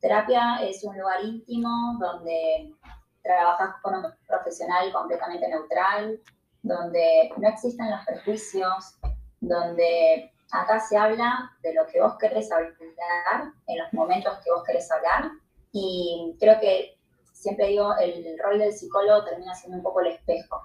Terapia 0.00 0.56
es 0.62 0.82
un 0.82 0.98
lugar 0.98 1.24
íntimo 1.24 1.96
donde 2.00 2.74
trabajas 3.22 3.76
con 3.82 3.94
un 3.94 4.04
profesional 4.26 4.92
completamente 4.92 5.46
neutral, 5.46 6.20
donde 6.60 7.32
no 7.36 7.48
existen 7.48 7.88
los 7.88 8.04
prejuicios, 8.04 8.98
donde 9.38 10.33
Acá 10.54 10.78
se 10.78 10.96
habla 10.96 11.50
de 11.62 11.74
lo 11.74 11.84
que 11.88 12.00
vos 12.00 12.16
querés 12.16 12.50
hablar, 12.52 13.52
en 13.66 13.78
los 13.78 13.92
momentos 13.92 14.38
que 14.44 14.52
vos 14.52 14.62
querés 14.64 14.90
hablar, 14.90 15.30
y 15.72 16.36
creo 16.38 16.60
que 16.60 16.96
siempre 17.32 17.66
digo, 17.66 17.96
el 17.98 18.38
rol 18.38 18.60
del 18.60 18.72
psicólogo 18.72 19.24
termina 19.24 19.52
siendo 19.54 19.78
un 19.78 19.82
poco 19.82 20.00
el 20.00 20.08
espejo. 20.08 20.62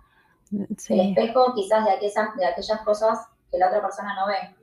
El 0.52 1.00
espejo 1.00 1.54
quizás 1.56 1.86
de 1.86 1.92
aquellas, 1.92 2.36
de 2.36 2.46
aquellas 2.46 2.82
cosas 2.82 3.28
que 3.50 3.58
la 3.58 3.68
otra 3.68 3.82
persona 3.82 4.16
no 4.16 4.28
ve. 4.28 4.56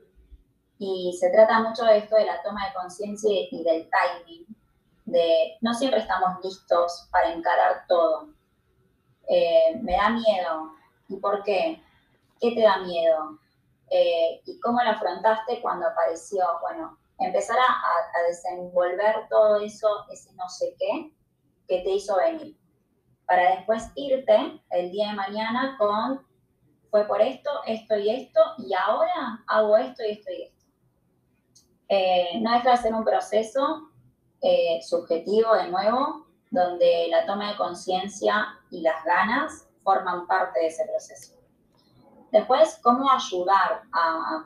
Y 0.79 1.17
se 1.19 1.29
trata 1.29 1.59
mucho 1.59 1.83
de 1.83 1.97
esto 1.97 2.15
de 2.15 2.25
la 2.25 2.41
toma 2.41 2.65
de 2.67 2.73
conciencia 2.73 3.29
y 3.51 3.63
del 3.63 3.89
timing, 3.89 4.45
de 5.05 5.57
no 5.59 5.73
siempre 5.73 5.99
estamos 5.99 6.43
listos 6.43 7.07
para 7.11 7.33
encarar 7.33 7.83
todo. 7.87 8.29
Eh, 9.27 9.77
me 9.81 9.93
da 9.93 10.09
miedo. 10.09 10.71
¿Y 11.09 11.17
por 11.17 11.43
qué? 11.43 11.81
¿Qué 12.39 12.51
te 12.51 12.61
da 12.61 12.77
miedo? 12.79 13.39
Eh, 13.89 14.41
y 14.45 14.59
cómo 14.59 14.81
lo 14.83 14.89
afrontaste 14.89 15.61
cuando 15.61 15.87
apareció, 15.87 16.43
bueno, 16.61 16.97
empezar 17.19 17.57
a, 17.57 18.27
desenvolver 18.27 19.27
todo 19.29 19.61
eso, 19.61 19.87
ese 20.11 20.33
no 20.33 20.49
sé 20.49 20.75
qué, 20.77 21.11
que 21.67 21.81
te 21.83 21.91
hizo 21.91 22.17
venir, 22.17 22.57
para 23.25 23.55
después 23.55 23.91
irte 23.95 24.61
el 24.71 24.91
día 24.91 25.09
de 25.09 25.15
mañana 25.15 25.75
con, 25.77 26.25
fue 26.89 27.05
por 27.05 27.21
esto, 27.21 27.49
esto 27.65 27.97
y 27.97 28.09
esto, 28.09 28.39
y 28.57 28.73
ahora 28.73 29.43
hago 29.47 29.77
esto 29.77 30.03
y 30.03 30.11
esto 30.11 30.31
y 30.31 30.43
esto. 30.43 30.65
Eh, 31.89 32.39
no 32.41 32.51
deja 32.53 32.71
de 32.71 32.77
ser 32.77 32.93
un 32.93 33.05
proceso 33.05 33.91
eh, 34.41 34.79
subjetivo 34.81 35.53
de 35.55 35.69
nuevo, 35.69 36.27
donde 36.51 37.07
la 37.09 37.25
toma 37.25 37.51
de 37.51 37.57
conciencia 37.57 38.47
y 38.69 38.81
las 38.81 39.03
ganas 39.05 39.67
forman 39.83 40.27
parte 40.27 40.59
de 40.59 40.67
ese 40.67 40.85
proceso. 40.85 41.36
Después, 42.31 42.79
cómo 42.83 43.09
ayudar 43.11 43.83
a, 43.93 44.45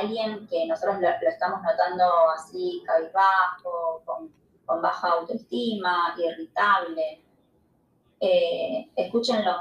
alguien 0.00 0.46
que 0.48 0.66
nosotros 0.66 1.00
lo, 1.00 1.08
estamos 1.28 1.60
notando 1.62 2.04
así, 2.34 2.82
cabizbajo, 2.86 4.02
con, 4.06 4.32
con 4.64 4.80
baja 4.80 5.08
autoestima, 5.08 6.14
irritable. 6.16 7.22
Eh, 8.20 8.90
escúchenlo. 8.96 9.52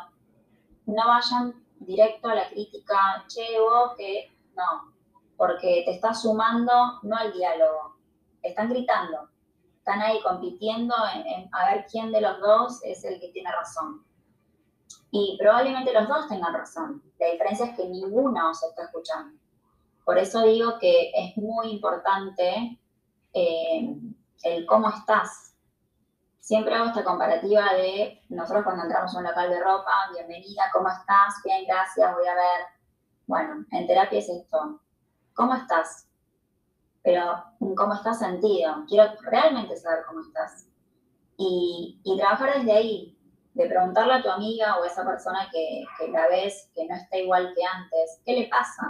No 0.86 1.07
vayan 1.07 1.65
directo 1.79 2.29
a 2.29 2.36
la 2.36 2.49
crítica, 2.49 3.25
che, 3.27 3.59
vos 3.59 3.93
que 3.97 4.31
no, 4.55 4.93
porque 5.38 5.83
te 5.86 5.91
está 5.91 6.13
sumando 6.13 6.99
no 7.03 7.15
al 7.15 7.33
diálogo, 7.33 7.97
están 8.41 8.69
gritando, 8.69 9.29
están 9.77 10.01
ahí 10.01 10.21
compitiendo 10.21 10.95
en, 11.13 11.49
a 11.51 11.71
ver 11.71 11.86
quién 11.91 12.11
de 12.11 12.21
los 12.21 12.39
dos 12.39 12.83
es 12.83 13.03
el 13.03 13.19
que 13.19 13.29
tiene 13.29 13.51
razón. 13.51 14.05
Y 15.11 15.38
probablemente 15.39 15.93
los 15.93 16.07
dos 16.07 16.27
tengan 16.27 16.53
razón. 16.53 17.03
La 17.20 17.32
diferencia 17.32 17.68
es 17.68 17.78
que 17.78 17.88
ninguno 17.88 18.53
se 18.53 18.68
está 18.68 18.84
escuchando. 18.84 19.39
Por 20.03 20.18
eso 20.18 20.43
digo 20.43 20.78
que 20.80 21.11
es 21.16 21.38
muy 21.38 21.72
importante 21.72 22.80
eh, 23.34 23.95
el 24.43 24.66
cómo 24.66 24.89
estás. 24.89 25.55
Siempre 26.39 26.76
hago 26.76 26.89
esta 26.89 27.03
comparativa 27.03 27.74
de 27.74 28.22
nosotros 28.30 28.63
cuando 28.63 28.84
entramos 28.84 29.16
a 29.16 29.18
un 29.18 29.24
local 29.24 29.49
de 29.49 29.59
ropa, 29.59 29.91
bienvenida, 30.13 30.66
¿cómo 30.72 30.89
estás? 30.89 31.41
Bien, 31.43 31.66
gracias, 31.66 32.13
voy 32.13 32.28
a 32.28 32.36
ver. 32.36 32.66
Bueno, 33.26 33.66
en 33.72 33.88
terapia 33.88 34.20
es 34.20 34.30
esto. 34.30 34.80
¿Cómo 35.34 35.55
estás? 35.55 36.07
Pero 37.01 37.43
¿cómo 37.76 37.95
estás 37.95 38.20
sentido? 38.20 38.86
Quiero 38.88 39.11
realmente 39.24 39.76
saber 39.76 40.05
cómo 40.07 40.22
estás. 40.22 40.68
Y, 41.38 41.99
y 42.03 42.18
trabajar 42.18 42.59
desde 42.59 42.72
ahí, 42.72 43.14
de 43.56 43.68
preguntarle 43.68 44.14
a 44.14 44.22
tu 44.22 44.30
amiga 44.30 44.78
o 44.78 44.84
a 44.84 44.88
esa 44.88 45.06
persona 45.06 45.49
que, 45.51 45.86
la 46.12 46.28
ves, 46.28 46.70
que 46.76 46.86
no 46.86 46.95
está 46.95 47.18
igual 47.18 47.53
que 47.56 47.64
antes, 47.64 48.22
¿qué 48.26 48.34
le 48.34 48.47
pasa? 48.49 48.84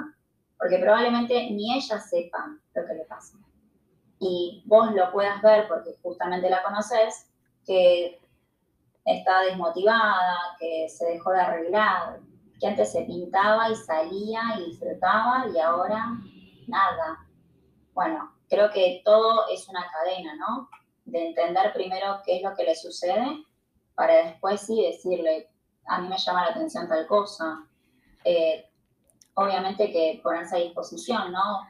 Porque 0.58 0.80
probablemente 0.80 1.52
ni 1.52 1.78
ella 1.78 2.00
sepa 2.00 2.48
lo 2.74 2.86
que 2.86 2.94
le 2.96 3.06
pasa. 3.06 3.38
Y 4.20 4.64
vos 4.66 4.92
lo 4.94 5.12
puedas 5.12 5.40
ver 5.44 5.68
porque 5.68 5.96
justamente 6.02 6.50
la 6.50 6.64
conoces, 6.64 7.30
que 7.64 8.20
está 9.06 9.42
desmotivada, 9.42 10.36
que 10.60 10.90
se 10.90 11.06
dejó 11.06 11.32
de 11.32 11.42
arreglar, 11.42 12.20
que 12.20 12.60
que 12.60 12.68
antes 12.68 12.92
se 12.92 13.02
pintaba 13.02 13.70
y 13.70 13.76
salía 13.76 14.42
y 14.58 14.72
disfrutaba 14.72 15.46
y 15.54 15.60
ahora 15.60 16.18
nada. 16.68 17.28
Bueno, 17.94 18.34
creo 18.50 18.72
que 18.72 19.02
todo 19.06 19.48
es 19.50 19.68
una 19.68 19.86
cadena, 19.92 20.34
¿no? 20.36 20.70
De 21.04 21.28
entender 21.28 21.72
primero 21.74 22.22
qué 22.26 22.38
es 22.38 22.42
lo 22.42 22.56
que 22.56 22.64
le 22.64 22.76
sucede 22.76 23.46
para 23.96 24.26
después 24.26 24.62
sí 24.62 24.82
decirle, 24.82 25.50
a 25.88 26.02
mí 26.02 26.08
me 26.08 26.18
llama 26.18 26.46
la 26.46 26.52
atención 26.52 26.88
tal 26.88 27.08
cosa. 27.08 27.66
Eh, 28.24 28.70
obviamente 29.36 29.92
que 29.92 30.20
ponerse 30.24 30.56
a 30.56 30.60
disposición, 30.60 31.32
¿no? 31.32 31.68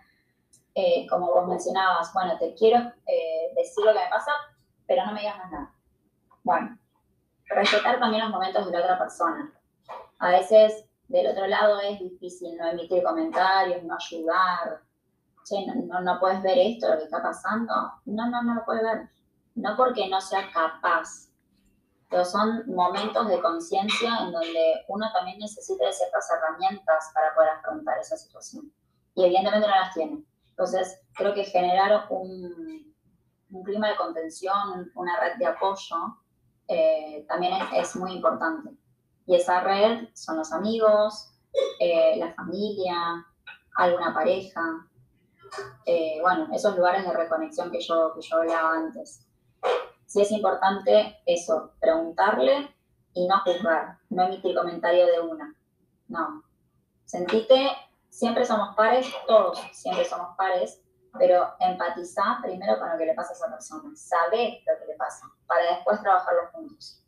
Eh, 0.73 1.07
como 1.09 1.28
vos 1.28 1.47
mencionabas, 1.47 2.13
bueno, 2.13 2.38
te 2.38 2.53
quiero 2.53 2.80
eh, 3.05 3.53
decir 3.55 3.86
lo 3.86 3.93
que 3.93 3.99
me 3.99 4.09
pasa, 4.09 4.32
pero 4.86 5.05
no 5.05 5.13
me 5.13 5.21
digas 5.21 5.38
más 5.38 5.51
nada. 5.51 5.73
Bueno, 6.43 6.78
respetar 7.45 7.99
también 7.99 8.23
los 8.23 8.32
momentos 8.32 8.65
de 8.65 8.71
la 8.71 8.80
otra 8.80 8.99
persona. 8.99 9.53
A 10.19 10.30
veces 10.30 10.86
del 11.07 11.28
otro 11.28 11.47
lado 11.47 11.80
es 11.82 11.99
difícil 11.99 12.57
no 12.57 12.67
emitir 12.67 13.03
comentarios, 13.03 13.84
no 13.84 13.95
ayudar. 13.95 14.82
Che, 15.45 15.65
no, 15.65 16.01
no, 16.01 16.19
puedes 16.19 16.41
ver 16.41 16.57
esto, 16.57 16.89
lo 16.89 16.97
que 16.97 17.03
está 17.03 17.21
pasando. 17.21 17.73
No, 18.05 18.30
no, 18.30 18.41
no 18.43 18.55
lo 18.55 18.65
puedes 18.65 18.84
ver. 18.84 19.09
No 19.55 19.78
porque 19.78 20.09
no 20.09 20.19
sea 20.19 20.51
capaz, 20.51 21.30
pero 22.10 22.24
son 22.24 22.64
momentos 22.68 23.28
de 23.28 23.41
conciencia 23.41 24.20
en 24.22 24.32
donde 24.32 24.86
uno 24.88 25.08
también 25.14 25.39
necesita 25.39 25.86
de 25.86 25.93
ciertas 25.93 26.28
herramientas 26.32 27.12
para 27.14 27.34
poder 27.34 27.49
afrontar 27.49 27.97
esa 27.99 28.18
situación. 28.18 28.72
Y 29.16 29.26
evidentemente 29.26 29.68
no 29.68 29.76
las 29.76 29.93
tiene. 29.93 30.24
Entonces, 30.49 31.01
creo 31.16 31.34
que 31.34 31.43
generar 31.43 32.06
un, 32.10 32.93
un 33.51 33.64
clima 33.64 33.89
de 33.89 33.95
contención, 33.95 34.91
una 34.95 35.20
red 35.20 35.38
de 35.38 35.47
apoyo, 35.47 35.95
eh, 36.68 37.26
también 37.28 37.53
es, 37.74 37.95
muy 37.95 38.14
importante. 38.14 38.72
Y 39.26 39.36
esa 39.36 39.62
red 39.62 40.08
son 40.14 40.38
los 40.38 40.51
amigos, 40.51 41.32
eh, 41.80 42.16
la 42.18 42.34
familia, 42.34 43.26
alguna 43.78 44.14
pareja, 44.14 44.62
eh, 45.86 46.20
bueno, 46.22 46.47
esos 46.53 46.76
lugares 46.76 47.06
de 47.06 47.14
reconexión 47.14 47.72
que 47.72 47.80
yo, 47.80 48.14
que 48.14 48.22
yo 48.22 48.38
hablaba 48.38 48.74
antes. 48.74 49.24
Sí 50.06 50.22
es 50.22 50.32
importante 50.32 51.18
eso, 51.26 51.74
preguntarle 51.80 52.74
y 53.14 53.28
no 53.28 53.39
juzgar, 53.41 53.97
no 54.10 54.24
emitir 54.24 54.56
comentario 54.56 55.06
de 55.08 55.20
una. 55.20 55.56
No. 56.08 56.43
Sentite, 57.06 57.72
siempre 58.10 58.45
somos 58.45 58.76
pares, 58.76 59.08
todos 59.28 59.60
siempre 59.72 60.06
somos 60.06 60.36
pares, 60.38 60.82
pero 61.18 61.53
empatizar 61.60 62.41
primero 62.41 62.80
con 62.80 62.89
lo 62.89 62.97
que 62.97 63.06
le 63.06 63.14
pasa 63.14 63.32
a 63.32 63.36
esa 63.36 63.49
persona, 63.49 63.95
saber 63.95 64.60
lo 64.66 64.80
que 64.80 64.86
le 64.91 64.95
pasa, 64.95 65.26
para 65.47 65.76
después 65.76 66.01
trabajarlo 66.01 66.49
juntos. 66.51 67.05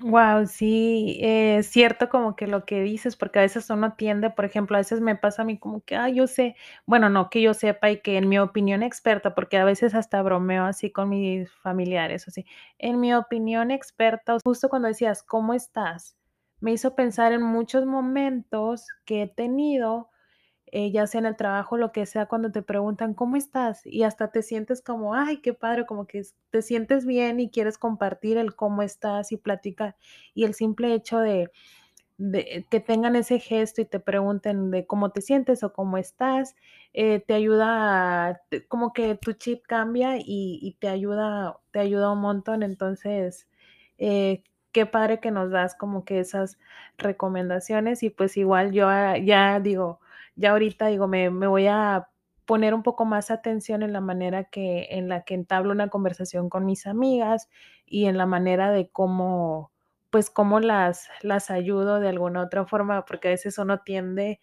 Wow, 0.00 0.46
sí, 0.48 1.18
es 1.22 1.68
cierto 1.70 2.08
como 2.08 2.34
que 2.34 2.48
lo 2.48 2.64
que 2.64 2.80
dices, 2.82 3.14
porque 3.14 3.38
a 3.38 3.42
veces 3.42 3.70
uno 3.70 3.94
tiende, 3.94 4.28
por 4.28 4.44
ejemplo, 4.44 4.76
a 4.76 4.80
veces 4.80 5.00
me 5.00 5.14
pasa 5.14 5.42
a 5.42 5.44
mí 5.44 5.56
como 5.56 5.82
que, 5.82 5.94
ah, 5.94 6.08
yo 6.08 6.26
sé, 6.26 6.56
bueno, 6.84 7.08
no 7.10 7.30
que 7.30 7.40
yo 7.40 7.54
sepa 7.54 7.90
y 7.90 8.00
que 8.00 8.16
en 8.18 8.28
mi 8.28 8.38
opinión 8.40 8.82
experta, 8.82 9.36
porque 9.36 9.56
a 9.56 9.64
veces 9.64 9.94
hasta 9.94 10.20
bromeo 10.22 10.64
así 10.64 10.90
con 10.90 11.10
mis 11.10 11.48
familiares, 11.52 12.26
así, 12.26 12.44
en 12.78 12.98
mi 12.98 13.14
opinión 13.14 13.70
experta, 13.70 14.36
justo 14.44 14.68
cuando 14.68 14.88
decías, 14.88 15.22
¿cómo 15.22 15.54
estás? 15.54 16.16
Me 16.60 16.72
hizo 16.72 16.96
pensar 16.96 17.32
en 17.32 17.42
muchos 17.42 17.86
momentos 17.86 18.86
que 19.04 19.22
he 19.22 19.28
tenido 19.28 20.10
eh, 20.76 20.90
ya 20.90 21.06
sea 21.06 21.20
en 21.20 21.26
el 21.26 21.36
trabajo, 21.36 21.76
lo 21.76 21.92
que 21.92 22.04
sea, 22.04 22.26
cuando 22.26 22.50
te 22.50 22.60
preguntan, 22.60 23.14
¿cómo 23.14 23.36
estás? 23.36 23.86
Y 23.86 24.02
hasta 24.02 24.32
te 24.32 24.42
sientes 24.42 24.82
como, 24.82 25.14
ay, 25.14 25.36
qué 25.36 25.54
padre, 25.54 25.86
como 25.86 26.08
que 26.08 26.22
te 26.50 26.62
sientes 26.62 27.06
bien 27.06 27.38
y 27.38 27.48
quieres 27.48 27.78
compartir 27.78 28.38
el 28.38 28.56
cómo 28.56 28.82
estás 28.82 29.30
y 29.30 29.36
platicar. 29.36 29.94
Y 30.34 30.42
el 30.42 30.54
simple 30.54 30.92
hecho 30.92 31.20
de, 31.20 31.52
que 32.70 32.80
tengan 32.80 33.14
ese 33.14 33.38
gesto 33.38 33.82
y 33.82 33.84
te 33.84 34.00
pregunten 34.00 34.72
de 34.72 34.84
cómo 34.84 35.10
te 35.12 35.20
sientes 35.20 35.62
o 35.62 35.72
cómo 35.72 35.96
estás, 35.96 36.56
eh, 36.92 37.20
te 37.20 37.34
ayuda, 37.34 38.42
como 38.66 38.92
que 38.92 39.14
tu 39.14 39.32
chip 39.34 39.64
cambia 39.68 40.16
y, 40.18 40.76
te 40.80 40.88
ayuda, 40.88 41.56
te 41.70 41.78
ayuda 41.78 42.10
un 42.10 42.20
montón. 42.20 42.64
Entonces, 42.64 43.46
eh, 43.98 44.42
qué 44.72 44.86
padre 44.86 45.20
que 45.20 45.30
nos 45.30 45.52
das 45.52 45.76
como 45.76 46.04
que 46.04 46.18
esas 46.18 46.58
recomendaciones 46.98 48.02
y 48.02 48.10
pues 48.10 48.36
igual 48.36 48.72
yo 48.72 48.88
ah, 48.88 49.18
ya 49.18 49.60
digo, 49.60 50.00
ya 50.36 50.50
ahorita 50.52 50.86
digo, 50.86 51.06
me, 51.06 51.28
voy 51.28 51.66
a 51.66 52.08
poner 52.44 52.74
un 52.74 52.82
poco 52.82 53.04
más 53.04 53.30
atención 53.30 53.82
en 53.82 53.92
la 53.92 54.00
manera 54.00 54.44
que 54.44 54.88
en 54.90 55.08
la 55.08 55.22
que 55.22 55.34
entablo 55.34 55.72
una 55.72 55.88
conversación 55.88 56.50
con 56.50 56.66
mis 56.66 56.86
amigas 56.86 57.48
y 57.86 58.04
en 58.06 58.18
la 58.18 58.26
manera 58.26 58.70
de 58.70 58.88
cómo 58.90 59.72
pues 60.10 60.28
cómo 60.28 60.60
las 60.60 61.08
las 61.22 61.50
ayudo 61.50 62.00
de 62.00 62.10
alguna 62.10 62.42
otra 62.42 62.66
forma 62.66 63.06
porque 63.06 63.28
a 63.28 63.30
veces 63.30 63.56
uno 63.56 63.80
tiende 63.80 64.40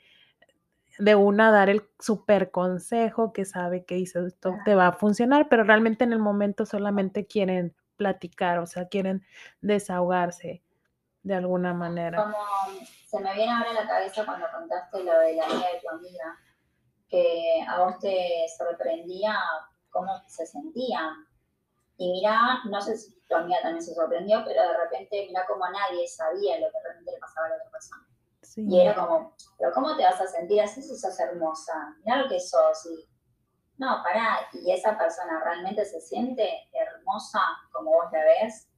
de 0.97 1.15
una 1.15 1.49
a 1.49 1.51
dar 1.51 1.69
el 1.69 1.83
super 1.99 2.49
consejo 2.49 3.33
que 3.33 3.45
sabe 3.45 3.85
que 3.85 3.95
dice 3.95 4.25
esto 4.25 4.55
te 4.65 4.73
va 4.73 4.87
a 4.87 4.93
funcionar 4.93 5.47
pero 5.47 5.63
realmente 5.63 6.03
en 6.03 6.13
el 6.13 6.19
momento 6.19 6.65
solamente 6.65 7.27
quieren 7.27 7.75
platicar 7.97 8.57
o 8.57 8.65
sea 8.65 8.87
quieren 8.87 9.23
desahogarse 9.61 10.63
de 11.21 11.35
alguna 11.35 11.75
manera 11.75 12.33
se 13.11 13.19
me 13.19 13.33
viene 13.33 13.51
ahora 13.51 13.71
a 13.71 13.73
la 13.73 13.87
cabeza 13.87 14.25
cuando 14.25 14.45
contaste 14.49 15.03
lo 15.03 15.19
de 15.19 15.33
la 15.33 15.43
amiga 15.43 15.67
de 15.67 15.79
tu 15.81 15.89
amiga, 15.89 16.39
que 17.09 17.61
a 17.67 17.83
vos 17.83 17.99
te 17.99 18.45
sorprendía 18.57 19.37
cómo 19.89 20.23
se 20.27 20.45
sentía. 20.45 21.13
Y 21.97 22.09
mira, 22.09 22.61
no 22.69 22.81
sé 22.81 22.95
si 22.95 23.19
tu 23.27 23.35
amiga 23.35 23.59
también 23.61 23.83
se 23.83 23.93
sorprendió, 23.93 24.41
pero 24.45 24.61
de 24.61 24.77
repente 24.77 25.25
mira 25.27 25.45
como 25.45 25.65
nadie 25.69 26.07
sabía 26.07 26.57
lo 26.61 26.71
que 26.71 26.79
realmente 26.81 27.11
le 27.11 27.19
pasaba 27.19 27.47
a 27.47 27.49
la 27.49 27.55
otra 27.57 27.69
persona. 27.71 28.07
Y 28.55 28.79
era 28.79 28.95
como, 28.95 29.35
pero 29.57 29.73
¿cómo 29.73 29.97
te 29.97 30.03
vas 30.03 30.21
a 30.21 30.27
sentir 30.27 30.61
así 30.61 30.81
si 30.81 30.95
sos 30.97 31.19
hermosa? 31.19 31.93
Mira 32.05 32.15
lo 32.15 32.29
que 32.29 32.39
sos. 32.39 32.85
Y, 32.85 33.09
no, 33.77 34.01
pará, 34.03 34.47
y 34.53 34.71
esa 34.71 34.97
persona 34.97 35.43
realmente 35.43 35.83
se 35.83 35.99
siente 35.99 36.47
hermosa 36.71 37.41
como 37.73 37.91
vos 37.91 38.05
la 38.13 38.23
ves. 38.23 38.69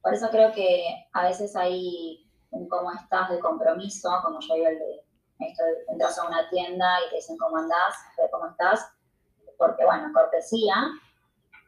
Por 0.00 0.14
eso 0.14 0.30
creo 0.30 0.52
que 0.52 1.08
a 1.12 1.24
veces 1.24 1.56
hay 1.56 2.27
un 2.50 2.68
cómo 2.68 2.92
estás 2.92 3.30
de 3.30 3.40
compromiso, 3.40 4.10
como 4.22 4.40
yo 4.40 4.54
digo, 4.54 4.68
el 4.68 4.78
de 4.78 5.08
entras 5.88 6.18
a 6.18 6.26
una 6.26 6.48
tienda 6.50 6.98
y 7.06 7.10
te 7.10 7.16
dicen 7.16 7.36
cómo 7.38 7.58
andás, 7.58 7.94
cómo 8.30 8.46
estás, 8.48 8.90
porque 9.56 9.84
bueno, 9.84 10.10
cortesía, 10.12 10.74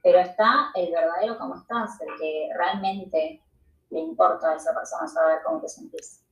pero 0.03 0.19
está 0.19 0.71
el 0.75 0.91
verdadero 0.91 1.39
cómo 1.39 1.57
estás, 1.57 2.01
el 2.01 2.09
que 2.19 2.51
realmente 2.55 3.43
le 3.91 4.01
importa 4.01 4.51
a 4.51 4.57
esa 4.57 4.75
persona 4.75 5.07
saber 5.07 5.41
cómo 5.45 5.61
te 5.61 5.69
sentís. 5.69 6.25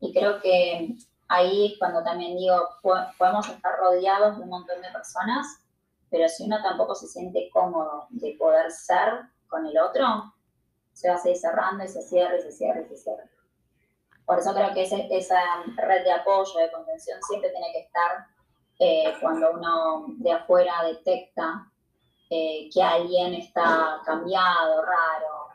Y 0.00 0.12
creo 0.12 0.40
que 0.40 0.96
ahí 1.28 1.76
cuando 1.78 2.02
también 2.02 2.36
digo, 2.36 2.68
podemos 3.18 3.48
estar 3.48 3.76
rodeados 3.78 4.36
de 4.36 4.44
un 4.44 4.50
montón 4.50 4.80
de 4.80 4.90
personas, 4.90 5.46
pero 6.10 6.28
si 6.28 6.44
uno 6.44 6.62
tampoco 6.62 6.94
se 6.94 7.06
siente 7.06 7.50
cómodo 7.52 8.06
de 8.10 8.34
poder 8.38 8.70
ser 8.70 9.24
con 9.48 9.66
el 9.66 9.78
otro, 9.78 10.06
se 10.92 11.08
va 11.08 11.16
a 11.16 11.18
seguir 11.18 11.38
cerrando 11.38 11.84
y 11.84 11.88
se 11.88 12.02
cierra 12.02 12.36
y 12.36 12.42
se 12.42 12.52
cierra 12.52 12.80
y 12.80 12.88
se 12.88 12.96
cierra. 12.96 13.24
Por 14.28 14.40
eso 14.40 14.52
creo 14.52 14.74
que 14.74 14.82
esa 14.82 15.38
red 15.78 16.04
de 16.04 16.12
apoyo, 16.12 16.60
de 16.60 16.70
contención, 16.70 17.18
siempre 17.22 17.48
tiene 17.48 17.72
que 17.72 17.78
estar 17.78 18.26
eh, 18.78 19.14
cuando 19.22 19.52
uno 19.52 20.04
de 20.18 20.32
afuera 20.32 20.84
detecta 20.84 21.66
eh, 22.28 22.68
que 22.70 22.82
alguien 22.82 23.32
está 23.32 24.02
cambiado, 24.04 24.82
raro, 24.82 25.48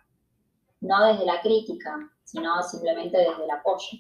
no 0.82 1.06
desde 1.06 1.24
la 1.24 1.40
crítica, 1.42 2.00
sino 2.24 2.64
simplemente 2.64 3.16
desde 3.16 3.44
el 3.44 3.52
apoyo. 3.52 4.00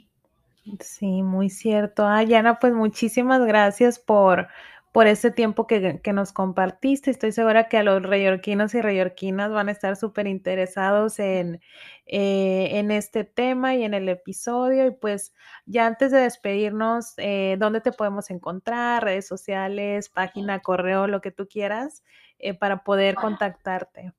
Sí, 0.79 1.21
muy 1.21 1.51
cierto. 1.51 2.03
Ah, 2.07 2.23
Yana, 2.23 2.57
pues 2.57 2.73
muchísimas 2.73 3.45
gracias 3.45 3.99
por, 3.99 4.47
por 4.93 5.07
ese 5.07 5.31
tiempo 5.31 5.65
que, 5.65 5.99
nos 6.13 6.31
compartiste. 6.33 7.09
Estoy 7.09 7.31
segura 7.31 7.67
que 7.67 7.77
a 7.79 7.83
los 7.83 8.03
reyorquinos 8.03 8.75
y 8.75 8.81
reyorquinas 8.81 9.51
van 9.51 9.67
a 9.67 9.71
estar 9.71 9.95
súper 9.95 10.27
interesados 10.27 11.17
en, 11.17 11.61
eh, 12.05 12.77
en 12.77 12.91
este 12.91 13.23
tema 13.23 13.73
y 13.73 13.83
en 13.83 13.95
el 13.95 14.07
episodio. 14.07 14.85
Y 14.85 14.91
pues 14.91 15.33
ya 15.65 15.87
antes 15.87 16.11
de 16.11 16.19
despedirnos, 16.19 17.15
eh, 17.17 17.55
¿dónde 17.57 17.81
te 17.81 17.91
podemos 17.91 18.29
encontrar? 18.29 19.03
Redes 19.03 19.27
sociales, 19.27 20.09
página, 20.09 20.59
correo, 20.59 21.07
lo 21.07 21.21
que 21.21 21.31
tú 21.31 21.47
quieras, 21.47 22.03
eh, 22.37 22.53
para 22.53 22.83
poder 22.83 23.15
contactarte. 23.15 24.13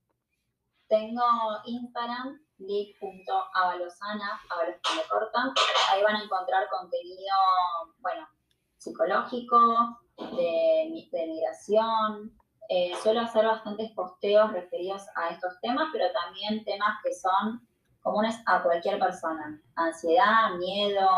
Tengo 0.88 1.22
Instagram, 1.66 2.40
lic.avalosana, 2.58 4.40
avalos 4.50 4.76
corta. 5.08 5.54
Ahí 5.92 6.02
van 6.02 6.16
a 6.16 6.24
encontrar 6.24 6.68
contenido, 6.68 7.36
bueno, 8.00 8.26
psicológico, 8.76 10.03
de, 10.18 10.90
migración. 10.90 12.32
Eh, 12.68 12.92
suelo 13.02 13.20
hacer 13.20 13.44
bastantes 13.44 13.90
posteos 13.92 14.52
referidos 14.52 15.02
a 15.16 15.30
estos 15.30 15.60
temas, 15.60 15.88
pero 15.92 16.06
también 16.12 16.64
temas 16.64 16.98
que 17.02 17.12
son 17.12 17.66
comunes 18.02 18.36
a 18.46 18.62
cualquier 18.62 18.98
persona. 18.98 19.60
Ansiedad, 19.74 20.54
miedo, 20.58 21.08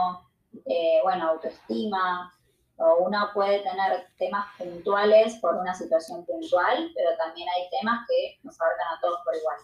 eh, 0.67 1.01
bueno, 1.03 1.31
autoestima. 1.31 2.33
O 2.79 3.07
uno 3.07 3.31
puede 3.33 3.61
tener 3.61 4.07
temas 4.19 4.47
puntuales 4.59 5.37
por 5.37 5.55
una 5.55 5.75
situación 5.75 6.27
puntual, 6.27 6.91
pero 6.95 7.17
también 7.17 7.49
hay 7.49 7.71
temas 7.71 8.07
que 8.07 8.39
nos 8.43 8.61
abarcan 8.61 8.89
a 8.89 9.01
todos 9.01 9.21
por 9.25 9.35
igual. 9.35 9.57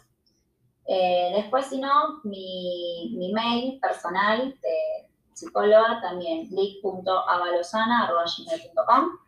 Eh, 0.87 1.33
después, 1.37 1.67
si 1.67 1.79
no, 1.79 2.21
mi, 2.25 3.15
mi 3.19 3.33
mail 3.33 3.79
personal 3.81 4.59
de, 4.63 5.13
psicóloga, 5.43 6.01
también 6.01 6.49
lic.avalosana.com 6.51 9.19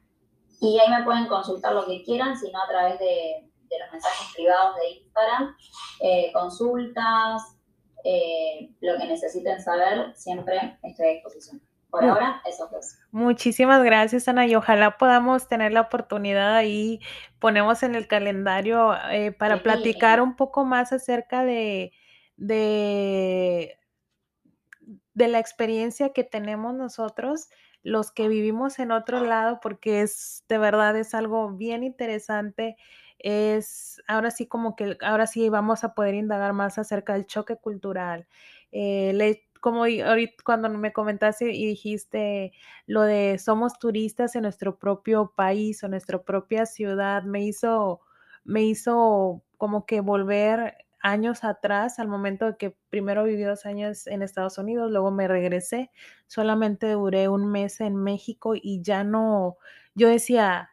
y 0.64 0.78
ahí 0.80 0.90
me 0.90 1.04
pueden 1.04 1.26
consultar 1.26 1.74
lo 1.74 1.84
que 1.84 2.02
quieran, 2.02 2.36
sino 2.38 2.58
a 2.62 2.66
través 2.66 2.98
de, 2.98 3.50
los 3.78 3.92
mensajes 3.92 4.34
privados 4.34 4.76
de 4.76 4.90
Instagram, 5.00 5.56
eh, 6.00 6.32
consultas, 6.32 7.42
eh, 8.04 8.70
lo 8.80 8.96
que 8.96 9.06
necesiten 9.06 9.60
saber, 9.60 10.14
siempre 10.14 10.78
estoy 10.82 11.06
a 11.06 11.10
disposición. 11.10 11.60
Por 11.90 12.04
ahora, 12.04 12.40
eso 12.48 12.68
dos. 12.72 12.96
Muchísimas 13.10 13.82
gracias, 13.84 14.26
Ana, 14.26 14.46
y 14.46 14.54
ojalá 14.54 14.96
podamos 14.96 15.48
tener 15.48 15.72
la 15.72 15.82
oportunidad 15.82 16.56
ahí, 16.56 17.00
ponemos 17.38 17.82
en 17.82 17.94
el 17.94 18.08
calendario 18.08 18.94
eh, 19.10 19.32
para 19.32 19.62
platicar 19.62 20.20
un 20.20 20.34
poco 20.34 20.64
más 20.64 20.92
acerca 20.92 21.44
de, 21.44 21.92
de, 22.36 23.76
de 25.14 25.28
la 25.28 25.38
experiencia 25.38 26.12
que 26.12 26.24
tenemos 26.24 26.74
nosotros 26.74 27.48
los 27.84 28.10
que 28.12 28.28
vivimos 28.28 28.80
en 28.80 28.90
otro 28.92 29.20
lado, 29.20 29.60
porque 29.62 30.00
es 30.02 30.44
de 30.48 30.58
verdad 30.58 30.96
es 30.96 31.14
algo 31.14 31.50
bien 31.52 31.84
interesante. 31.84 32.76
Es 33.20 34.02
ahora 34.08 34.30
sí 34.32 34.46
como 34.48 34.76
que 34.76 34.98
ahora 35.02 35.26
sí 35.28 35.48
vamos 35.50 35.84
a 35.84 35.94
poder 35.94 36.14
indagar 36.16 36.52
más 36.54 36.78
acerca 36.78 37.14
del 37.14 37.26
choque 37.26 37.56
cultural. 37.56 38.26
Eh, 38.72 39.42
como 39.60 39.84
ahorita 39.84 40.34
cuando 40.44 40.68
me 40.68 40.92
comentaste 40.92 41.50
y 41.54 41.66
dijiste 41.66 42.52
lo 42.86 43.00
de 43.02 43.38
somos 43.38 43.78
turistas 43.78 44.36
en 44.36 44.42
nuestro 44.42 44.78
propio 44.78 45.32
país 45.34 45.82
o 45.84 45.88
nuestra 45.88 46.22
propia 46.22 46.66
ciudad, 46.66 47.22
me 47.22 47.42
hizo, 47.44 48.00
me 48.44 48.62
hizo 48.64 49.42
como 49.56 49.86
que 49.86 50.00
volver 50.02 50.83
años 51.04 51.44
atrás, 51.44 51.98
al 51.98 52.08
momento 52.08 52.46
de 52.46 52.56
que 52.56 52.76
primero 52.88 53.24
viví 53.24 53.42
dos 53.42 53.66
años 53.66 54.06
en 54.06 54.22
Estados 54.22 54.56
Unidos, 54.56 54.90
luego 54.90 55.10
me 55.10 55.28
regresé, 55.28 55.90
solamente 56.26 56.90
duré 56.92 57.28
un 57.28 57.52
mes 57.52 57.80
en 57.82 57.94
México 57.94 58.54
y 58.56 58.80
ya 58.82 59.04
no, 59.04 59.58
yo 59.94 60.08
decía, 60.08 60.70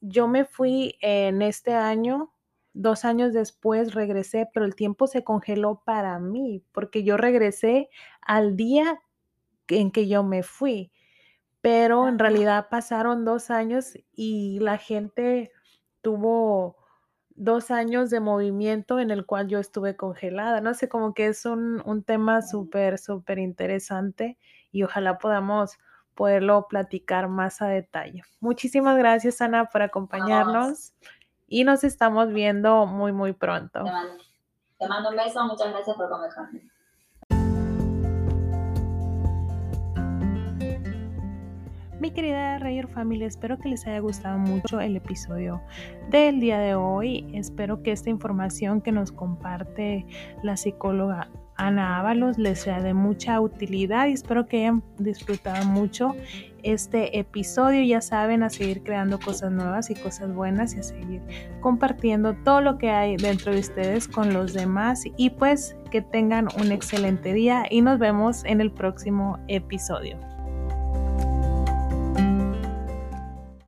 yo 0.00 0.28
me 0.28 0.46
fui 0.46 0.96
en 1.02 1.42
este 1.42 1.74
año, 1.74 2.32
dos 2.72 3.04
años 3.04 3.34
después 3.34 3.92
regresé, 3.92 4.48
pero 4.52 4.64
el 4.64 4.74
tiempo 4.74 5.06
se 5.06 5.24
congeló 5.24 5.82
para 5.84 6.18
mí, 6.18 6.64
porque 6.72 7.04
yo 7.04 7.18
regresé 7.18 7.90
al 8.22 8.56
día 8.56 8.98
en 9.68 9.90
que 9.90 10.08
yo 10.08 10.22
me 10.24 10.42
fui, 10.42 10.90
pero 11.60 12.08
en 12.08 12.18
realidad 12.18 12.68
pasaron 12.70 13.26
dos 13.26 13.50
años 13.50 13.92
y 14.14 14.58
la 14.60 14.78
gente 14.78 15.52
tuvo 16.00 16.79
dos 17.40 17.70
años 17.70 18.10
de 18.10 18.20
movimiento 18.20 19.00
en 19.00 19.10
el 19.10 19.24
cual 19.24 19.48
yo 19.48 19.58
estuve 19.58 19.96
congelada. 19.96 20.60
No 20.60 20.74
sé, 20.74 20.90
como 20.90 21.14
que 21.14 21.26
es 21.26 21.46
un, 21.46 21.82
un 21.86 22.02
tema 22.02 22.42
súper, 22.42 22.98
súper 22.98 23.38
interesante 23.38 24.36
y 24.70 24.82
ojalá 24.82 25.18
podamos 25.18 25.78
poderlo 26.14 26.66
platicar 26.68 27.28
más 27.28 27.62
a 27.62 27.68
detalle. 27.68 28.22
Muchísimas 28.40 28.98
gracias, 28.98 29.40
Ana, 29.40 29.64
por 29.64 29.80
acompañarnos 29.80 30.92
y 31.48 31.64
nos 31.64 31.82
estamos 31.82 32.28
viendo 32.28 32.84
muy, 32.84 33.12
muy 33.12 33.32
pronto. 33.32 33.84
Te 33.84 33.90
mando, 33.90 34.14
te 34.78 34.88
mando 34.88 35.08
un 35.08 35.16
beso, 35.16 35.42
muchas 35.46 35.70
gracias 35.70 35.96
por 35.96 36.10
conversar. 36.10 36.46
Mi 42.00 42.12
querida 42.12 42.58
Rayer 42.58 42.88
Family, 42.88 43.24
espero 43.24 43.58
que 43.58 43.68
les 43.68 43.86
haya 43.86 43.98
gustado 43.98 44.38
mucho 44.38 44.80
el 44.80 44.96
episodio 44.96 45.60
del 46.08 46.40
día 46.40 46.58
de 46.58 46.74
hoy. 46.74 47.26
Espero 47.34 47.82
que 47.82 47.92
esta 47.92 48.08
información 48.08 48.80
que 48.80 48.90
nos 48.90 49.12
comparte 49.12 50.06
la 50.42 50.56
psicóloga 50.56 51.28
Ana 51.56 51.98
Ábalos 51.98 52.38
les 52.38 52.60
sea 52.60 52.80
de 52.80 52.94
mucha 52.94 53.38
utilidad 53.38 54.06
y 54.06 54.12
espero 54.12 54.46
que 54.46 54.60
hayan 54.60 54.82
disfrutado 54.96 55.62
mucho 55.66 56.16
este 56.62 57.18
episodio. 57.18 57.84
Ya 57.84 58.00
saben, 58.00 58.44
a 58.44 58.48
seguir 58.48 58.82
creando 58.82 59.20
cosas 59.20 59.52
nuevas 59.52 59.90
y 59.90 59.94
cosas 59.94 60.34
buenas 60.34 60.74
y 60.74 60.78
a 60.78 60.82
seguir 60.82 61.20
compartiendo 61.60 62.32
todo 62.32 62.62
lo 62.62 62.78
que 62.78 62.88
hay 62.88 63.18
dentro 63.18 63.52
de 63.52 63.60
ustedes 63.60 64.08
con 64.08 64.32
los 64.32 64.54
demás 64.54 65.04
y 65.18 65.28
pues 65.28 65.76
que 65.90 66.00
tengan 66.00 66.48
un 66.58 66.72
excelente 66.72 67.34
día 67.34 67.66
y 67.68 67.82
nos 67.82 67.98
vemos 67.98 68.42
en 68.46 68.62
el 68.62 68.72
próximo 68.72 69.38
episodio. 69.48 70.39